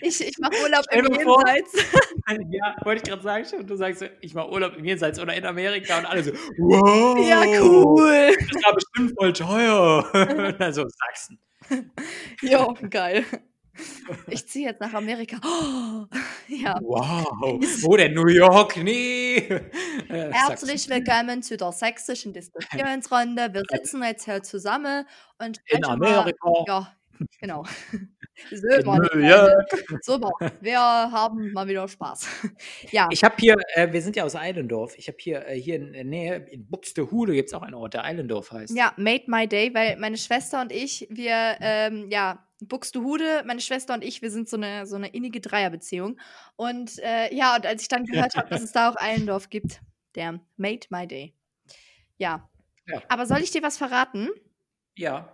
Ich 0.01 0.20
ich 0.27 0.38
mache 0.38 0.53
Urlaub 0.62 0.85
im 0.90 1.05
vor, 1.22 1.42
Jenseits. 1.46 1.75
ja, 2.51 2.77
wollte 2.85 3.03
ich 3.03 3.09
gerade 3.09 3.22
sagen, 3.22 3.44
schon. 3.44 3.66
Du 3.66 3.77
sagst, 3.77 4.05
ich 4.20 4.35
mache 4.35 4.51
Urlaub 4.51 4.77
im 4.77 4.85
Jenseits 4.85 5.18
oder 5.18 5.35
in 5.35 5.44
Amerika 5.44 5.99
und 5.99 6.07
alle 6.07 6.22
so, 6.22 6.33
wow. 6.59 7.27
Ja, 7.27 7.42
cool. 7.62 8.37
Das 8.53 8.64
war 8.64 8.75
bestimmt 8.75 9.12
voll 9.18 9.33
teuer. 9.33 10.57
also 10.61 10.87
Sachsen. 10.88 11.40
Jo, 12.42 12.75
geil. 12.90 13.25
Ich 14.29 14.47
ziehe 14.49 14.69
jetzt 14.69 14.81
nach 14.81 14.95
Amerika. 14.95 15.37
Oh, 15.45 16.07
ja. 16.49 16.77
Wow. 16.81 17.27
Wo 17.83 17.97
denn? 17.97 18.15
New 18.15 18.29
York? 18.29 18.77
Nee. 18.77 19.39
Äh, 20.09 20.31
Herzlich 20.33 20.89
willkommen 20.89 21.43
zu 21.43 21.57
der 21.57 21.73
sächsischen 21.73 22.33
Diskussionsrunde. 22.33 23.53
Wir 23.53 23.62
sitzen 23.71 24.03
jetzt 24.05 24.25
hier 24.25 24.41
zusammen 24.43 25.05
und 25.39 25.49
In 25.49 25.55
sprechen 25.85 25.99
mal- 25.99 26.15
Amerika. 26.19 26.65
Ja, 26.69 26.93
genau. 27.41 27.65
Freunde. 28.85 29.27
York. 29.27 30.03
Super, 30.03 30.31
wir 30.61 30.79
haben 30.79 31.53
mal 31.53 31.66
wieder 31.66 31.87
Spaß. 31.88 32.27
Ja, 32.90 33.09
Ich 33.11 33.25
habe 33.25 33.35
hier, 33.38 33.57
äh, 33.75 33.92
wir 33.92 34.03
sind 34.03 34.16
ja 34.16 34.25
aus 34.25 34.37
Eilendorf. 34.37 34.94
Ich 34.99 35.09
habe 35.09 35.16
hier, 35.20 35.46
äh, 35.46 35.59
hier 35.61 35.77
in 35.77 35.92
der 35.92 36.05
Nähe, 36.05 36.37
in 36.51 36.68
Buxtehude 36.68 37.35
gibt 37.35 37.49
es 37.49 37.55
auch 37.55 37.62
einen 37.62 37.75
Ort, 37.75 37.94
der 37.94 38.05
Eilendorf 38.05 38.53
heißt. 38.53 38.77
ja, 38.77 38.92
made 38.96 39.25
my 39.27 39.46
day, 39.49 39.72
weil 39.75 39.96
meine 39.96 40.16
Schwester 40.16 40.61
und 40.61 40.72
ich, 40.72 41.07
wir, 41.11 41.57
ähm, 41.61 42.09
ja, 42.11 42.46
Buxtehude, 42.61 43.42
meine 43.46 43.61
Schwester 43.61 43.94
und 43.94 44.03
ich, 44.03 44.22
wir 44.22 44.31
sind 44.31 44.49
so 44.49 44.57
eine, 44.57 44.87
so 44.87 44.96
eine 44.96 45.09
innige 45.09 45.40
Dreierbeziehung. 45.40 46.18
Und 46.57 46.99
äh, 47.01 47.35
ja, 47.35 47.57
und 47.57 47.66
als 47.66 47.83
ich 47.83 47.88
dann 47.88 48.05
gehört 48.05 48.35
habe, 48.37 48.49
dass 48.49 48.62
es 48.62 48.72
da 48.72 48.90
auch 48.90 48.96
Eilendorf 48.96 49.51
gibt, 49.51 49.81
der 50.14 50.40
made 50.57 50.87
my 50.88 51.07
day. 51.07 51.35
Ja. 52.16 52.49
Ja. 52.87 53.03
Aber 53.09 53.27
soll 53.27 53.40
ich 53.40 53.51
dir 53.51 53.62
was 53.62 53.77
verraten? 53.77 54.29
Ja. 54.96 55.29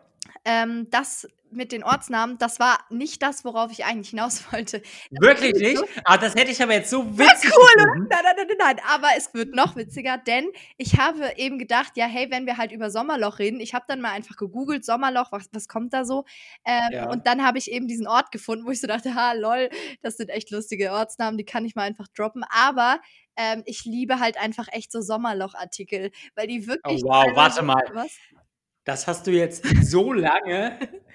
Ähm, 0.44 0.88
das 0.90 1.28
mit 1.52 1.72
den 1.72 1.84
Ortsnamen, 1.84 2.38
das 2.38 2.58
war 2.60 2.78
nicht 2.90 3.22
das, 3.22 3.44
worauf 3.44 3.70
ich 3.72 3.84
eigentlich 3.84 4.10
hinaus 4.10 4.42
wollte. 4.52 4.82
Wirklich 5.10 5.52
ist 5.52 5.60
nicht? 5.60 5.78
so- 5.78 5.84
Ah, 6.04 6.16
das 6.18 6.34
hätte 6.34 6.50
ich 6.50 6.62
aber 6.62 6.72
jetzt 6.74 6.90
so 6.90 7.18
witzig 7.18 7.50
cool, 7.56 7.84
gefunden. 7.84 8.08
Nein, 8.10 8.20
nein, 8.24 8.34
nein, 8.36 8.46
nein, 8.58 8.76
nein, 8.76 8.84
aber 8.88 9.08
es 9.16 9.32
wird 9.34 9.54
noch 9.54 9.76
witziger, 9.76 10.18
denn 10.18 10.48
ich 10.76 10.98
habe 10.98 11.32
eben 11.36 11.58
gedacht, 11.58 11.92
ja, 11.96 12.06
hey, 12.06 12.28
wenn 12.30 12.46
wir 12.46 12.56
halt 12.58 12.72
über 12.72 12.90
Sommerloch 12.90 13.38
reden, 13.38 13.60
ich 13.60 13.74
habe 13.74 13.84
dann 13.88 14.00
mal 14.00 14.12
einfach 14.12 14.36
gegoogelt, 14.36 14.84
Sommerloch, 14.84 15.32
was, 15.32 15.48
was 15.52 15.68
kommt 15.68 15.92
da 15.92 16.04
so? 16.04 16.24
Ähm, 16.64 16.88
Ja. 16.92 17.10
Und 17.10 17.26
dann 17.26 17.44
habe 17.44 17.58
ich 17.58 17.70
eben 17.70 17.88
diesen 17.88 18.06
Ort 18.06 18.30
gefunden, 18.32 18.66
wo 18.66 18.70
ich 18.70 18.80
so 18.80 18.86
dachte, 18.86 19.14
ha, 19.14 19.32
lol, 19.32 19.68
das 20.02 20.16
sind 20.16 20.30
echt 20.30 20.50
lustige 20.50 20.92
Ortsnamen, 20.92 21.38
die 21.38 21.44
kann 21.44 21.64
ich 21.64 21.74
mal 21.74 21.82
einfach 21.84 22.08
droppen. 22.08 22.44
Aber 22.50 23.00
ähm, 23.36 23.62
ich 23.64 23.84
liebe 23.84 24.20
halt 24.20 24.36
einfach 24.38 24.68
echt 24.72 24.92
so 24.92 25.00
Sommerloch-Artikel, 25.00 26.10
weil 26.34 26.46
die 26.46 26.66
wirklich. 26.66 27.02
Oh, 27.04 27.08
wow, 27.08 27.26
warte 27.34 27.62
mal. 27.62 27.82
Was? 27.94 28.16
Das 28.84 29.06
hast 29.06 29.26
du 29.26 29.30
jetzt 29.30 29.64
so 29.82 30.12
lange 30.12 30.78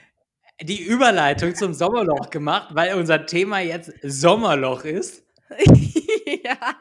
die 0.62 0.82
Überleitung 0.82 1.56
zum 1.56 1.74
Sommerloch 1.74 2.30
gemacht, 2.30 2.70
weil 2.72 2.96
unser 2.96 3.26
Thema 3.26 3.60
jetzt 3.60 3.92
Sommerloch 4.02 4.84
ist. 4.84 5.24
ja. 6.44 6.76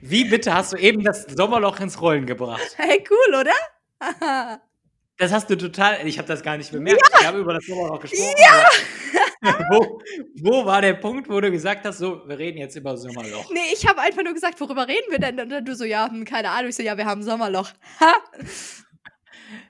Wie 0.00 0.24
bitte 0.24 0.54
hast 0.54 0.72
du 0.72 0.76
eben 0.76 1.04
das 1.04 1.24
Sommerloch 1.24 1.78
ins 1.80 2.00
Rollen 2.00 2.26
gebracht? 2.26 2.74
Hey, 2.76 3.04
cool, 3.10 3.40
oder? 3.40 4.60
Das 5.16 5.30
hast 5.30 5.48
du 5.48 5.56
total, 5.56 6.04
ich 6.08 6.18
habe 6.18 6.26
das 6.26 6.42
gar 6.42 6.56
nicht 6.56 6.72
bemerkt. 6.72 7.00
Ich 7.20 7.24
habe 7.24 7.38
über 7.38 7.54
das 7.54 7.64
Sommerloch 7.66 8.00
gesprochen. 8.00 8.34
Ja! 8.36 8.64
wo, 9.70 10.00
wo 10.40 10.66
war 10.66 10.82
der 10.82 10.94
Punkt, 10.94 11.28
wo 11.28 11.40
du 11.40 11.52
gesagt 11.52 11.84
hast, 11.84 11.98
so, 11.98 12.26
wir 12.26 12.36
reden 12.36 12.58
jetzt 12.58 12.74
über 12.74 12.96
Sommerloch? 12.96 13.48
Nee, 13.52 13.72
ich 13.72 13.86
habe 13.86 14.00
einfach 14.00 14.24
nur 14.24 14.34
gesagt, 14.34 14.60
worüber 14.60 14.88
reden 14.88 15.10
wir 15.10 15.20
denn? 15.20 15.38
Und 15.38 15.50
dann 15.50 15.64
du 15.64 15.76
so, 15.76 15.84
ja, 15.84 16.10
hm, 16.10 16.24
keine 16.24 16.50
Ahnung. 16.50 16.70
Ich 16.70 16.74
so, 16.74 16.82
ja, 16.82 16.96
wir 16.96 17.04
haben 17.04 17.22
Sommerloch. 17.22 17.70
Ha! 18.00 18.14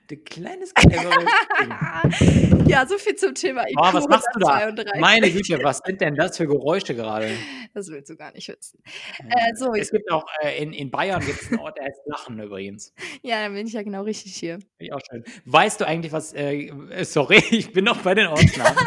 Du 0.07 0.17
kleines 0.17 0.71
cleveres 0.73 1.25
Ding. 1.59 2.67
ja, 2.67 2.85
so 2.85 2.97
viel 2.97 3.15
zum 3.15 3.33
Thema 3.33 3.63
IQ 3.67 3.77
Oh, 3.77 3.93
was 3.93 4.07
machst 4.07 4.27
du 4.35 4.39
da? 4.39 4.53
132. 4.55 5.01
Meine 5.01 5.31
Güte, 5.31 5.59
was 5.63 5.79
sind 5.83 5.99
denn 5.99 6.15
das 6.15 6.37
für 6.37 6.45
Geräusche 6.45 6.93
gerade? 6.93 7.31
Das 7.73 7.89
willst 7.89 8.11
du 8.11 8.15
gar 8.15 8.31
nicht 8.31 8.47
wissen. 8.47 8.83
Äh, 9.29 9.55
so, 9.55 9.73
Es 9.73 9.89
gibt 9.89 10.11
auch, 10.11 10.25
äh, 10.41 10.61
in, 10.61 10.73
in 10.73 10.91
Bayern 10.91 11.25
gibt 11.25 11.41
es 11.41 11.47
einen 11.49 11.59
Ort, 11.59 11.77
der 11.77 11.85
heißt 11.85 12.01
Lachen 12.05 12.39
übrigens. 12.39 12.93
ja, 13.23 13.43
dann 13.43 13.55
bin 13.55 13.65
ich 13.65 13.73
ja 13.73 13.81
genau 13.81 14.03
richtig 14.03 14.35
hier. 14.35 14.59
Ich 14.77 14.93
auch 14.93 15.01
schön. 15.09 15.23
Weißt 15.45 15.81
du 15.81 15.87
eigentlich, 15.87 16.11
was, 16.11 16.33
äh, 16.33 16.67
äh, 16.67 17.03
sorry, 17.03 17.43
ich 17.49 17.73
bin 17.73 17.85
noch 17.85 18.03
bei 18.03 18.13
den 18.13 18.27
Ortsnamen. 18.27 18.77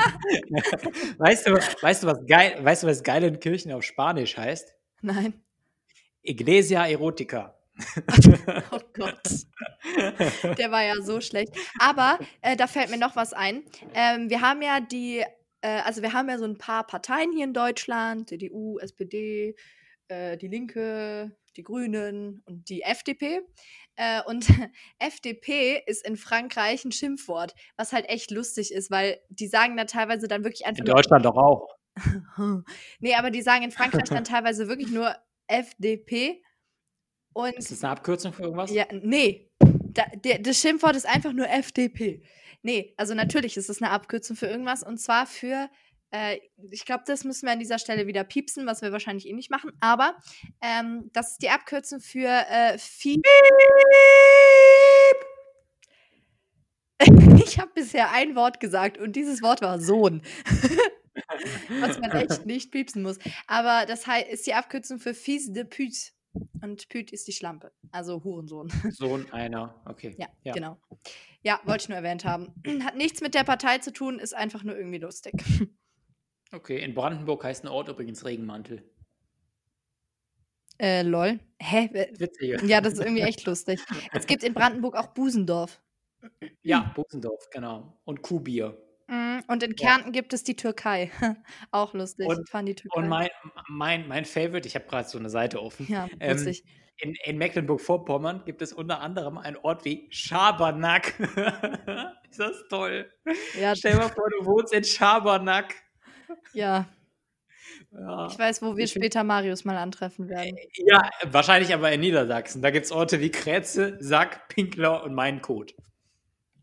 weißt 1.18 1.48
du, 1.48 1.54
weißt 1.54 2.04
du, 2.04 2.06
was 2.06 2.26
geil, 2.26 2.58
weißt 2.62 2.84
du, 2.84 2.86
was 2.86 3.02
Geilenkirchen 3.02 3.72
auf 3.72 3.82
Spanisch 3.82 4.36
heißt? 4.36 4.76
Nein. 5.02 5.34
Iglesia 6.22 6.86
Erotica. 6.86 7.57
Oh 8.72 8.80
Gott. 8.92 9.22
Der 10.58 10.70
war 10.70 10.84
ja 10.84 11.00
so 11.00 11.20
schlecht. 11.20 11.52
Aber 11.78 12.18
äh, 12.42 12.56
da 12.56 12.66
fällt 12.66 12.90
mir 12.90 12.98
noch 12.98 13.16
was 13.16 13.32
ein. 13.32 13.62
Ähm, 13.94 14.30
wir 14.30 14.40
haben 14.40 14.62
ja 14.62 14.80
die, 14.80 15.24
äh, 15.60 15.80
also 15.84 16.02
wir 16.02 16.12
haben 16.12 16.28
ja 16.28 16.38
so 16.38 16.44
ein 16.44 16.58
paar 16.58 16.86
Parteien 16.86 17.32
hier 17.32 17.44
in 17.44 17.54
Deutschland, 17.54 18.28
CDU, 18.28 18.78
SPD, 18.78 19.54
äh, 20.08 20.36
die 20.36 20.48
Linke, 20.48 21.36
die 21.56 21.62
Grünen 21.62 22.42
und 22.46 22.68
die 22.68 22.82
FDP. 22.82 23.40
Äh, 23.96 24.22
und 24.26 24.46
FDP 24.98 25.82
ist 25.86 26.06
in 26.06 26.16
Frankreich 26.16 26.84
ein 26.84 26.92
Schimpfwort, 26.92 27.54
was 27.76 27.92
halt 27.92 28.08
echt 28.08 28.30
lustig 28.30 28.72
ist, 28.72 28.90
weil 28.90 29.20
die 29.28 29.48
sagen 29.48 29.76
da 29.76 29.84
teilweise 29.84 30.28
dann 30.28 30.44
wirklich 30.44 30.66
einfach 30.66 30.80
In 30.80 30.86
Deutschland 30.86 31.24
doch 31.24 31.36
auch. 31.36 31.68
Nee, 33.00 33.16
aber 33.16 33.30
die 33.30 33.42
sagen 33.42 33.64
in 33.64 33.72
Frankreich 33.72 34.08
dann 34.08 34.22
teilweise 34.22 34.68
wirklich 34.68 34.90
nur 34.90 35.16
FDP. 35.48 36.40
Und 37.38 37.56
Ist 37.56 37.70
das 37.70 37.84
eine 37.84 37.92
Abkürzung 37.92 38.32
für 38.32 38.42
irgendwas? 38.42 38.72
ja, 38.72 38.84
nee. 38.90 39.48
Da, 39.60 40.02
der, 40.24 40.40
das 40.40 40.60
Schimpfwort 40.60 40.96
ist 40.96 41.06
einfach 41.06 41.32
nur 41.32 41.48
FDP. 41.48 42.24
Nee, 42.62 42.94
also 42.96 43.14
natürlich 43.14 43.56
ist 43.56 43.70
es 43.70 43.80
eine 43.80 43.92
Abkürzung 43.92 44.34
für 44.34 44.48
irgendwas 44.48 44.82
und 44.82 44.98
zwar 44.98 45.24
für, 45.24 45.70
äh, 46.10 46.38
ich 46.72 46.84
glaube, 46.84 47.04
das 47.06 47.22
müssen 47.22 47.46
wir 47.46 47.52
an 47.52 47.60
dieser 47.60 47.78
Stelle 47.78 48.08
wieder 48.08 48.24
piepsen, 48.24 48.66
was 48.66 48.82
wir 48.82 48.90
wahrscheinlich 48.90 49.28
eh 49.28 49.34
nicht 49.34 49.52
machen, 49.52 49.70
aber 49.78 50.16
ähm, 50.60 51.10
das 51.12 51.32
ist 51.32 51.42
die 51.42 51.50
Abkürzung 51.50 52.00
für 52.00 52.26
äh. 52.26 52.76
Ich 57.44 57.60
habe 57.60 57.70
bisher 57.72 58.10
ein 58.10 58.34
Wort 58.34 58.58
gesagt 58.58 58.98
und 58.98 59.14
dieses 59.14 59.42
Wort 59.42 59.62
war 59.62 59.78
Sohn. 59.78 60.22
was 61.80 62.00
man 62.00 62.10
echt 62.10 62.46
nicht 62.46 62.72
piepsen 62.72 63.02
muss. 63.02 63.18
Aber 63.46 63.86
das 63.86 64.06
ist 64.28 64.48
die 64.48 64.54
Abkürzung 64.54 64.98
für 64.98 65.14
Fils 65.14 65.52
de 65.52 65.62
pute. 65.62 66.17
Und 66.62 66.88
pute 66.88 67.12
ist 67.14 67.26
die 67.28 67.32
Schlampe, 67.32 67.72
also 67.92 68.22
Hurensohn. 68.24 68.70
Sohn 68.90 69.26
einer, 69.32 69.80
okay. 69.84 70.14
Ja, 70.18 70.28
Ja. 70.44 70.52
genau. 70.54 70.78
Ja, 71.42 71.60
wollte 71.64 71.82
ich 71.84 71.88
nur 71.88 71.96
erwähnt 71.98 72.24
haben. 72.24 72.52
Hat 72.84 72.96
nichts 72.96 73.20
mit 73.20 73.34
der 73.34 73.44
Partei 73.44 73.78
zu 73.78 73.92
tun, 73.92 74.18
ist 74.18 74.34
einfach 74.34 74.62
nur 74.64 74.76
irgendwie 74.76 74.98
lustig. 74.98 75.34
Okay, 76.50 76.82
in 76.82 76.94
Brandenburg 76.94 77.44
heißt 77.44 77.62
ein 77.64 77.68
Ort 77.68 77.88
übrigens 77.90 78.24
Regenmantel. 78.24 78.82
Äh, 80.78 81.02
lol. 81.02 81.40
Hä? 81.60 81.90
Wer- 81.92 82.18
Witzig. 82.18 82.62
Ja, 82.62 82.80
das 82.80 82.94
ist 82.94 83.00
irgendwie 83.00 83.20
echt 83.20 83.44
lustig. 83.44 83.80
Es 84.14 84.26
gibt 84.26 84.42
in 84.42 84.54
Brandenburg 84.54 84.96
auch 84.96 85.08
Busendorf. 85.08 85.78
Ja, 86.62 86.90
Busendorf, 86.94 87.50
genau. 87.50 88.00
Und 88.06 88.22
Kuhbier. 88.22 88.76
Mm, 89.08 89.40
Und 89.48 89.62
in 89.62 89.74
Ja. 89.76 89.88
Kärnten 89.88 90.12
gibt 90.12 90.32
es 90.32 90.44
die 90.44 90.54
Türkei. 90.56 91.10
auch 91.70 91.94
lustig. 91.94 92.26
Und- 92.28 92.40
ich 92.44 92.50
fand 92.50 92.68
die 92.68 92.74
Türkei. 92.74 93.00
Und 93.00 93.08
mein, 93.08 93.28
mein, 93.68 94.06
mein 94.08 94.24
Favorite, 94.24 94.68
ich 94.68 94.74
habe 94.74 94.86
gerade 94.86 95.08
so 95.08 95.18
eine 95.18 95.30
Seite 95.30 95.60
offen. 95.62 95.86
ja, 95.88 96.08
ähm, 96.20 96.36
lustig. 96.36 96.64
In, 97.00 97.14
in 97.24 97.38
Mecklenburg-Vorpommern 97.38 98.42
gibt 98.44 98.60
es 98.60 98.72
unter 98.72 99.00
anderem 99.00 99.38
einen 99.38 99.56
Ort 99.56 99.84
wie 99.84 100.08
Schabernack. 100.10 101.14
ist 102.30 102.40
das 102.40 102.64
toll? 102.68 103.10
ja, 103.58 103.74
Stell 103.76 103.92
dir 103.92 103.98
mal 103.98 104.08
vor, 104.08 104.28
du 104.38 104.44
wohnst 104.46 104.72
in 104.74 104.82
Schabernack. 104.84 105.74
ja. 106.52 106.86
Ja. 107.92 108.26
Ich 108.30 108.38
weiß, 108.38 108.60
wo 108.62 108.76
wir 108.76 108.84
Ich 108.84 108.90
später 108.92 109.22
Marius 109.24 109.64
mal 109.64 109.76
antreffen 109.76 110.28
werden. 110.28 110.56
Ja, 110.74 111.08
wahrscheinlich 111.26 111.72
aber 111.72 111.90
in 111.92 112.00
Niedersachsen. 112.00 112.60
Da 112.60 112.70
gibt 112.70 112.84
es 112.86 112.92
Orte 112.92 113.20
wie 113.20 113.30
Krätze, 113.30 113.96
Sack, 114.00 114.48
Pinkler 114.48 115.04
und 115.04 115.14
Mein 115.14 115.40
Code. 115.40 115.72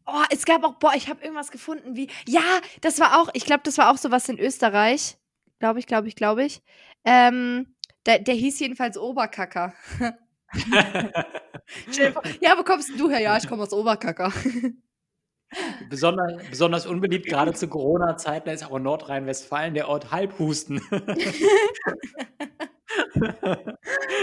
Oh, 0.08 0.24
es 0.30 0.46
gab 0.46 0.64
auch, 0.64 0.76
boah, 0.76 0.94
ich 0.96 1.10
habe 1.10 1.22
irgendwas 1.24 1.52
gefunden 1.52 1.96
wie, 1.96 2.10
ja, 2.28 2.44
das 2.82 3.00
war 3.00 3.20
auch, 3.20 3.30
ich 3.34 3.46
glaube, 3.46 3.64
das 3.64 3.78
war 3.78 3.92
auch 3.92 3.98
sowas 3.98 4.30
in 4.30 4.40
Österreich. 4.40 5.18
Glaube 5.60 5.80
ich, 5.80 5.88
glaube 5.88 6.08
ich, 6.08 6.16
glaube 6.16 6.44
ich. 6.44 6.62
Ähm, 7.06 7.76
der, 8.06 8.20
der 8.20 8.36
hieß 8.36 8.60
jedenfalls 8.60 8.98
Oberkacker. 8.98 9.74
Ja, 12.42 12.58
wo 12.58 12.64
kommst 12.64 12.92
du 12.98 13.10
her? 13.10 13.20
Ja, 13.20 13.38
ich 13.38 13.48
komme 13.48 13.64
aus 13.64 13.74
Oberkacker. 13.74 14.32
besonders, 15.90 16.44
besonders 16.50 16.86
unbeliebt, 16.86 17.26
gerade 17.26 17.54
zu 17.54 17.68
Corona-Zeiten, 17.68 18.50
ist 18.50 18.64
auch 18.66 18.76
in 18.76 18.84
Nordrhein-Westfalen 18.84 19.74
der 19.74 19.90
Ort 19.90 20.12
Halbhusten. 20.12 20.80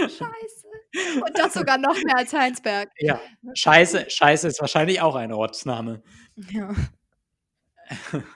Scheiße. 0.01 0.72
Und 1.15 1.37
das 1.37 1.53
sogar 1.53 1.77
noch 1.77 1.95
mehr 2.03 2.17
als 2.17 2.33
Heinsberg. 2.33 2.89
ja, 2.99 3.19
Scheiße, 3.55 4.09
Scheiße 4.09 4.47
ist 4.47 4.61
wahrscheinlich 4.61 5.01
auch 5.01 5.15
ein 5.15 5.31
Ortsname. 5.33 6.01
Ja. 6.51 6.73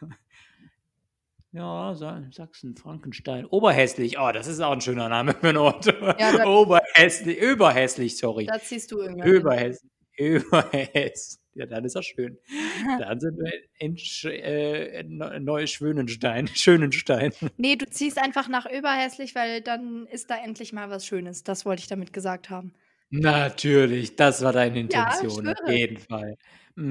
Ja, 1.54 1.96
Sa- 1.96 2.22
Sachsen, 2.32 2.76
Frankenstein. 2.76 3.46
Oberhässlich. 3.46 4.20
Oh, 4.20 4.32
das 4.32 4.48
ist 4.48 4.60
auch 4.60 4.74
ein 4.74 4.82
schöner 4.82 5.10
Name 5.10 5.34
für 5.34 5.48
einen 5.50 5.58
Ort. 5.58 5.88
da- 5.88 6.46
Oberhässlich, 6.46 7.38
überhässlich, 7.40 8.18
sorry. 8.18 8.46
Da 8.46 8.60
ziehst 8.60 8.92
du 8.92 9.00
irgendwann. 9.02 9.26
hin. 9.28 9.36
Überhässlich. 9.38 9.92
Überhässlich. 10.52 11.40
Ja, 11.54 11.66
dann 11.66 11.86
ist 11.86 11.96
das 11.96 12.06
schön. 12.06 12.38
Dann 13.00 13.20
sind 13.20 13.38
wir 13.40 13.52
in 13.80 13.98
Sch 13.98 14.26
äh, 14.26 15.02
Neu- 15.04 15.40
Neuschwönenstein. 15.40 16.48
Schönenstein. 16.56 17.34
Nee, 17.58 17.76
du 17.78 17.88
ziehst 17.90 18.20
einfach 18.20 18.48
nach 18.48 18.68
Überhässlich, 18.68 19.34
weil 19.34 19.62
dann 19.62 20.06
ist 20.06 20.30
da 20.30 20.38
endlich 20.38 20.72
mal 20.72 20.92
was 20.92 21.08
Schönes. 21.08 21.44
Das 21.44 21.66
wollte 21.66 21.82
ich 21.82 21.88
damit 21.88 22.14
gesagt 22.14 22.52
haben. 22.52 22.74
Natürlich, 23.10 24.16
das 24.16 24.44
war 24.44 24.54
deine 24.54 24.76
Ja, 24.76 24.82
Intention, 24.82 25.48
auf 25.48 25.58
schwöre. 25.58 25.72
jeden 25.76 25.98
Fall. 25.98 26.36
Mm, 26.76 26.84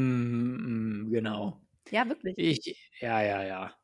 mm, 1.04 1.10
genau. 1.12 1.60
Ja, 1.90 2.08
wirklich. 2.08 2.34
Ich, 2.36 2.90
ja, 3.00 3.22
ja, 3.22 3.44
ja. 3.44 3.74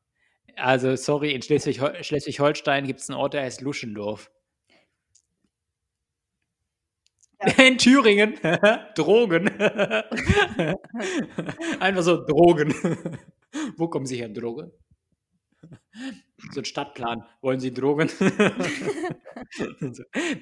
Also, 0.57 0.97
sorry, 0.97 1.33
in 1.33 1.43
Schleswig- 1.43 1.81
Schleswig-Holstein 2.05 2.87
gibt 2.87 3.01
es 3.01 3.09
einen 3.09 3.19
Ort, 3.19 3.35
der 3.35 3.43
heißt 3.43 3.61
Luschendorf. 3.61 4.31
In 7.59 7.79
Thüringen, 7.79 8.35
Drogen. 8.95 9.49
Einfach 11.81 12.03
so 12.03 12.25
Drogen. 12.27 12.75
Wo 13.77 13.89
kommen 13.89 14.07
Sie 14.07 14.17
her, 14.17 14.29
Drogen? 14.29 14.71
So 16.53 16.61
ein 16.61 16.65
Stadtplan. 16.65 17.23
Wollen 17.41 17.61
Sie 17.61 17.73
Drogen? 17.73 18.11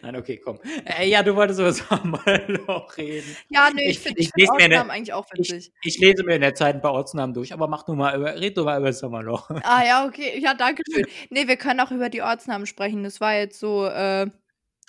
Nein, 0.03 0.17
okay, 0.17 0.39
komm. 0.43 0.59
Äh, 0.85 1.09
ja, 1.09 1.23
du 1.23 1.35
wolltest 1.37 1.61
über 1.61 1.73
Sommerloch 1.73 2.97
reden. 2.97 3.37
Ja, 3.49 3.69
nee, 3.75 3.85
ich 3.91 3.91
Ich- 3.97 3.99
finde 4.01 4.21
ich 4.21 4.31
ich 4.37 4.45
find 4.49 4.53
mir 4.59 4.69
ne- 4.69 4.75
Ortsnamen 4.77 4.91
eigentlich 4.91 5.13
auch 5.13 5.27
witzig. 5.33 5.73
Ich 5.83 5.99
lese 5.99 6.23
mir 6.25 6.37
in 6.37 6.41
der 6.41 6.55
Zeit 6.55 6.75
ein 6.77 6.81
paar 6.81 6.93
Ortsnamen 6.93 7.35
durch, 7.35 7.53
aber 7.53 7.69
mach 7.69 7.83
du 7.85 7.95
mal 7.95 8.17
über, 8.19 8.35
red 8.41 8.57
du 8.57 8.65
mal 8.65 8.79
über 8.79 8.87
das 8.89 9.01
Sommerloch. 9.01 9.51
Ah 9.63 9.85
ja, 9.85 10.07
okay. 10.07 10.39
Ja, 10.41 10.55
danke 10.55 10.83
schön. 10.91 11.05
Nee, 11.31 11.47
wir 11.49 11.57
können 11.57 11.81
auch 11.81 11.91
über 11.91 12.09
die 12.09 12.23
Ortsnamen 12.23 12.67
sprechen. 12.67 13.03
Das 13.05 13.21
war 13.21 13.35
jetzt 13.35 13.59
so, 13.61 13.87
äh, 13.87 14.27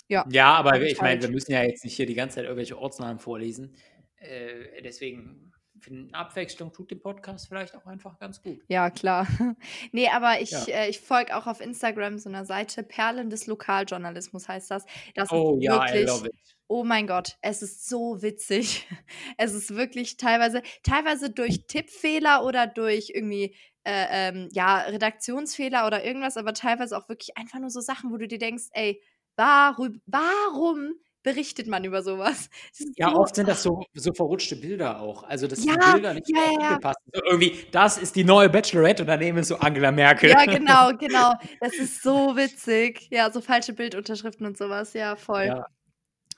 ja. 0.08 0.24
Ja, 0.30 0.54
aber 0.54 0.80
ich 0.82 1.00
meine, 1.00 1.20
wir 1.22 1.28
falsch. 1.28 1.34
müssen 1.34 1.52
ja 1.52 1.62
jetzt 1.62 1.84
nicht 1.84 1.96
hier 1.96 2.06
die 2.06 2.14
ganze 2.14 2.36
Zeit 2.36 2.44
irgendwelche 2.44 2.78
Ortsnamen 2.78 3.18
vorlesen. 3.18 3.74
Äh, 4.16 4.82
deswegen, 4.82 5.52
finde 5.80 6.14
Abwechslung 6.14 6.72
tut 6.72 6.90
dem 6.90 7.00
Podcast 7.00 7.48
vielleicht 7.48 7.74
auch 7.74 7.86
einfach 7.86 8.18
ganz 8.18 8.40
gut. 8.42 8.60
Ja, 8.68 8.90
klar. 8.90 9.26
Nee, 9.92 10.08
aber 10.08 10.40
ich, 10.40 10.50
Ja. 10.50 10.64
äh, 10.68 10.88
ich 10.90 11.00
folge 11.00 11.36
auch 11.36 11.46
auf 11.46 11.60
Instagram 11.60 12.18
so 12.18 12.28
einer 12.28 12.44
Seite, 12.44 12.82
Perlen 12.84 13.30
des 13.30 13.46
Lokaljournalismus 13.46 14.48
heißt 14.48 14.70
das. 14.70 14.84
Das 15.14 15.30
Oh 15.30 15.56
ist 15.58 15.64
ja, 15.64 15.76
I 15.76 15.94
wirklich, 15.94 16.06
love 16.06 16.26
it. 16.28 16.34
oh 16.68 16.84
mein 16.84 17.06
Gott, 17.06 17.36
es 17.40 17.62
ist 17.62 17.88
so 17.88 18.22
witzig. 18.22 18.86
Es 19.38 19.54
ist 19.54 19.74
wirklich 19.74 20.16
teilweise, 20.18 20.62
teilweise 20.84 21.30
durch 21.30 21.66
Tippfehler 21.66 22.44
oder 22.44 22.66
durch 22.68 23.10
irgendwie, 23.14 23.56
äh, 23.84 24.28
ähm, 24.30 24.48
ja, 24.52 24.78
Redaktionsfehler 24.82 25.86
oder 25.86 26.04
irgendwas, 26.04 26.36
aber 26.36 26.54
teilweise 26.54 26.96
auch 26.96 27.08
wirklich 27.08 27.36
einfach 27.36 27.58
nur 27.58 27.70
so 27.70 27.80
Sachen, 27.80 28.12
wo 28.12 28.16
du 28.18 28.28
dir 28.28 28.38
denkst, 28.38 28.64
ey, 28.72 29.02
warum, 29.36 30.00
warum 30.06 30.94
berichtet 31.22 31.68
man 31.68 31.84
über 31.84 32.02
sowas? 32.02 32.50
Ja, 32.96 33.10
so- 33.10 33.16
oft 33.16 33.36
sind 33.36 33.48
das 33.48 33.62
so, 33.62 33.84
so 33.94 34.12
verrutschte 34.12 34.56
Bilder 34.56 35.00
auch. 35.00 35.22
Also, 35.22 35.46
dass 35.46 35.64
Ja, 35.64 35.74
die 35.74 35.92
Bilder 35.92 36.14
nicht 36.14 36.28
ja, 36.28 36.60
ja, 36.60 36.78
passen. 36.78 37.02
So 37.12 37.22
irgendwie, 37.24 37.66
das 37.70 37.98
ist 37.98 38.16
die 38.16 38.24
neue 38.24 38.48
Bachelorette 38.48 39.02
und 39.04 39.06
daneben 39.06 39.38
ist 39.38 39.48
so 39.48 39.56
Angela 39.56 39.92
Merkel. 39.92 40.30
Ja, 40.30 40.44
genau, 40.46 40.90
genau. 40.98 41.32
Das 41.60 41.74
ist 41.74 42.02
so 42.02 42.36
witzig. 42.36 43.08
Ja, 43.10 43.30
so 43.30 43.40
falsche 43.40 43.72
Bildunterschriften 43.72 44.46
und 44.46 44.58
sowas. 44.58 44.94
Ja, 44.94 45.14
voll. 45.16 45.46
Ja. 45.46 45.66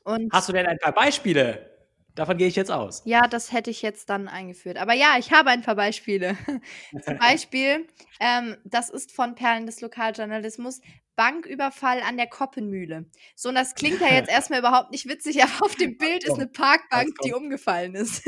Und 0.05 0.31
Hast 0.33 0.49
du 0.51 0.53
denn 0.53 0.67
ein 0.67 0.79
paar 0.79 0.93
Beispiele? 0.93 1.74
Davon 2.15 2.37
gehe 2.37 2.47
ich 2.47 2.55
jetzt 2.55 2.71
aus. 2.71 3.03
ja, 3.05 3.27
das 3.27 3.53
hätte 3.53 3.71
ich 3.71 3.83
jetzt 3.83 4.09
dann 4.09 4.29
eingeführt. 4.29 4.77
Aber 4.77 4.93
ja, 4.95 5.17
ich 5.19 5.33
habe 5.33 5.51
ein 5.51 5.63
paar 5.63 5.75
Beispiele. 5.75 6.37
Zum 7.05 7.19
Beispiel, 7.19 7.87
ähm, 8.21 8.57
das 8.65 8.89
ist 8.91 9.11
von 9.13 9.35
Perlen 9.35 9.67
des 9.67 9.81
Lokaljournalismus, 9.81 10.81
Banküberfall 11.17 12.01
an 12.03 12.17
der 12.17 12.29
Koppenmühle. 12.29 13.07
So, 13.35 13.49
und 13.49 13.57
das 13.57 13.75
klingt 13.75 14.01
ja 14.01 14.09
jetzt 14.13 14.29
erstmal 14.31 14.61
überhaupt 14.61 14.93
nicht 14.93 15.09
witzig, 15.09 15.43
aber 15.43 15.65
auf 15.65 15.75
dem 15.75 15.97
Bild 15.99 16.25
ist 16.25 16.35
eine 16.35 16.47
Parkbank, 16.47 17.17
die 17.25 17.33
umgefallen 17.33 17.95
ist. 17.95 18.25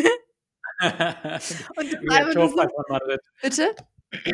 Und 0.79 0.89
ist 0.89 2.03
Wie 2.03 2.35
der 2.35 2.49
von 2.49 2.55
Madrid. 2.89 3.21
bitte? 3.41 3.75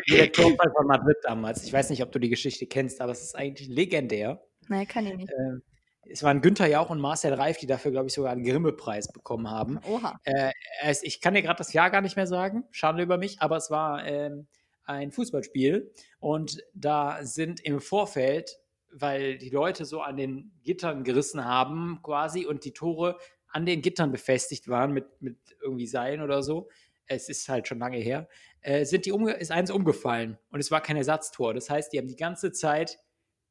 Wie 0.07 0.15
der 0.15 0.31
Torfall 0.31 0.71
von 0.75 0.87
Madrid 0.87 1.17
damals. 1.23 1.63
Ich 1.63 1.73
weiß 1.73 1.89
nicht, 1.89 2.03
ob 2.03 2.11
du 2.11 2.19
die 2.19 2.29
Geschichte 2.29 2.65
kennst, 2.67 3.01
aber 3.01 3.11
es 3.11 3.23
ist 3.23 3.35
eigentlich 3.35 3.67
legendär. 3.69 4.43
Nein, 4.67 4.87
kann 4.87 5.05
ich 5.05 5.15
nicht. 5.15 5.31
Ähm, 5.31 5.61
es 6.09 6.23
waren 6.23 6.41
Günther 6.41 6.67
Jauch 6.67 6.89
und 6.89 6.99
Marcel 6.99 7.33
Reif, 7.33 7.57
die 7.57 7.65
dafür, 7.65 7.91
glaube 7.91 8.07
ich, 8.07 8.13
sogar 8.13 8.31
einen 8.31 8.43
Grimme-Preis 8.43 9.11
bekommen 9.11 9.49
haben. 9.49 9.79
Oha. 9.87 10.19
Äh, 10.23 10.51
es, 10.81 11.03
ich 11.03 11.21
kann 11.21 11.33
dir 11.33 11.41
gerade 11.41 11.57
das 11.57 11.73
Jahr 11.73 11.89
gar 11.89 12.01
nicht 12.01 12.15
mehr 12.15 12.27
sagen, 12.27 12.65
schade 12.71 13.01
über 13.01 13.17
mich, 13.17 13.41
aber 13.41 13.57
es 13.57 13.71
war 13.71 14.05
ähm, 14.05 14.47
ein 14.85 15.11
Fußballspiel 15.11 15.91
und 16.19 16.63
da 16.73 17.23
sind 17.23 17.61
im 17.61 17.79
Vorfeld, 17.79 18.59
weil 18.91 19.37
die 19.37 19.49
Leute 19.49 19.85
so 19.85 20.01
an 20.01 20.17
den 20.17 20.51
Gittern 20.63 21.03
gerissen 21.03 21.45
haben 21.45 21.99
quasi 22.03 22.45
und 22.45 22.65
die 22.65 22.73
Tore 22.73 23.17
an 23.47 23.65
den 23.65 23.81
Gittern 23.81 24.11
befestigt 24.11 24.67
waren 24.67 24.91
mit, 24.91 25.21
mit 25.21 25.37
irgendwie 25.61 25.87
Seilen 25.87 26.21
oder 26.21 26.43
so, 26.43 26.69
es 27.05 27.29
ist 27.29 27.47
halt 27.49 27.67
schon 27.67 27.79
lange 27.79 27.97
her, 27.97 28.27
äh, 28.61 28.85
sind 28.85 29.05
die 29.05 29.11
umge 29.11 29.33
ist 29.33 29.51
eins 29.51 29.71
umgefallen 29.71 30.37
und 30.51 30.59
es 30.59 30.71
war 30.71 30.81
kein 30.81 30.97
Ersatztor. 30.97 31.53
Das 31.53 31.69
heißt, 31.69 31.93
die 31.93 31.97
haben 31.97 32.07
die 32.07 32.15
ganze 32.15 32.51
Zeit 32.51 32.99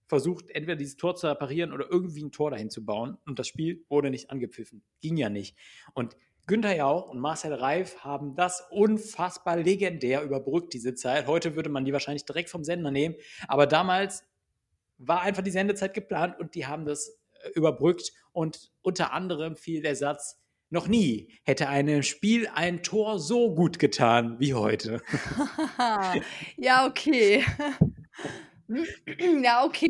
versucht, 0.07 0.51
entweder 0.51 0.77
dieses 0.77 0.97
Tor 0.97 1.17
zu 1.17 1.27
reparieren 1.27 1.73
oder 1.73 1.91
irgendwie 1.91 2.23
ein 2.23 2.33
Tor 2.33 2.51
dahin 2.51 2.71
zu 2.71 2.85
bauen. 2.85 3.19
Und 3.27 3.39
das 3.39 3.49
Spiel 3.49 3.85
wurde 3.89 4.11
nicht 4.11 4.31
angepfiffen. 4.31 4.83
Ging 5.01 5.17
ja 5.17 5.29
nicht. 5.29 5.57
Und 5.95 6.17
Günther 6.47 6.77
Jauch 6.77 7.09
und 7.09 7.21
Marcel 7.21 7.55
Reif 7.55 7.99
haben 7.99 8.35
das 8.35 8.67
unfassbar 8.71 9.57
legendär 9.57 10.23
überbrückt, 10.23 10.75
diese 10.75 10.95
Zeit. 10.95 11.27
Heute 11.27 11.55
würde 11.55 11.71
man 11.71 11.85
die 11.85 11.93
wahrscheinlich 11.93 12.25
direkt 12.25 12.51
vom 12.51 12.65
Sender 12.65 12.91
nehmen. 12.91 13.15
Aber 13.47 13.67
damals 13.67 14.25
war 14.99 15.23
einfach 15.23 15.43
die 15.43 15.51
Sendezeit 15.51 15.95
geplant 15.95 16.39
und 16.39 16.55
die 16.55 16.67
haben 16.67 16.85
das 16.85 17.21
äh, 17.45 17.51
überbrückt. 17.55 18.13
Und 18.33 18.73
unter 18.83 19.13
anderem 19.13 19.57
fiel 19.57 19.83
der 19.83 19.95
Satz, 19.95 20.41
noch 20.69 20.89
nie 20.89 21.29
hätte 21.45 21.69
einem 21.69 22.03
Spiel 22.03 22.49
ein 22.53 22.83
Tor 22.83 23.19
so 23.19 23.55
gut 23.55 23.79
getan 23.79 24.41
wie 24.41 24.55
heute. 24.55 25.03
ja, 26.57 26.87
okay. 26.87 27.45
ja, 29.43 29.65
okay. 29.65 29.89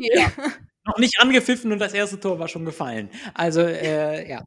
noch 0.85 0.97
nicht 0.97 1.19
angepfiffen 1.19 1.71
und 1.71 1.79
das 1.79 1.93
erste 1.93 2.19
Tor 2.19 2.39
war 2.39 2.47
schon 2.47 2.65
gefallen. 2.65 3.09
Also, 3.33 3.61
äh, 3.61 4.29
ja. 4.29 4.43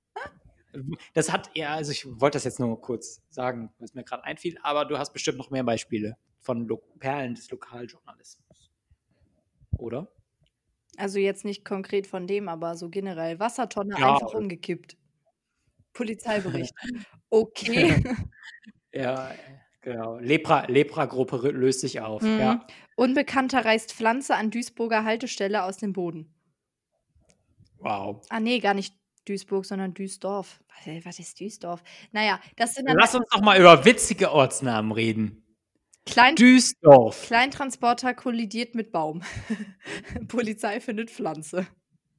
Das 1.15 1.33
hat 1.33 1.51
ja, 1.55 1.75
also 1.75 1.93
ich 1.93 2.05
wollte 2.21 2.37
das 2.37 2.45
jetzt 2.45 2.61
nur 2.61 2.79
kurz 2.81 3.23
sagen, 3.31 3.71
was 3.79 3.95
mir 3.95 4.05
gerade 4.05 4.25
einfiel, 4.25 4.59
aber 4.63 4.85
du 4.85 4.99
hast 4.99 5.13
bestimmt 5.13 5.39
noch 5.39 5.51
mehr 5.51 5.65
Beispiele 5.65 6.17
von 6.41 6.69
Lo 6.69 6.77
Perlen 6.99 7.35
des 7.35 7.51
Lokaljournalismus. 7.51 8.71
Oder? 9.79 10.09
Also 10.97 11.19
jetzt 11.19 11.45
nicht 11.45 11.65
konkret 11.65 12.07
von 12.07 12.27
dem, 12.27 12.49
aber 12.49 12.75
so 12.75 12.89
generell. 12.89 13.39
Wassertonne 13.39 13.99
Ja. 13.99 14.15
einfach 14.15 14.35
umgekippt. 14.35 14.97
Polizeibericht. 15.93 16.75
Okay. 17.29 18.05
Ja, 18.93 19.35
genau. 19.87 20.17
Lepra- 20.19 20.67
Lepra-Gruppe 20.71 21.51
löst 21.51 21.81
sich 21.81 22.01
auf. 22.01 22.21
Mhm. 22.23 22.39
Ja. 22.39 22.67
Unbekannter 22.97 23.65
reißt 23.65 23.93
Pflanze 23.93 24.35
an 24.35 24.51
Duisburger 24.51 25.05
Haltestelle 25.05 25.63
aus 25.65 25.79
dem 25.79 25.93
Boden. 25.93 26.35
Wow. 27.79 28.23
Ah, 28.31 28.41
nee, 28.41 28.59
gar 28.59 28.75
nicht 28.75 28.95
Duisburg, 29.27 29.65
sondern 29.67 29.95
Duisdorf. 29.95 30.61
Was, 30.87 31.05
was 31.05 31.19
ist 31.19 31.41
Duisdorf? 31.41 31.83
Naja, 32.13 32.41
das 32.57 32.75
sind 32.75 32.89
dann 32.89 32.97
Lass 32.99 33.15
uns 33.15 33.27
doch 33.31 33.41
mal 33.43 33.59
über 33.59 33.85
witzige 33.85 34.33
Ortsnamen 34.33 34.93
reden. 34.93 35.43
Klein 36.07 36.37
Duisdorf. 36.37 37.27
Kleintransporter 37.27 38.15
kollidiert 38.15 38.75
mit 38.75 38.93
Baum. 38.93 39.23
Polizei 40.29 40.81
findet 40.81 41.11
Pflanze. 41.11 41.67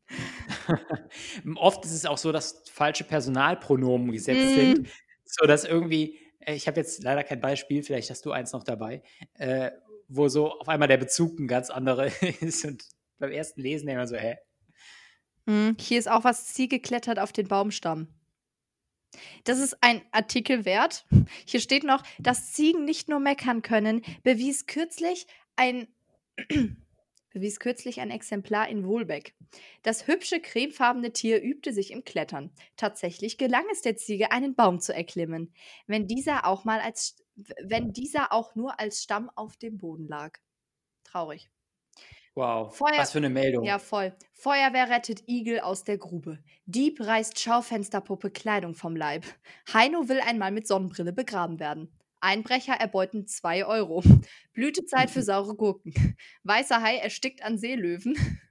Oft 1.56 1.86
ist 1.86 1.94
es 1.94 2.06
auch 2.06 2.18
so, 2.18 2.32
dass 2.32 2.64
falsche 2.72 3.04
Personalpronomen 3.04 4.12
gesetzt 4.12 4.52
Mm. 4.52 4.56
sind, 4.56 4.90
so 5.26 5.46
dass 5.46 5.64
irgendwie, 5.66 6.16
äh, 6.16 6.20
ich 6.56 6.68
habe 6.68 6.80
jetzt 6.80 7.04
leider 7.04 7.24
kein 7.24 7.42
Beispiel, 7.42 7.84
vielleicht 7.84 8.10
hast 8.10 8.26
du 8.26 8.32
eins 8.32 8.54
noch 8.54 8.64
dabei, 8.64 9.04
äh, 9.34 9.72
wo 10.08 10.30
so 10.30 10.52
auf 10.52 10.70
einmal 10.70 10.88
der 10.88 10.98
Bezug 10.98 11.40
ein 11.40 11.48
ganz 11.48 11.70
anderer 11.70 12.06
ist 12.42 12.66
und 12.66 12.84
beim 13.20 13.32
ersten 13.32 13.62
Lesen 13.62 13.90
immer 13.90 14.08
so, 14.08 14.16
hä? 14.16 14.38
Hm, 15.48 15.76
hier 15.80 16.00
ist 16.00 16.10
auch 16.10 16.24
was 16.24 16.54
Ziege 16.54 16.80
klettert 16.80 17.20
auf 17.20 17.32
den 17.32 17.48
Baumstamm. 17.48 18.08
Das 19.46 19.60
ist 19.60 19.78
ein 19.82 20.02
Artikel 20.12 20.66
wert. 20.66 21.06
Hier 21.46 21.60
steht 21.60 21.84
noch, 21.84 22.04
dass 22.20 22.54
Ziegen 22.54 22.86
nicht 22.86 23.10
nur 23.10 23.20
meckern 23.20 23.62
können, 23.62 24.02
bewies 24.24 24.68
kürzlich 24.68 25.28
ein 25.56 25.88
bewies 27.38 27.60
kürzlich 27.60 28.02
ein 28.02 28.12
Exemplar 28.12 28.68
in 28.68 28.86
Wohlbeck. 28.86 29.36
Das 29.84 30.08
hübsche 30.08 30.40
cremefarbene 30.40 31.14
Tier 31.14 31.42
übte 31.42 31.72
sich 31.72 31.92
im 31.92 32.04
Klettern. 32.04 32.52
Tatsächlich 32.76 33.38
gelang 33.38 33.66
es 33.72 33.82
der 33.82 33.96
Ziege, 33.96 34.32
einen 34.32 34.56
Baum 34.56 34.80
zu 34.80 34.94
erklimmen, 34.94 35.54
wenn 35.86 36.08
dieser 36.08 36.46
auch 36.46 36.66
mal 36.66 36.80
als 36.80 37.18
wenn 37.62 37.94
dieser 37.94 38.34
auch 38.34 38.56
nur 38.56 38.80
als 38.80 39.04
Stamm 39.04 39.30
auf 39.36 39.58
dem 39.58 39.78
Boden 39.78 40.08
lag. 40.08 40.40
Traurig. 41.04 41.50
Wow, 42.34 42.76
Feuer- 42.76 42.98
was 42.98 43.12
für 43.12 43.18
eine 43.20 43.30
Meldung. 43.30 43.64
Ja, 43.64 43.80
voll. 43.80 44.16
Feuerwehr 44.34 44.90
rettet 44.90 45.28
Igel 45.28 45.60
aus 45.60 45.84
der 45.84 45.98
Grube. 45.98 46.40
Dieb 46.66 47.00
reißt 47.00 47.40
Schaufensterpuppe 47.40 48.30
Kleidung 48.30 48.76
vom 48.76 48.96
Leib. 48.96 49.26
Heino 49.74 50.08
will 50.08 50.20
einmal 50.20 50.52
mit 50.52 50.68
Sonnenbrille 50.68 51.14
begraben 51.14 51.60
werden. 51.60 51.92
Einbrecher 52.28 52.74
erbeuten 52.74 53.26
2 53.26 53.66
Euro. 53.66 54.04
Blütezeit 54.54 55.10
für 55.10 55.24
saure 55.24 55.56
Gurken. 55.56 56.18
Weißer 56.44 56.82
Hai 56.82 56.98
erstickt 56.98 57.42
an 57.44 57.58
Seelöwen. 57.58 58.16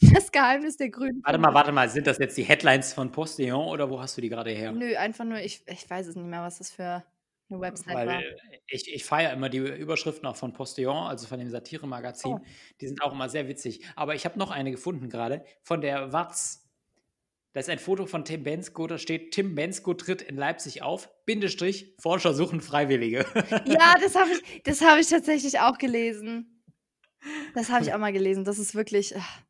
Das 0.00 0.32
Geheimnis 0.32 0.76
der 0.76 0.88
grünen. 0.88 1.22
Warte 1.24 1.38
mal, 1.38 1.54
warte 1.54 1.70
mal, 1.70 1.88
sind 1.88 2.08
das 2.08 2.18
jetzt 2.18 2.36
die 2.36 2.42
Headlines 2.42 2.92
von 2.92 3.12
Postillon 3.12 3.68
oder 3.68 3.88
wo 3.88 4.00
hast 4.00 4.16
du 4.16 4.20
die 4.20 4.28
gerade 4.28 4.50
her? 4.50 4.72
Nö, 4.72 4.96
einfach 4.96 5.24
nur, 5.24 5.38
ich, 5.38 5.62
ich 5.68 5.88
weiß 5.88 6.08
es 6.08 6.16
nicht 6.16 6.26
mehr, 6.26 6.42
was 6.42 6.58
das 6.58 6.72
für 6.72 7.04
eine 7.48 7.60
Website 7.60 7.94
war. 7.94 8.06
Weil 8.06 8.36
ich, 8.66 8.92
ich 8.92 9.04
feiere 9.04 9.32
immer 9.32 9.48
die 9.48 9.58
Überschriften 9.58 10.26
auch 10.26 10.34
von 10.34 10.52
Postillon, 10.52 11.06
also 11.06 11.28
von 11.28 11.38
dem 11.38 11.48
Satire-Magazin. 11.48 12.32
Oh. 12.32 12.40
Die 12.80 12.88
sind 12.88 13.00
auch 13.02 13.12
immer 13.12 13.28
sehr 13.28 13.46
witzig. 13.46 13.86
Aber 13.94 14.16
ich 14.16 14.24
habe 14.24 14.36
noch 14.36 14.50
eine 14.50 14.72
gefunden 14.72 15.08
gerade 15.10 15.44
von 15.62 15.80
der 15.80 16.12
Watz. 16.12 16.67
Da 17.58 17.60
ist 17.60 17.70
ein 17.70 17.80
Foto 17.80 18.06
von 18.06 18.24
Tim 18.24 18.44
Bensko, 18.44 18.86
da 18.86 18.98
steht, 18.98 19.32
Tim 19.32 19.56
Bensko 19.56 19.92
tritt 19.92 20.22
in 20.22 20.36
Leipzig 20.36 20.82
auf, 20.82 21.10
Bindestrich, 21.24 21.96
Forscher 21.98 22.32
suchen 22.32 22.60
Freiwillige. 22.60 23.26
Ja, 23.66 23.96
das 24.00 24.14
habe 24.14 24.30
ich, 24.30 24.62
das 24.62 24.80
hab 24.80 24.96
ich 25.00 25.08
tatsächlich 25.08 25.58
auch 25.58 25.76
gelesen. 25.76 26.62
Das 27.56 27.70
habe 27.70 27.82
ich 27.82 27.92
auch 27.92 27.98
mal 27.98 28.12
gelesen. 28.12 28.44
Das 28.44 28.60
ist 28.60 28.76
wirklich. 28.76 29.16
ach, 29.16 29.42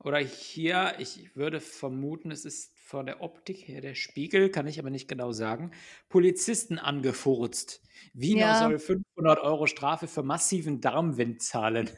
Oder 0.00 0.18
hier, 0.18 0.96
ich 0.98 1.36
würde 1.36 1.60
vermuten, 1.60 2.32
es 2.32 2.44
ist 2.44 2.76
von 2.76 3.06
der 3.06 3.20
Optik 3.20 3.68
her 3.68 3.80
der 3.80 3.94
Spiegel, 3.94 4.50
kann 4.50 4.66
ich 4.66 4.80
aber 4.80 4.90
nicht 4.90 5.06
genau 5.06 5.30
sagen. 5.30 5.70
Polizisten 6.08 6.80
angefurzt. 6.80 7.82
Wiener 8.14 8.40
Ja. 8.40 8.58
soll 8.58 8.80
500 8.80 9.38
Euro 9.38 9.68
Strafe 9.68 10.08
für 10.08 10.24
massiven 10.24 10.80
Darmwind 10.80 11.40
zahlen. 11.40 11.88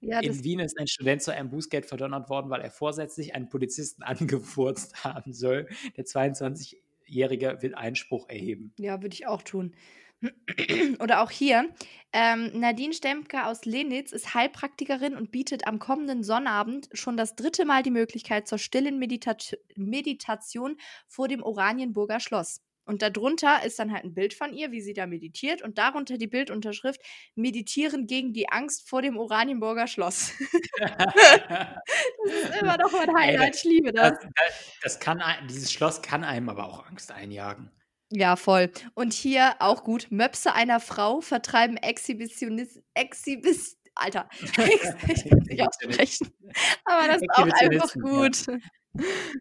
Ja, 0.00 0.20
In 0.20 0.42
Wien 0.44 0.60
ist 0.60 0.78
ein 0.78 0.86
Student 0.86 1.22
zu 1.22 1.32
einem 1.32 1.50
Bußgeld 1.50 1.86
verdonnert 1.86 2.30
worden, 2.30 2.50
weil 2.50 2.62
er 2.62 2.70
vorsätzlich 2.70 3.34
einen 3.34 3.48
Polizisten 3.48 4.02
angefurzt 4.02 5.04
haben 5.04 5.32
soll. 5.32 5.68
Der 5.96 6.04
22-Jährige 6.04 7.58
will 7.60 7.74
Einspruch 7.74 8.28
erheben. 8.28 8.72
Ja, 8.78 9.02
würde 9.02 9.14
ich 9.14 9.26
auch 9.26 9.42
tun. 9.42 9.74
Oder 11.00 11.22
auch 11.22 11.30
hier. 11.30 11.70
Ähm, 12.12 12.50
Nadine 12.58 12.92
Stempke 12.92 13.46
aus 13.46 13.64
Lenitz 13.64 14.12
ist 14.12 14.34
Heilpraktikerin 14.34 15.16
und 15.16 15.30
bietet 15.30 15.66
am 15.66 15.78
kommenden 15.78 16.22
Sonnabend 16.22 16.88
schon 16.92 17.16
das 17.16 17.36
dritte 17.36 17.64
Mal 17.64 17.82
die 17.82 17.90
Möglichkeit 17.90 18.48
zur 18.48 18.58
stillen 18.58 18.98
Medita 18.98 19.36
Meditation 19.76 20.76
vor 21.06 21.28
dem 21.28 21.42
Oranienburger 21.42 22.20
Schloss. 22.20 22.60
Und 22.90 23.02
darunter 23.02 23.62
ist 23.64 23.78
dann 23.78 23.92
halt 23.92 24.02
ein 24.02 24.14
Bild 24.14 24.34
von 24.34 24.52
ihr, 24.52 24.72
wie 24.72 24.80
sie 24.80 24.94
da 24.94 25.06
meditiert. 25.06 25.62
Und 25.62 25.78
darunter 25.78 26.18
die 26.18 26.26
Bildunterschrift: 26.26 27.00
Meditieren 27.36 28.08
gegen 28.08 28.32
die 28.32 28.48
Angst 28.48 28.88
vor 28.88 29.00
dem 29.00 29.16
Oranienburger 29.16 29.86
Schloss. 29.86 30.32
Das 30.76 32.34
ist 32.34 32.60
immer 32.60 32.76
noch 32.78 32.90
mein 32.90 33.14
Highlight. 33.16 33.54
Ich 33.54 33.62
liebe 33.62 33.92
das. 33.92 34.14
Das, 34.14 34.20
das, 34.20 34.78
das 34.82 34.98
kann, 34.98 35.22
dieses 35.48 35.70
Schloss 35.70 36.02
kann 36.02 36.24
einem 36.24 36.48
aber 36.48 36.66
auch 36.66 36.84
Angst 36.88 37.12
einjagen. 37.12 37.70
Ja, 38.10 38.34
voll. 38.34 38.72
Und 38.94 39.12
hier 39.12 39.54
auch 39.60 39.84
gut. 39.84 40.08
Möpse 40.10 40.52
einer 40.52 40.80
Frau 40.80 41.20
vertreiben 41.20 41.76
Exhibitionist. 41.76 42.82
Exhibis. 42.94 43.78
Alter. 43.94 44.28
Ich 44.40 45.28
kann 45.28 45.38
nicht 45.38 45.62
aussprechen. 45.62 46.32
Aber 46.84 47.06
das 47.06 47.22
ist 47.22 47.30
auch 47.34 47.48
einfach 47.60 47.94
gut. 47.94 48.46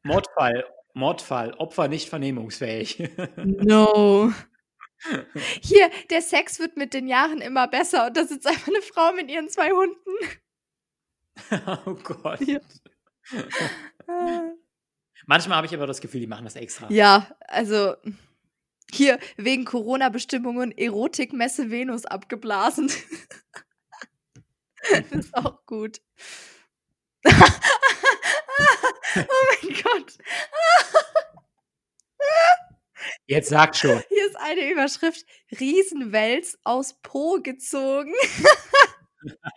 Mordfall, 0.03 0.63
Mordfall, 0.93 1.53
Opfer 1.53 1.87
nicht 1.87 2.09
vernehmungsfähig. 2.09 3.09
No. 3.37 4.33
Hier, 5.61 5.89
der 6.09 6.21
Sex 6.21 6.59
wird 6.59 6.75
mit 6.75 6.93
den 6.93 7.07
Jahren 7.07 7.39
immer 7.39 7.67
besser 7.67 8.07
und 8.07 8.17
da 8.17 8.25
sitzt 8.25 8.45
einfach 8.45 8.67
eine 8.67 8.81
Frau 8.81 9.13
mit 9.13 9.31
ihren 9.31 9.47
zwei 9.47 9.71
Hunden. 9.71 9.95
oh 11.85 11.93
Gott. 12.03 12.41
Ja. 12.41 12.59
Manchmal 15.25 15.57
habe 15.57 15.67
ich 15.67 15.73
aber 15.73 15.87
das 15.87 16.01
Gefühl, 16.01 16.19
die 16.19 16.27
machen 16.27 16.43
das 16.43 16.57
extra. 16.57 16.91
Ja, 16.91 17.33
also 17.47 17.95
hier 18.91 19.19
wegen 19.37 19.65
Corona-Bestimmungen 19.65 20.71
Erotikmesse 20.71 21.69
Venus 21.69 22.05
abgeblasen. 22.05 22.91
das 24.89 25.11
ist 25.11 25.33
auch 25.35 25.65
gut. 25.65 26.01
Oh 29.15 29.21
mein 29.63 29.73
Gott. 29.83 30.17
Jetzt 33.27 33.49
sag 33.49 33.75
schon. 33.75 34.01
Hier 34.09 34.25
ist 34.27 34.35
eine 34.37 34.71
Überschrift: 34.71 35.25
Riesenwels 35.59 36.57
aus 36.63 36.99
Po 37.01 37.39
gezogen. 37.41 38.13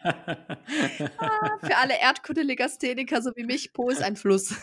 Ah, 0.02 1.58
Für 1.62 1.76
alle 1.76 1.96
Erdkunde-Legastheniker, 2.00 3.22
so 3.22 3.30
wie 3.36 3.44
mich, 3.44 3.72
Po 3.72 3.90
ist 3.90 4.02
ein 4.02 4.16
Fluss. 4.16 4.54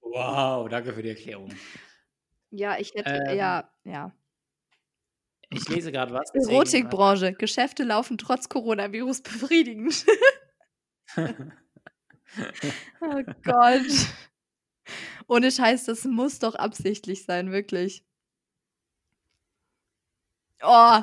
wow, 0.00 0.68
danke 0.68 0.92
für 0.94 1.02
die 1.02 1.08
Erklärung. 1.08 1.52
Ja, 2.50 2.78
ich 2.78 2.94
hätte, 2.94 3.10
Ähm, 3.10 3.36
ja, 3.36 3.68
ja. 3.82 4.12
Ich 5.48 5.68
lese 5.68 5.90
gerade 5.90 6.12
was. 6.14 6.30
Erotikbranche. 6.32 7.32
Geschäfte 7.32 7.82
laufen 7.82 8.18
trotz 8.18 8.48
Coronavirus 8.48 9.22
befriedigend. 9.22 10.06
oh 13.00 13.22
Gott. 13.44 14.08
Ohne 15.28 15.50
Scheiß, 15.50 15.84
das 15.84 16.04
muss 16.04 16.38
doch 16.38 16.54
absichtlich 16.54 17.24
sein, 17.24 17.52
wirklich. 17.52 18.04
Oh, 20.62 21.00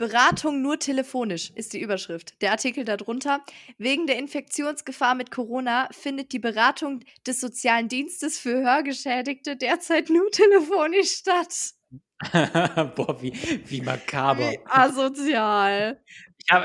Beratung 0.00 0.62
nur 0.62 0.78
telefonisch 0.78 1.50
ist 1.54 1.74
die 1.74 1.80
Überschrift. 1.80 2.40
Der 2.40 2.52
Artikel 2.52 2.86
darunter. 2.86 3.44
Wegen 3.76 4.06
der 4.06 4.16
Infektionsgefahr 4.16 5.14
mit 5.14 5.30
Corona 5.30 5.90
findet 5.92 6.32
die 6.32 6.38
Beratung 6.38 7.04
des 7.26 7.38
sozialen 7.38 7.88
Dienstes 7.88 8.38
für 8.38 8.62
Hörgeschädigte 8.62 9.56
derzeit 9.56 10.08
nur 10.08 10.30
telefonisch 10.30 11.12
statt. 11.16 11.74
Boah, 12.96 13.20
wie, 13.20 13.34
wie 13.66 13.82
makaber. 13.82 14.50
Wie 14.50 14.58
asozial. 14.64 16.02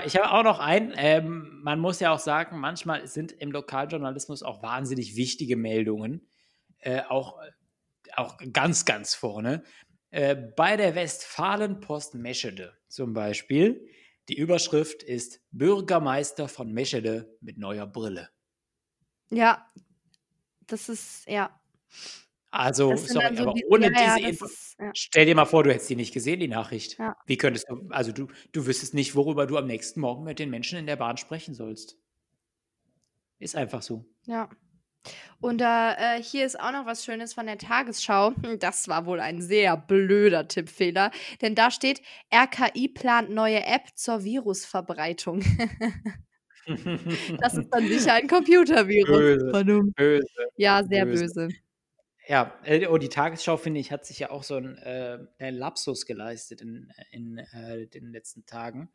Ich 0.05 0.15
habe 0.15 0.31
auch 0.31 0.43
noch 0.43 0.59
einen. 0.59 0.93
Ähm, 0.95 1.59
man 1.61 1.79
muss 1.79 1.99
ja 1.99 2.11
auch 2.11 2.19
sagen, 2.19 2.59
manchmal 2.59 3.07
sind 3.07 3.31
im 3.31 3.51
Lokaljournalismus 3.51 4.41
auch 4.41 4.63
wahnsinnig 4.63 5.15
wichtige 5.15 5.57
Meldungen. 5.57 6.27
Äh, 6.79 7.01
auch, 7.07 7.39
auch 8.15 8.37
ganz, 8.51 8.85
ganz 8.85 9.13
vorne. 9.13 9.63
Äh, 10.09 10.35
bei 10.35 10.77
der 10.77 10.95
Westfalenpost 10.95 12.15
Meschede 12.15 12.73
zum 12.87 13.13
Beispiel. 13.13 13.87
Die 14.27 14.37
Überschrift 14.37 15.03
ist 15.03 15.41
Bürgermeister 15.51 16.47
von 16.47 16.71
Meschede 16.71 17.37
mit 17.41 17.59
neuer 17.59 17.85
Brille. 17.85 18.29
Ja, 19.29 19.71
das 20.61 20.89
ist, 20.89 21.27
ja. 21.27 21.59
Also, 22.59 22.95
sorry, 22.95 23.35
so 23.35 23.43
aber 23.43 23.53
die- 23.53 23.65
ohne 23.65 23.91
ja, 23.91 24.15
diese 24.15 24.29
Info. 24.29 24.45
ist- 24.45 24.75
ja. 24.79 24.91
Stell 24.93 25.25
dir 25.25 25.35
mal 25.35 25.45
vor, 25.45 25.63
du 25.63 25.71
hättest 25.73 25.89
die 25.89 25.95
nicht 25.95 26.13
gesehen, 26.13 26.39
die 26.39 26.47
Nachricht. 26.47 26.97
Ja. 26.97 27.15
Wie 27.25 27.37
könntest 27.37 27.67
du, 27.69 27.87
also 27.89 28.11
du, 28.11 28.27
du 28.51 28.65
wüsstest 28.65 28.93
nicht, 28.93 29.15
worüber 29.15 29.45
du 29.47 29.57
am 29.57 29.67
nächsten 29.67 29.99
Morgen 29.99 30.23
mit 30.23 30.39
den 30.39 30.49
Menschen 30.49 30.77
in 30.79 30.85
der 30.87 30.95
Bahn 30.95 31.17
sprechen 31.17 31.53
sollst. 31.53 31.97
Ist 33.39 33.55
einfach 33.55 33.81
so. 33.81 34.05
Ja. 34.25 34.49
Und 35.39 35.61
äh, 35.61 35.65
äh, 36.17 36.23
hier 36.23 36.45
ist 36.47 36.59
auch 36.59 36.71
noch 36.71 36.87
was 36.87 37.05
Schönes 37.05 37.33
von 37.35 37.45
der 37.45 37.57
Tagesschau. 37.59 38.31
Hm, 38.41 38.57
Das 38.57 38.87
war 38.87 39.05
wohl 39.05 39.19
ein 39.19 39.39
sehr 39.41 39.77
blöder 39.77 40.47
Tippfehler, 40.47 41.11
denn 41.41 41.53
da 41.53 41.69
steht, 41.69 42.01
RKI 42.33 42.87
plant 42.87 43.29
neue 43.29 43.63
App 43.65 43.83
zur 43.95 44.23
Virusverbreitung. 44.23 45.41
Das 46.67 47.53
ist 47.55 47.69
dann 47.69 47.87
sicher 47.87 48.13
ein 48.13 48.27
Computervirus. 48.27 49.51
Böse. 49.51 49.83
Böse. 49.95 50.25
Ja, 50.57 50.83
sehr 50.83 51.05
Böse. 51.05 51.25
böse. 51.25 51.47
Ja, 52.27 52.59
äh, 52.63 52.87
und 52.87 53.03
die 53.03 53.09
Tagesschau, 53.09 53.57
finde 53.57 53.79
ich, 53.79 53.91
hat 53.91 54.05
sich 54.05 54.19
ja 54.19 54.31
auch 54.31 54.43
so 54.43 54.55
ein, 54.55 54.77
äh, 54.77 55.49
Lapsus 55.51 56.05
geleistet 56.05 56.61
in, 56.61 56.91
in 57.11 57.37
äh, 57.37 57.87
den 57.87 58.11
letzten 58.11 58.45
Tagen 58.45 58.89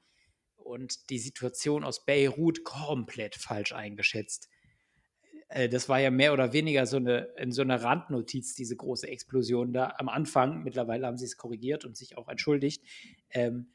und 0.56 1.10
die 1.10 1.18
Situation 1.18 1.84
aus 1.84 2.04
Beirut 2.04 2.64
komplett 2.64 3.36
falsch 3.36 3.72
eingeschätzt. 3.72 4.48
Äh, 5.48 5.68
das 5.68 5.88
war 5.88 6.00
ja 6.00 6.10
mehr 6.10 6.32
oder 6.32 6.52
weniger 6.52 6.86
so 6.86 6.96
eine, 6.96 7.28
in 7.36 7.52
so 7.52 7.62
einer 7.62 7.82
Randnotiz, 7.82 8.54
diese 8.54 8.76
große 8.76 9.08
Explosion 9.08 9.72
da 9.72 9.94
am 9.98 10.08
Anfang. 10.08 10.62
Mittlerweile 10.62 11.06
haben 11.06 11.18
sie 11.18 11.26
es 11.26 11.36
korrigiert 11.36 11.84
und 11.84 11.96
sich 11.96 12.16
auch 12.16 12.28
entschuldigt. 12.28 12.82
Ähm, 13.30 13.72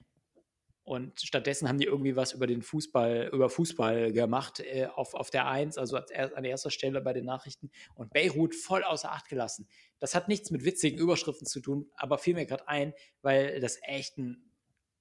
Und 0.86 1.20
stattdessen 1.20 1.68
haben 1.68 1.80
die 1.80 1.86
irgendwie 1.86 2.16
was 2.16 2.34
über 2.34 2.46
den 2.46 2.62
Fußball, 2.62 3.32
über 3.34 3.50
Fußball 3.50 4.14
gemacht 4.14 4.60
äh, 4.60 4.86
auf, 4.86 5.16
auf 5.16 5.32
der 5.32 5.48
Eins, 5.48 5.80
also 5.80 5.98
als 5.98 6.12
an 6.34 6.46
erster 6.46 6.70
Stelle 6.70 7.02
bei 7.02 7.12
den 7.12 7.26
Nachrichten. 7.26 7.72
Und 7.96 8.14
Beirut 8.14 8.54
voll 8.54 8.84
außer 8.84 9.12
Acht 9.12 9.28
gelassen. 9.28 9.68
Das 9.98 10.14
hat 10.14 10.28
nichts 10.28 10.52
mit 10.52 10.64
witzigen 10.64 11.00
Überschriften 11.00 11.48
zu 11.48 11.60
tun, 11.60 11.90
aber 11.96 12.20
fiel 12.20 12.36
mir 12.36 12.46
gerade 12.46 12.68
ein, 12.68 12.94
weil 13.24 13.60
das 13.62 13.80
echt 13.82 14.20
ein 14.20 14.52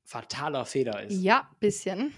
fataler 0.04 0.64
Fehler 0.64 1.02
ist. 1.02 1.20
Ja, 1.20 1.50
bisschen. 1.60 2.14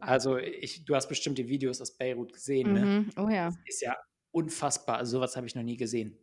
Also, 0.00 0.36
ich, 0.36 0.84
du 0.84 0.96
hast 0.96 1.08
bestimmt 1.08 1.38
die 1.38 1.46
Videos 1.46 1.80
aus 1.80 1.96
Beirut 1.96 2.32
gesehen, 2.32 2.72
ne? 2.72 2.84
Mhm. 2.84 3.10
Oh 3.16 3.28
ja. 3.28 3.50
Das 3.50 3.58
ist 3.66 3.82
ja 3.82 3.96
unfassbar. 4.32 4.98
Also, 4.98 5.18
sowas 5.18 5.36
habe 5.36 5.46
ich 5.46 5.54
noch 5.54 5.62
nie 5.62 5.76
gesehen. 5.76 6.18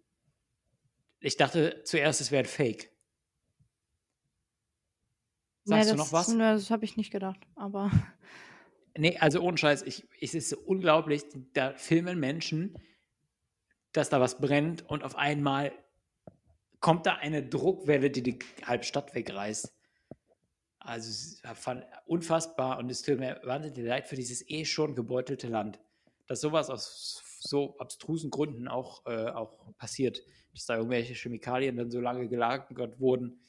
Ich 1.21 1.37
dachte 1.37 1.83
zuerst, 1.85 2.19
es 2.19 2.31
wäre 2.31 2.43
ein 2.43 2.49
Fake. 2.49 2.91
Sagst 5.67 5.89
nee, 5.89 5.91
du 5.91 5.97
noch 5.97 6.13
was? 6.13 6.27
Das, 6.27 6.37
das 6.37 6.71
habe 6.71 6.85
ich 6.85 6.95
nicht 6.95 7.11
gedacht, 7.11 7.39
aber. 7.55 7.91
Nee, 8.99 9.15
also 9.19 9.41
ohne 9.41 9.59
Scheiß, 9.59 9.83
ich, 9.83 10.07
es 10.19 10.33
ist 10.33 10.49
so 10.49 10.57
unglaublich, 10.57 11.21
da 11.53 11.75
filmen 11.75 12.19
Menschen, 12.19 12.73
dass 13.91 14.09
da 14.09 14.19
was 14.19 14.39
brennt 14.39 14.89
und 14.89 15.03
auf 15.03 15.15
einmal 15.15 15.71
kommt 16.79 17.05
da 17.05 17.13
eine 17.13 17.47
Druckwelle, 17.47 18.09
die 18.09 18.23
die 18.23 18.39
halbe 18.65 18.85
Stadt 18.85 19.13
wegreißt. 19.13 19.71
Also 20.79 21.09
es 21.11 21.33
ist 21.33 21.43
unfassbar 22.07 22.79
und 22.79 22.89
es 22.89 23.03
tut 23.03 23.19
mir 23.19 23.39
wahnsinnig 23.43 23.77
leid 23.85 24.07
für 24.07 24.15
dieses 24.15 24.49
eh 24.49 24.65
schon 24.65 24.95
gebeutelte 24.95 25.47
Land. 25.47 25.79
Dass 26.25 26.41
sowas 26.41 26.71
aus 26.71 27.21
so 27.39 27.77
abstrusen 27.77 28.31
Gründen 28.31 28.67
auch, 28.67 29.05
äh, 29.05 29.27
auch 29.27 29.75
passiert, 29.77 30.23
dass 30.53 30.65
da 30.65 30.77
irgendwelche 30.77 31.13
Chemikalien 31.13 31.77
dann 31.77 31.91
so 31.91 31.99
lange 31.99 32.27
gelagert 32.27 32.99
wurden, 32.99 33.41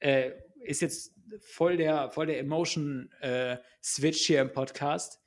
äh, 0.00 0.32
ist 0.64 0.82
jetzt 0.82 1.15
voll 1.40 1.76
der, 1.76 2.10
voll 2.10 2.26
der 2.26 2.38
Emotion-Switch 2.40 4.22
äh, 4.22 4.26
hier 4.26 4.40
im 4.42 4.52
Podcast. 4.52 5.20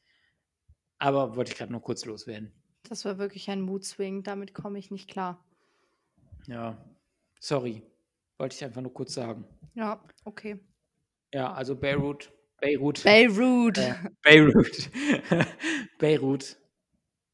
Aber 0.97 1.35
wollte 1.35 1.51
ich 1.51 1.57
gerade 1.57 1.71
nur 1.71 1.81
kurz 1.81 2.05
loswerden. 2.05 2.53
Das 2.89 3.05
war 3.05 3.17
wirklich 3.17 3.49
ein 3.49 3.61
Mood-Swing, 3.61 4.23
damit 4.23 4.53
komme 4.53 4.79
ich 4.79 4.91
nicht 4.91 5.09
klar. 5.09 5.45
Ja, 6.47 6.83
sorry. 7.39 7.83
Wollte 8.37 8.55
ich 8.55 8.63
einfach 8.63 8.81
nur 8.81 8.93
kurz 8.93 9.13
sagen. 9.13 9.45
Ja, 9.75 10.03
okay. 10.25 10.59
Ja, 11.33 11.53
also 11.53 11.75
Beirut. 11.75 12.31
Beirut. 12.59 13.03
Beirut. 13.03 13.77
Äh, 13.77 13.93
Beirut. 14.23 14.89
Beirut. 15.99 16.57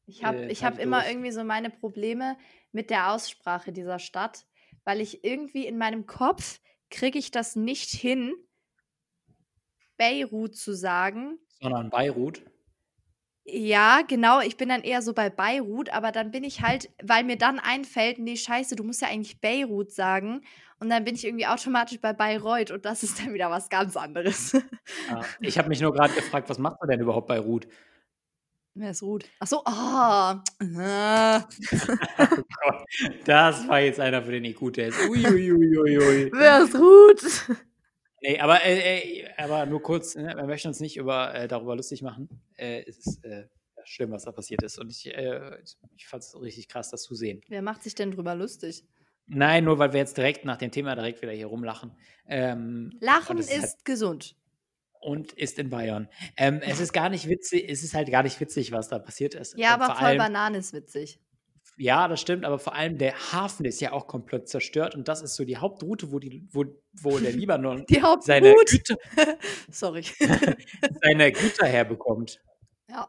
Ich 0.06 0.22
habe 0.24 0.38
Äh, 0.44 0.52
ich 0.52 0.64
hab 0.64 0.78
immer 0.78 1.00
durch. 1.00 1.10
irgendwie 1.12 1.30
so 1.32 1.42
meine 1.44 1.70
Probleme 1.70 2.36
mit 2.72 2.90
der 2.90 3.12
Aussprache 3.12 3.72
dieser 3.72 3.98
Stadt, 3.98 4.46
weil 4.84 5.00
ich 5.00 5.24
irgendwie 5.24 5.66
in 5.66 5.78
meinem 5.78 6.06
Kopf 6.06 6.60
kriege 6.90 7.18
ich 7.18 7.30
das 7.32 7.56
nicht 7.56 7.90
hin, 7.90 8.32
Beirut 9.96 10.56
zu 10.56 10.74
sagen. 10.74 11.38
Sondern 11.60 11.90
Beirut. 11.90 12.42
Ja, 13.48 14.02
genau, 14.02 14.40
ich 14.40 14.56
bin 14.56 14.68
dann 14.68 14.82
eher 14.82 15.02
so 15.02 15.12
bei 15.14 15.30
Beirut, 15.30 15.90
aber 15.90 16.10
dann 16.10 16.32
bin 16.32 16.42
ich 16.42 16.62
halt, 16.62 16.90
weil 17.00 17.22
mir 17.22 17.38
dann 17.38 17.60
einfällt, 17.60 18.18
nee, 18.18 18.36
scheiße, 18.36 18.74
du 18.74 18.82
musst 18.82 19.02
ja 19.02 19.08
eigentlich 19.08 19.40
Beirut 19.40 19.92
sagen. 19.92 20.42
Und 20.78 20.90
dann 20.90 21.04
bin 21.04 21.14
ich 21.14 21.24
irgendwie 21.24 21.46
automatisch 21.46 22.00
bei 22.00 22.12
Bayreuth 22.12 22.70
und 22.70 22.84
das 22.84 23.02
ist 23.02 23.18
dann 23.18 23.32
wieder 23.32 23.50
was 23.50 23.68
ganz 23.70 23.96
anderes. 23.96 24.52
Ja. 24.52 24.60
Ich 25.40 25.58
habe 25.58 25.68
mich 25.68 25.80
nur 25.80 25.92
gerade 25.92 26.12
gefragt, 26.12 26.50
was 26.50 26.58
macht 26.58 26.80
man 26.80 26.90
denn 26.90 27.00
überhaupt 27.00 27.28
bei 27.28 27.38
Ruth? 27.38 27.66
Wer 28.74 28.90
ist 28.90 29.02
Ruth? 29.02 29.24
Ach 29.40 29.46
so, 29.46 29.62
ah. 29.64 30.42
ah. 30.76 31.40
Das 33.24 33.66
war 33.68 33.80
jetzt 33.80 34.00
einer, 34.00 34.22
für 34.22 34.32
den 34.32 34.44
ist. 34.44 35.08
Uiuiuiui. 35.08 36.30
Wer 36.34 36.62
ist 36.62 36.74
Ruth? 36.74 37.56
Nee, 38.22 38.38
aber, 38.40 38.64
äh, 38.64 38.98
äh, 39.22 39.28
aber 39.36 39.66
nur 39.66 39.82
kurz, 39.82 40.14
ne? 40.14 40.34
wir 40.36 40.44
möchten 40.46 40.68
uns 40.68 40.80
nicht 40.80 40.96
über, 40.96 41.34
äh, 41.34 41.48
darüber 41.48 41.76
lustig 41.76 42.02
machen. 42.02 42.28
Äh, 42.56 42.82
es 42.86 42.98
ist 42.98 43.24
äh, 43.24 43.46
schlimm, 43.84 44.10
was 44.10 44.24
da 44.24 44.32
passiert 44.32 44.62
ist. 44.62 44.78
Und 44.78 44.90
ich, 44.90 45.06
äh, 45.14 45.58
ich 45.96 46.06
fand 46.08 46.22
es 46.22 46.40
richtig 46.40 46.68
krass, 46.68 46.90
das 46.90 47.02
zu 47.02 47.14
sehen. 47.14 47.40
Wer 47.48 47.62
macht 47.62 47.82
sich 47.82 47.94
denn 47.94 48.10
drüber 48.10 48.34
lustig? 48.34 48.84
Nein, 49.26 49.64
nur 49.64 49.78
weil 49.78 49.92
wir 49.92 50.00
jetzt 50.00 50.16
direkt 50.16 50.44
nach 50.44 50.56
dem 50.56 50.70
Thema 50.70 50.94
direkt 50.94 51.20
wieder 51.20 51.32
hier 51.32 51.46
rumlachen. 51.46 51.92
Ähm, 52.28 52.96
Lachen 53.00 53.38
ist, 53.38 53.50
ist 53.52 53.60
halt- 53.62 53.84
gesund. 53.84 54.36
und 55.00 55.32
ist 55.32 55.58
in 55.58 55.68
Bayern. 55.68 56.08
Ähm, 56.36 56.60
es 56.62 56.80
ist 56.80 56.92
gar 56.92 57.08
nicht 57.10 57.28
witzig, 57.28 57.68
es 57.68 57.82
ist 57.82 57.94
halt 57.94 58.10
gar 58.10 58.22
nicht 58.22 58.40
witzig, 58.40 58.72
was 58.72 58.88
da 58.88 58.98
passiert 58.98 59.34
ist. 59.34 59.56
Ja, 59.58 59.74
Und 59.74 59.82
aber 59.82 59.94
voll 59.94 60.04
allem, 60.06 60.18
Banane 60.18 60.58
ist 60.58 60.72
witzig. 60.72 61.20
Ja, 61.78 62.08
das 62.08 62.20
stimmt, 62.22 62.44
aber 62.46 62.58
vor 62.58 62.74
allem 62.74 62.96
der 62.96 63.14
Hafen 63.32 63.66
ist 63.66 63.80
ja 63.80 63.92
auch 63.92 64.06
komplett 64.06 64.48
zerstört 64.48 64.94
und 64.94 65.08
das 65.08 65.20
ist 65.20 65.34
so 65.36 65.44
die 65.44 65.58
Hauptroute, 65.58 66.10
wo, 66.10 66.18
die, 66.18 66.48
wo, 66.50 66.64
wo 67.02 67.18
der 67.18 67.32
Libanon 67.32 67.84
Die 67.86 68.02
seine. 68.20 68.54
Güter, 68.66 68.96
Sorry. 69.70 70.02
seine 71.02 71.32
Güter 71.32 71.66
herbekommt. 71.66 72.40
ja. 72.88 73.08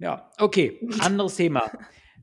Ja, 0.00 0.30
okay, 0.38 0.80
anderes 1.00 1.34
Thema. 1.34 1.68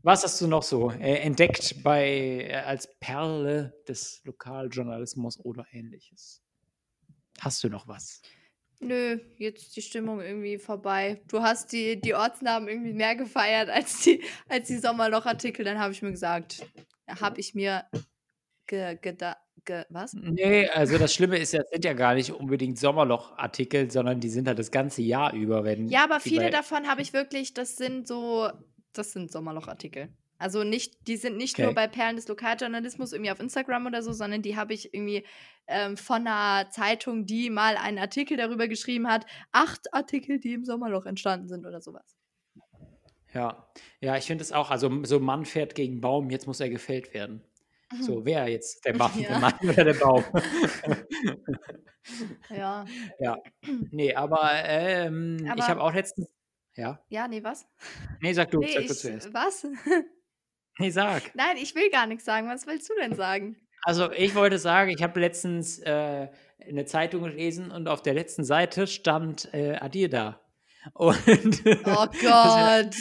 Was 0.02 0.24
hast 0.24 0.40
du 0.40 0.48
noch 0.48 0.64
so 0.64 0.92
äh, 0.92 1.16
entdeckt 1.16 1.84
bei, 1.84 2.48
äh, 2.48 2.54
als 2.54 2.88
Perle 3.00 3.74
des 3.88 4.22
Lokaljournalismus 4.24 5.40
oder 5.44 5.66
ähnliches? 5.72 6.42
Hast 7.42 7.64
du 7.66 7.70
noch 7.70 7.86
was? 7.88 8.22
Nö, 8.80 9.20
jetzt 9.38 9.64
ist 9.64 9.76
die 9.76 9.82
Stimmung 9.82 10.22
irgendwie 10.22 10.58
vorbei. 10.58 11.22
Du 11.28 11.42
hast 11.42 11.72
die, 11.72 12.00
die 12.00 12.14
Ortsnamen 12.14 12.68
irgendwie 12.68 12.94
mehr 12.94 13.16
gefeiert 13.16 13.70
als 13.70 14.02
die, 14.02 14.22
als 14.50 14.68
die 14.68 14.78
Sommerloch-Artikel. 14.78 15.64
Dann 15.64 15.80
habe 15.80 15.94
ich 15.94 16.02
mir 16.02 16.12
gesagt, 16.12 16.66
habe 17.08 17.40
ich 17.40 17.56
mir 17.56 17.86
ge, 18.68 18.98
geda, 19.02 19.38
ge, 19.64 19.86
was? 19.90 20.14
Nee, 20.14 20.68
also 20.70 20.98
das 20.98 21.14
Schlimme 21.14 21.38
ist 21.38 21.54
ja, 21.54 21.62
es 21.62 21.70
sind 21.70 21.86
ja 21.86 21.94
gar 21.94 22.14
nicht 22.16 22.32
unbedingt 22.32 22.78
Sommerloch-Artikel, 22.78 23.90
sondern 23.90 24.20
die 24.20 24.30
sind 24.30 24.48
halt 24.48 24.60
das 24.60 24.72
ganze 24.72 25.02
Jahr 25.02 25.34
über, 25.34 25.64
wenn. 25.64 25.88
Ja, 25.88 26.04
aber 26.04 26.20
viele 26.20 26.50
davon 26.50 26.88
habe 26.88 27.02
ich 27.02 27.14
wirklich, 27.14 27.54
das 27.54 27.78
sind 27.78 28.08
so, 28.08 28.50
das 28.94 29.14
sind 29.14 29.32
Sommerloch-Artikel. 29.32 30.10
Also 30.38 30.64
nicht, 30.64 31.08
die 31.08 31.18
sind 31.18 31.38
nicht 31.38 31.58
nur 31.58 31.68
Okay. 31.68 31.76
bei 31.76 31.88
Perlen 31.88 32.16
des 32.18 32.28
Lokaljournalismus 32.28 33.14
irgendwie 33.14 33.32
auf 33.32 33.40
Instagram 33.40 33.86
oder 33.86 34.02
so, 34.04 34.12
sondern 34.12 34.42
die 34.42 34.58
habe 34.58 34.74
ich 34.74 34.94
irgendwie 34.94 35.26
ähm, 35.68 35.96
von 35.98 36.28
einer 36.28 36.70
Zeitung, 36.72 37.26
die 37.26 37.50
mal 37.50 37.78
einen 37.78 37.98
Artikel 38.00 38.36
darüber 38.38 38.68
geschrieben 38.68 39.08
hat, 39.08 39.26
acht 39.52 39.94
Artikel, 39.94 40.40
die 40.40 40.54
im 40.54 40.66
Sommerloch 40.66 41.06
entstanden 41.06 41.48
sind 41.48 41.66
oder 41.66 41.82
sowas. 41.82 42.18
Ja, 43.34 43.68
ja, 44.00 44.16
ich 44.18 44.26
finde 44.26 44.44
es 44.44 44.52
auch, 44.52 44.72
also 44.72 45.04
so 45.04 45.20
Mann 45.20 45.46
fährt 45.46 45.76
gegen 45.76 46.00
Baum, 46.02 46.30
jetzt 46.30 46.48
muss 46.48 46.60
er 46.60 46.70
gefällt 46.70 47.14
werden. 47.14 47.42
So, 48.02 48.26
wer 48.26 48.48
jetzt? 48.48 48.84
Der 48.86 48.96
Mann, 48.98 49.12
der 49.16 49.30
Ja. 49.32 49.40
Mann 49.40 49.54
oder 49.64 49.84
der 49.84 49.94
Baum? 49.94 50.24
Ja. 52.50 52.86
ja. 53.20 53.38
Nee, 53.92 54.14
aber, 54.14 54.52
ähm, 54.66 55.38
ich 55.44 55.52
Aber- 55.52 55.68
habe 55.68 55.82
auch 55.82 55.94
letztens. 55.94 56.28
Ja. 56.76 57.00
Ja, 57.10 57.28
nee, 57.28 57.44
was? 57.44 57.66
Nee, 58.22 58.34
sag 58.34 58.52
du, 58.52 58.60
Nee, 58.60 58.68
sag 58.74 58.86
du 58.86 58.92
ich, 58.94 59.00
zuerst. 59.00 59.34
was? 59.34 59.66
Nee, 60.80 60.90
sag. 60.90 61.34
Nein, 61.36 61.58
ich 61.58 61.74
will 61.76 61.90
gar 61.90 62.06
nichts 62.08 62.26
sagen. 62.26 62.50
Was 62.50 62.68
willst 62.68 62.90
du 62.90 62.94
denn 62.96 63.16
sagen? 63.16 63.56
Also, 63.84 64.12
ich 64.12 64.36
wollte 64.36 64.58
sagen, 64.58 64.90
ich 64.90 65.02
habe 65.04 65.20
letztens 65.20 65.80
äh, 65.80 66.28
eine 66.68 66.86
Zeitung 66.86 67.24
gelesen 67.24 67.72
und 67.72 67.88
auf 67.88 68.02
der 68.02 68.14
letzten 68.14 68.44
Seite 68.44 68.88
stand 68.88 69.54
äh, 69.54 69.76
Adir 69.76 70.10
da. 70.10 70.42
Und, 70.94 71.64
Oh 71.86 72.06
Gott. 72.22 72.96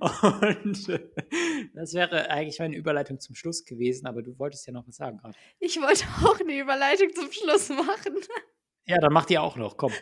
und 0.00 0.88
das 1.74 1.92
wäre 1.92 2.30
eigentlich 2.30 2.58
meine 2.58 2.74
Überleitung 2.74 3.20
zum 3.20 3.34
Schluss 3.34 3.66
gewesen, 3.66 4.06
aber 4.06 4.22
du 4.22 4.38
wolltest 4.38 4.66
ja 4.66 4.72
noch 4.72 4.88
was 4.88 4.96
sagen 4.96 5.18
gerade. 5.18 5.36
Ich 5.58 5.78
wollte 5.78 6.06
auch 6.24 6.40
eine 6.40 6.58
Überleitung 6.58 7.14
zum 7.14 7.30
Schluss 7.30 7.68
machen. 7.68 8.16
Ja, 8.86 8.96
dann 8.98 9.12
mach 9.12 9.26
die 9.26 9.36
auch 9.36 9.56
noch, 9.56 9.76
komm. 9.76 9.92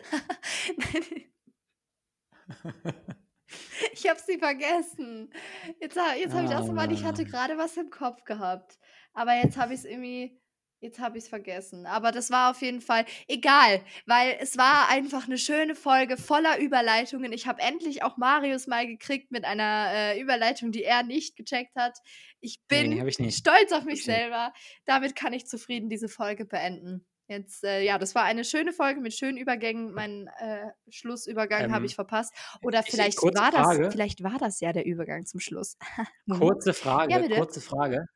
Ich 3.93 4.09
habe 4.09 4.19
sie 4.25 4.37
vergessen. 4.37 5.31
Jetzt, 5.79 5.95
jetzt 5.95 6.33
habe 6.33 6.45
ich 6.45 6.55
auch 6.55 6.65
so 6.65 6.71
mal, 6.73 6.91
ich 6.91 7.03
hatte 7.03 7.23
Ah. 7.23 7.25
gerade 7.25 7.57
was 7.57 7.77
im 7.77 7.89
Kopf 7.89 8.23
gehabt. 8.23 8.77
Aber 9.13 9.33
jetzt 9.35 9.57
habe 9.57 9.73
ich 9.73 9.79
es 9.79 9.85
irgendwie, 9.85 10.37
jetzt 10.81 10.99
habe 10.99 11.17
ich 11.17 11.23
es 11.23 11.29
vergessen. 11.29 11.85
Aber 11.85 12.11
das 12.11 12.29
war 12.29 12.51
auf 12.51 12.61
jeden 12.61 12.81
Fall 12.81 13.05
egal, 13.27 13.81
weil 14.05 14.37
es 14.39 14.57
war 14.57 14.89
einfach 14.89 15.25
eine 15.25 15.37
schöne 15.37 15.75
Folge 15.75 16.17
voller 16.17 16.59
Überleitungen. 16.59 17.31
Ich 17.31 17.47
habe 17.47 17.61
endlich 17.61 18.03
auch 18.03 18.17
Marius 18.17 18.67
mal 18.67 18.85
gekriegt 18.85 19.31
mit 19.31 19.45
einer 19.45 19.89
äh, 19.93 20.19
Überleitung, 20.19 20.71
die 20.71 20.83
er 20.83 21.03
nicht 21.03 21.35
gecheckt 21.37 21.75
hat. 21.75 21.97
Ich 22.41 22.59
bin 22.67 22.89
Nee, 22.89 23.07
ich 23.07 23.35
stolz 23.35 23.71
auf 23.71 23.85
mich 23.85 24.03
selber. 24.03 24.53
Damit 24.85 25.15
kann 25.15 25.33
ich 25.33 25.47
zufrieden 25.47 25.89
diese 25.89 26.09
Folge 26.09 26.45
beenden. 26.45 27.05
Jetzt, 27.27 27.63
äh, 27.63 27.81
ja, 27.83 27.97
das 27.97 28.13
war 28.13 28.23
eine 28.23 28.43
schöne 28.43 28.71
Folge 28.71 29.01
mit 29.01 29.13
schönen 29.13 29.37
Übergängen. 29.37 29.91
Meinen 29.93 30.27
äh, 30.39 30.67
Schlussübergang 30.89 31.71
habe 31.71 31.77
Ähm, 31.79 31.85
ich 31.85 31.95
verpasst. 31.95 32.33
Oder 32.61 32.81
ich- 32.81 32.91
vielleicht 32.91 33.21
war 33.23 33.51
Frage. 33.51 33.83
das, 33.83 33.93
vielleicht 33.93 34.23
war 34.23 34.37
das 34.39 34.59
ja 34.59 34.73
der 34.73 34.85
Übergang 34.85 35.25
zum 35.25 35.39
Schluss. 35.39 35.77
Mhm. 36.27 36.39
Kurze 36.39 36.73
Frage, 36.73 37.13
Ja, 37.13 37.35
kurze 37.37 37.61
Frage. 37.61 38.07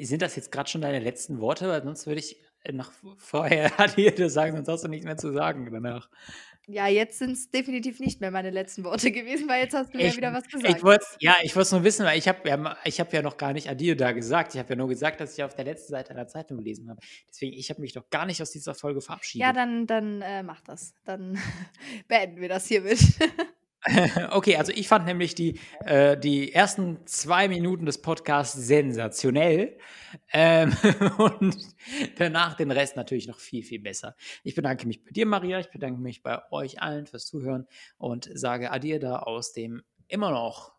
Sind 0.00 0.22
das 0.22 0.36
jetzt 0.36 0.52
gerade 0.52 0.68
schon 0.68 0.80
deine 0.82 0.98
letzten 1.00 1.40
Worte? 1.40 1.68
Weil 1.68 1.82
sonst 1.82 2.06
würde 2.06 2.20
ich 2.20 2.40
äh, 2.62 2.72
nach 2.72 2.92
vorher 3.18 3.70
Adir 3.80 4.30
sagen, 4.30 4.56
sonst 4.56 4.68
hast 4.68 4.84
du 4.84 4.88
nichts 4.88 5.04
mehr 5.04 5.16
zu 5.16 5.32
sagen 5.32 5.68
danach. 5.72 6.08
Ja, 6.68 6.88
jetzt 6.88 7.18
sind 7.20 7.30
es 7.32 7.48
definitiv 7.50 8.00
nicht 8.00 8.20
mehr 8.20 8.32
meine 8.32 8.50
letzten 8.50 8.82
Worte 8.82 9.12
gewesen, 9.12 9.48
weil 9.48 9.62
jetzt 9.62 9.74
hast 9.74 9.94
du 9.94 9.98
ja 9.98 10.08
Ich, 10.08 10.16
wieder 10.16 10.32
was 10.32 10.44
ich 10.46 10.50
gesagt. 10.52 10.82
wollte 10.82 11.04
ja, 11.20 11.36
ich 11.42 11.54
wollte 11.54 11.66
es 11.66 11.72
nur 11.72 11.84
wissen, 11.84 12.04
weil 12.04 12.18
ich 12.18 12.26
habe 12.26 12.48
ja, 12.48 12.76
ich 12.84 12.98
hab 12.98 13.12
ja 13.12 13.22
noch 13.22 13.36
gar 13.36 13.52
nicht 13.52 13.68
Adieu 13.70 13.94
da 13.94 14.10
gesagt. 14.12 14.54
Ich 14.54 14.58
habe 14.58 14.70
ja 14.70 14.76
nur 14.76 14.88
gesagt, 14.88 15.20
dass 15.20 15.38
ich 15.38 15.44
auf 15.44 15.54
der 15.54 15.64
letzten 15.64 15.92
Seite 15.92 16.10
einer 16.10 16.26
Zeitung 16.26 16.58
gelesen 16.58 16.90
habe. 16.90 17.00
Deswegen, 17.28 17.52
ich 17.56 17.70
habe 17.70 17.80
mich 17.80 17.92
doch 17.92 18.10
gar 18.10 18.26
nicht 18.26 18.42
aus 18.42 18.50
dieser 18.50 18.74
Folge 18.74 18.98
Ja, 18.98 19.04
verabschiedet. 19.06 19.56
dann, 19.56 19.86
dann 19.86 20.22
äh, 20.22 20.42
mach 20.42 20.60
das. 20.62 20.94
Dann 21.04 21.38
beenden 22.08 22.40
wir 22.40 22.48
das 22.48 22.66
hiermit. 22.66 22.98
Okay, 24.30 24.56
also 24.56 24.72
ich 24.72 24.88
fand 24.88 25.06
nämlich 25.06 25.34
die, 25.34 25.60
äh, 25.84 26.16
die 26.18 26.52
ersten 26.52 27.06
zwei 27.06 27.48
Minuten 27.48 27.86
des 27.86 28.00
Podcasts 28.02 28.54
sensationell 28.54 29.78
ähm, 30.32 30.76
und 31.18 31.56
danach 32.18 32.54
den 32.54 32.70
Rest 32.70 32.96
natürlich 32.96 33.28
noch 33.28 33.38
viel, 33.38 33.62
viel 33.62 33.80
besser. 33.80 34.16
Ich 34.42 34.54
bedanke 34.54 34.86
mich 34.86 35.04
bei 35.04 35.10
dir, 35.10 35.26
Maria, 35.26 35.60
ich 35.60 35.70
bedanke 35.70 36.00
mich 36.00 36.22
bei 36.22 36.40
euch 36.50 36.82
allen 36.82 37.06
fürs 37.06 37.26
Zuhören 37.26 37.66
und 37.98 38.28
sage 38.34 38.70
Adieu 38.70 38.98
da 38.98 39.20
aus 39.20 39.52
dem 39.52 39.82
immer 40.08 40.30
noch 40.30 40.74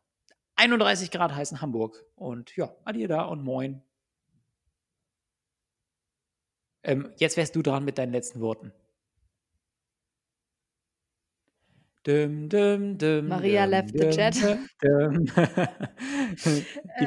31 0.56 1.12
Grad 1.12 1.34
heißen 1.34 1.62
Hamburg. 1.62 2.04
Und 2.16 2.56
ja, 2.56 2.76
Adieu 2.84 3.08
da 3.08 3.24
und 3.24 3.44
moin. 3.44 3.82
Ähm, 6.84 7.12
jetzt 7.18 7.38
wärst 7.38 7.56
du 7.56 7.62
dran 7.62 7.86
mit 7.86 7.98
deinen 7.98 8.12
letzten 8.12 8.40
Worten. 8.42 8.74
Dum, 12.08 12.48
dum, 12.48 12.98
dum, 12.98 13.28
Maria 13.28 13.66
left 13.66 13.90
the 13.92 14.10
chat. 14.10 14.34
Die 14.82 14.88
Ähm, 14.88 15.28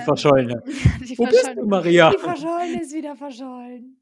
Verschollene. 0.05 0.63
Die 1.01 1.19
Wo 1.19 1.25
bist 1.25 1.43
du, 1.43 1.47
Verschollene- 1.47 1.65
Maria? 1.67 2.11
Die 2.11 2.19
Verschollene 2.19 2.83
ist 2.83 2.93
wieder 2.95 3.17
verschollen. 3.17 3.97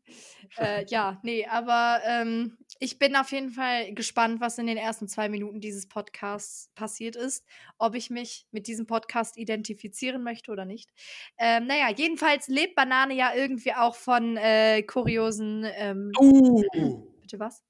Äh, 0.57 0.85
ja, 0.89 1.21
nee, 1.23 1.47
aber 1.47 2.01
ähm, 2.05 2.57
ich 2.81 2.99
bin 2.99 3.15
auf 3.15 3.31
jeden 3.31 3.51
Fall 3.51 3.95
gespannt, 3.95 4.41
was 4.41 4.59
in 4.59 4.67
den 4.67 4.77
ersten 4.77 5.07
zwei 5.07 5.29
Minuten 5.29 5.61
dieses 5.61 5.87
Podcasts 5.87 6.73
passiert 6.75 7.15
ist. 7.15 7.45
Ob 7.79 7.95
ich 7.95 8.11
mich 8.11 8.47
mit 8.51 8.67
diesem 8.67 8.87
Podcast 8.87 9.37
identifizieren 9.39 10.25
möchte 10.25 10.51
oder 10.51 10.65
nicht. 10.65 10.91
Ähm, 11.39 11.67
naja, 11.69 11.91
jedenfalls 11.95 12.49
lebt 12.49 12.75
Banane 12.75 13.15
ja 13.15 13.31
irgendwie 13.37 13.73
auch 13.75 13.95
von 13.95 14.37
äh, 14.37 14.83
kuriosen. 14.83 15.65
Ähm, 15.77 16.11
Uh, 16.19 16.63
Bitte 17.21 17.39
was? 17.39 17.63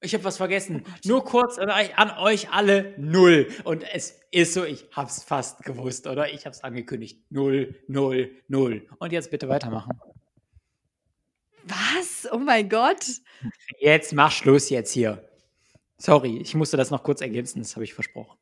Ich 0.00 0.14
habe 0.14 0.24
was 0.24 0.36
vergessen. 0.36 0.84
Oh. 0.86 0.90
Nur 1.04 1.24
kurz 1.24 1.58
an 1.58 1.70
euch, 1.70 1.96
an 1.96 2.10
euch 2.18 2.50
alle 2.50 2.94
null. 2.98 3.48
Und 3.64 3.82
es 3.92 4.20
ist 4.30 4.54
so, 4.54 4.64
ich 4.64 4.86
hab's 4.92 5.22
fast 5.22 5.62
gewusst, 5.64 6.06
oder? 6.06 6.32
Ich 6.32 6.46
hab's 6.46 6.62
angekündigt. 6.62 7.20
Null, 7.30 7.74
null, 7.88 8.30
null. 8.48 8.86
Und 8.98 9.12
jetzt 9.12 9.30
bitte 9.30 9.48
weitermachen. 9.48 9.92
Was? 11.64 12.28
Oh 12.30 12.38
mein 12.38 12.68
Gott. 12.68 13.04
Jetzt 13.80 14.12
mach 14.12 14.30
Schluss 14.30 14.70
jetzt 14.70 14.92
hier. 14.92 15.28
Sorry, 15.98 16.38
ich 16.38 16.54
musste 16.54 16.76
das 16.76 16.90
noch 16.90 17.02
kurz 17.02 17.20
ergänzen, 17.22 17.60
das 17.60 17.74
habe 17.74 17.84
ich 17.84 17.94
versprochen. 17.94 18.38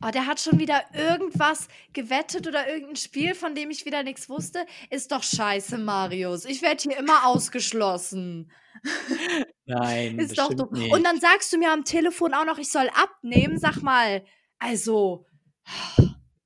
Oh, 0.00 0.10
der 0.12 0.26
hat 0.26 0.38
schon 0.38 0.60
wieder 0.60 0.84
irgendwas 0.94 1.66
gewettet 1.92 2.46
oder 2.46 2.68
irgendein 2.68 2.94
Spiel, 2.94 3.34
von 3.34 3.56
dem 3.56 3.70
ich 3.70 3.84
wieder 3.84 4.04
nichts 4.04 4.28
wusste. 4.28 4.64
Ist 4.90 5.10
doch 5.10 5.24
scheiße, 5.24 5.76
Marius. 5.76 6.44
Ich 6.44 6.62
werde 6.62 6.82
hier 6.82 6.96
immer 6.96 7.26
ausgeschlossen. 7.26 8.52
Nein, 9.68 10.18
Ist 10.18 10.38
doch 10.38 10.52
doof. 10.52 10.70
nicht. 10.72 10.92
Und 10.92 11.04
dann 11.04 11.20
sagst 11.20 11.52
du 11.52 11.58
mir 11.58 11.70
am 11.72 11.84
Telefon 11.84 12.34
auch 12.34 12.44
noch, 12.44 12.58
ich 12.58 12.70
soll 12.72 12.88
abnehmen. 12.94 13.58
Sag 13.58 13.82
mal, 13.82 14.24
also, 14.58 15.26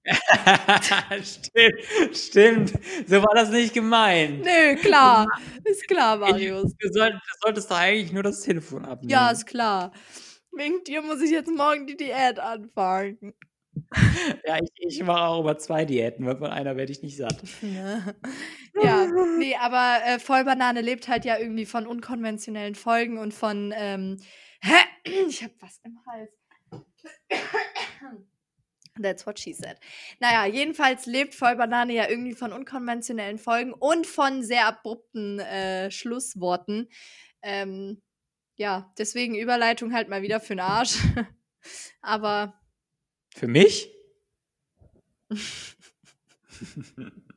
stimmt, 1.22 2.16
stimmt. 2.16 2.72
So 3.06 3.22
war 3.22 3.34
das 3.34 3.50
nicht 3.50 3.72
gemeint. 3.74 4.44
nö, 4.44 4.74
klar. 4.76 5.26
Ist 5.64 5.86
klar, 5.86 6.16
Marius. 6.16 6.74
Du, 6.78 6.92
soll, 6.92 7.10
du 7.12 7.18
solltest 7.40 7.70
doch 7.70 7.78
eigentlich 7.78 8.12
nur 8.12 8.22
das 8.24 8.40
Telefon 8.40 8.84
abnehmen. 8.84 9.10
Ja, 9.10 9.30
ist 9.30 9.46
klar. 9.46 9.92
Wegen 10.54 10.82
dir 10.84 11.02
muss 11.02 11.22
ich 11.22 11.30
jetzt 11.30 11.50
morgen 11.50 11.86
die 11.86 11.96
Diät 11.96 12.38
anfangen. 12.38 13.32
Ja, 14.46 14.58
ich, 14.62 14.70
ich 14.76 15.02
mache 15.02 15.22
auch 15.22 15.40
über 15.40 15.58
zwei 15.58 15.84
Diäten, 15.84 16.26
weil 16.26 16.36
von 16.36 16.50
einer 16.50 16.76
werde 16.76 16.92
ich 16.92 17.02
nicht 17.02 17.16
satt. 17.16 17.42
Ne? 17.62 18.14
ja, 18.82 19.06
nee, 19.38 19.54
aber 19.56 19.98
äh, 20.04 20.18
Vollbanane 20.18 20.80
lebt 20.80 21.08
halt 21.08 21.24
ja 21.24 21.38
irgendwie 21.38 21.66
von 21.66 21.86
unkonventionellen 21.86 22.74
Folgen 22.74 23.18
und 23.18 23.32
von, 23.32 23.72
ähm, 23.76 24.18
ich 25.28 25.42
hab 25.42 25.50
was 25.60 25.80
im 25.84 25.98
Hals. 26.06 26.30
That's 29.02 29.26
what 29.26 29.38
she 29.38 29.54
said. 29.54 29.78
Naja, 30.20 30.44
jedenfalls 30.46 31.06
lebt 31.06 31.34
Vollbanane 31.34 31.94
ja 31.94 32.08
irgendwie 32.08 32.34
von 32.34 32.52
unkonventionellen 32.52 33.38
Folgen 33.38 33.72
und 33.72 34.06
von 34.06 34.42
sehr 34.42 34.66
abrupten 34.66 35.38
äh, 35.40 35.90
Schlussworten. 35.90 36.88
Ähm, 37.42 38.02
ja, 38.56 38.92
deswegen 38.98 39.34
Überleitung 39.34 39.94
halt 39.94 40.08
mal 40.10 40.22
wieder 40.22 40.40
für 40.40 40.54
den 40.54 40.60
Arsch. 40.60 40.98
Aber 42.02 42.61
Für 43.34 43.48
mich? 43.48 43.90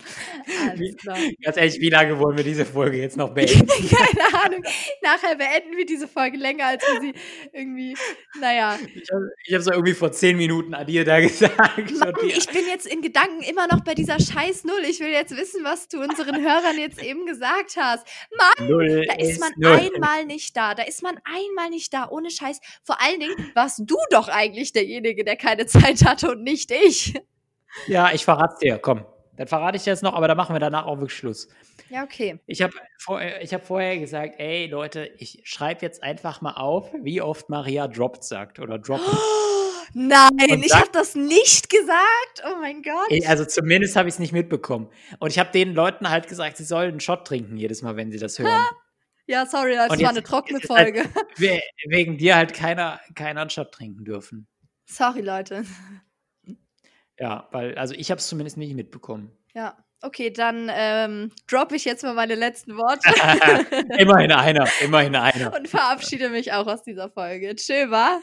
klar. 0.98 1.16
Ganz 1.42 1.56
ehrlich, 1.56 1.80
wie 1.80 1.90
lange 1.90 2.18
wollen 2.18 2.36
wir 2.36 2.44
diese 2.44 2.64
Folge 2.64 2.98
jetzt 2.98 3.16
noch 3.16 3.30
beenden? 3.34 3.66
Keine 3.66 4.44
Ahnung. 4.44 4.62
Nachher 5.02 5.36
beenden 5.36 5.76
wir 5.76 5.86
diese 5.86 6.08
Folge 6.08 6.36
länger, 6.36 6.66
als 6.66 6.84
wir 6.84 7.00
sie 7.00 7.14
irgendwie. 7.52 7.96
Naja. 8.40 8.78
Ich 8.94 9.10
habe 9.10 9.30
hab 9.52 9.62
so 9.62 9.72
irgendwie 9.72 9.94
vor 9.94 10.12
zehn 10.12 10.36
Minuten 10.36 10.74
Adir 10.74 11.04
da 11.04 11.20
gesagt. 11.20 11.58
Mann, 11.98 12.14
ich 12.24 12.46
bin 12.48 12.66
jetzt 12.68 12.86
in 12.86 13.02
Gedanken 13.02 13.42
immer 13.42 13.66
noch 13.66 13.80
bei 13.84 13.94
dieser 13.94 14.18
scheiß 14.18 14.64
Null. 14.64 14.82
Ich 14.88 15.00
will 15.00 15.10
jetzt 15.10 15.36
wissen, 15.36 15.64
was 15.64 15.88
du 15.88 16.00
unseren 16.00 16.40
Hörern 16.42 16.78
jetzt 16.78 17.02
eben 17.02 17.26
gesagt 17.26 17.76
hast. 17.76 18.06
null 18.60 19.04
Da 19.06 19.14
ist 19.14 19.40
man 19.40 19.52
null. 19.56 19.72
einmal 19.94 20.24
nicht 20.26 20.56
da. 20.56 20.74
Da 20.74 20.82
ist 20.82 21.02
man 21.02 21.18
einmal 21.24 21.70
nicht 21.70 21.92
da, 21.92 22.08
ohne 22.08 22.30
Scheiß. 22.30 22.60
Vor 22.84 23.00
allen 23.02 23.20
Dingen 23.20 23.50
warst 23.54 23.80
du 23.84 23.96
doch 24.10 24.28
eigentlich 24.28 24.72
derjenige, 24.72 25.24
der 25.24 25.36
keine 25.36 25.66
Zeit 25.66 26.04
hatte 26.04 26.30
und 26.30 26.42
nicht 26.42 26.70
ich. 26.70 27.14
Ja, 27.86 28.12
ich 28.12 28.24
verrat's 28.24 28.58
dir. 28.58 28.78
Komm, 28.78 29.04
dann 29.40 29.48
verrate 29.48 29.76
ich 29.78 29.86
jetzt 29.86 30.02
noch, 30.02 30.12
aber 30.14 30.28
dann 30.28 30.36
machen 30.36 30.54
wir 30.54 30.60
danach 30.60 30.84
auch 30.84 30.98
wirklich 30.98 31.16
Schluss. 31.16 31.48
Ja, 31.88 32.04
okay. 32.04 32.38
Ich 32.46 32.60
habe 32.60 32.74
vorher, 32.98 33.42
ich 33.42 33.54
hab 33.54 33.66
vorher 33.66 33.98
gesagt, 33.98 34.34
ey 34.38 34.66
Leute, 34.66 35.10
ich 35.16 35.40
schreibe 35.44 35.80
jetzt 35.80 36.02
einfach 36.02 36.42
mal 36.42 36.52
auf, 36.52 36.92
wie 37.02 37.22
oft 37.22 37.48
Maria 37.48 37.88
droppt 37.88 38.22
sagt 38.22 38.58
oder 38.60 38.78
droppt. 38.78 39.02
Nein, 39.94 40.28
Und 40.50 40.62
ich 40.64 40.70
dann- 40.70 40.80
habe 40.82 40.90
das 40.92 41.14
nicht 41.14 41.70
gesagt. 41.70 42.42
Oh 42.44 42.58
mein 42.60 42.82
Gott. 42.82 43.08
Ey, 43.10 43.26
Also 43.26 43.44
zumindest 43.46 43.96
habe 43.96 44.08
ich 44.08 44.14
es 44.14 44.18
nicht 44.18 44.32
mitbekommen. 44.32 44.88
Und 45.18 45.30
ich 45.30 45.38
habe 45.38 45.50
den 45.52 45.74
Leuten 45.74 46.10
halt 46.10 46.28
gesagt, 46.28 46.58
sie 46.58 46.64
sollen 46.64 46.90
einen 46.90 47.00
Shot 47.00 47.26
trinken 47.26 47.56
jedes 47.56 47.80
Mal, 47.82 47.96
wenn 47.96 48.12
sie 48.12 48.18
das 48.18 48.38
hören. 48.38 48.62
Ja, 49.26 49.46
sorry, 49.46 49.76
das 49.76 49.84
Und 49.84 49.90
war 49.90 49.98
jetzt- 49.98 50.08
eine 50.10 50.22
trockene 50.24 50.58
halt- 50.58 50.66
Folge. 50.66 51.04
We 51.36 51.60
wegen 51.86 52.18
dir 52.18 52.34
halt 52.34 52.52
keiner, 52.52 52.98
keiner 53.14 53.42
einen 53.42 53.50
Shot 53.50 53.70
trinken 53.70 54.04
dürfen. 54.04 54.48
Sorry, 54.86 55.20
Leute. 55.20 55.64
Ja, 57.20 57.48
weil, 57.52 57.76
also 57.76 57.94
ich 57.94 58.10
habe 58.10 58.18
es 58.18 58.28
zumindest 58.28 58.56
nicht 58.56 58.74
mitbekommen. 58.74 59.30
Ja, 59.54 59.76
okay, 60.00 60.30
dann 60.30 60.70
ähm, 60.72 61.30
droppe 61.48 61.76
ich 61.76 61.84
jetzt 61.84 62.02
mal 62.02 62.14
meine 62.14 62.34
letzten 62.34 62.76
Worte 62.76 63.08
immerhin 63.98 64.32
einer, 64.32 64.66
immerhin 64.80 65.14
einer. 65.14 65.54
und 65.54 65.68
verabschiede 65.68 66.30
mich 66.30 66.52
auch 66.52 66.66
aus 66.66 66.82
dieser 66.82 67.10
Folge. 67.10 67.54
Tschö, 67.54 67.90
wa? 67.90 68.20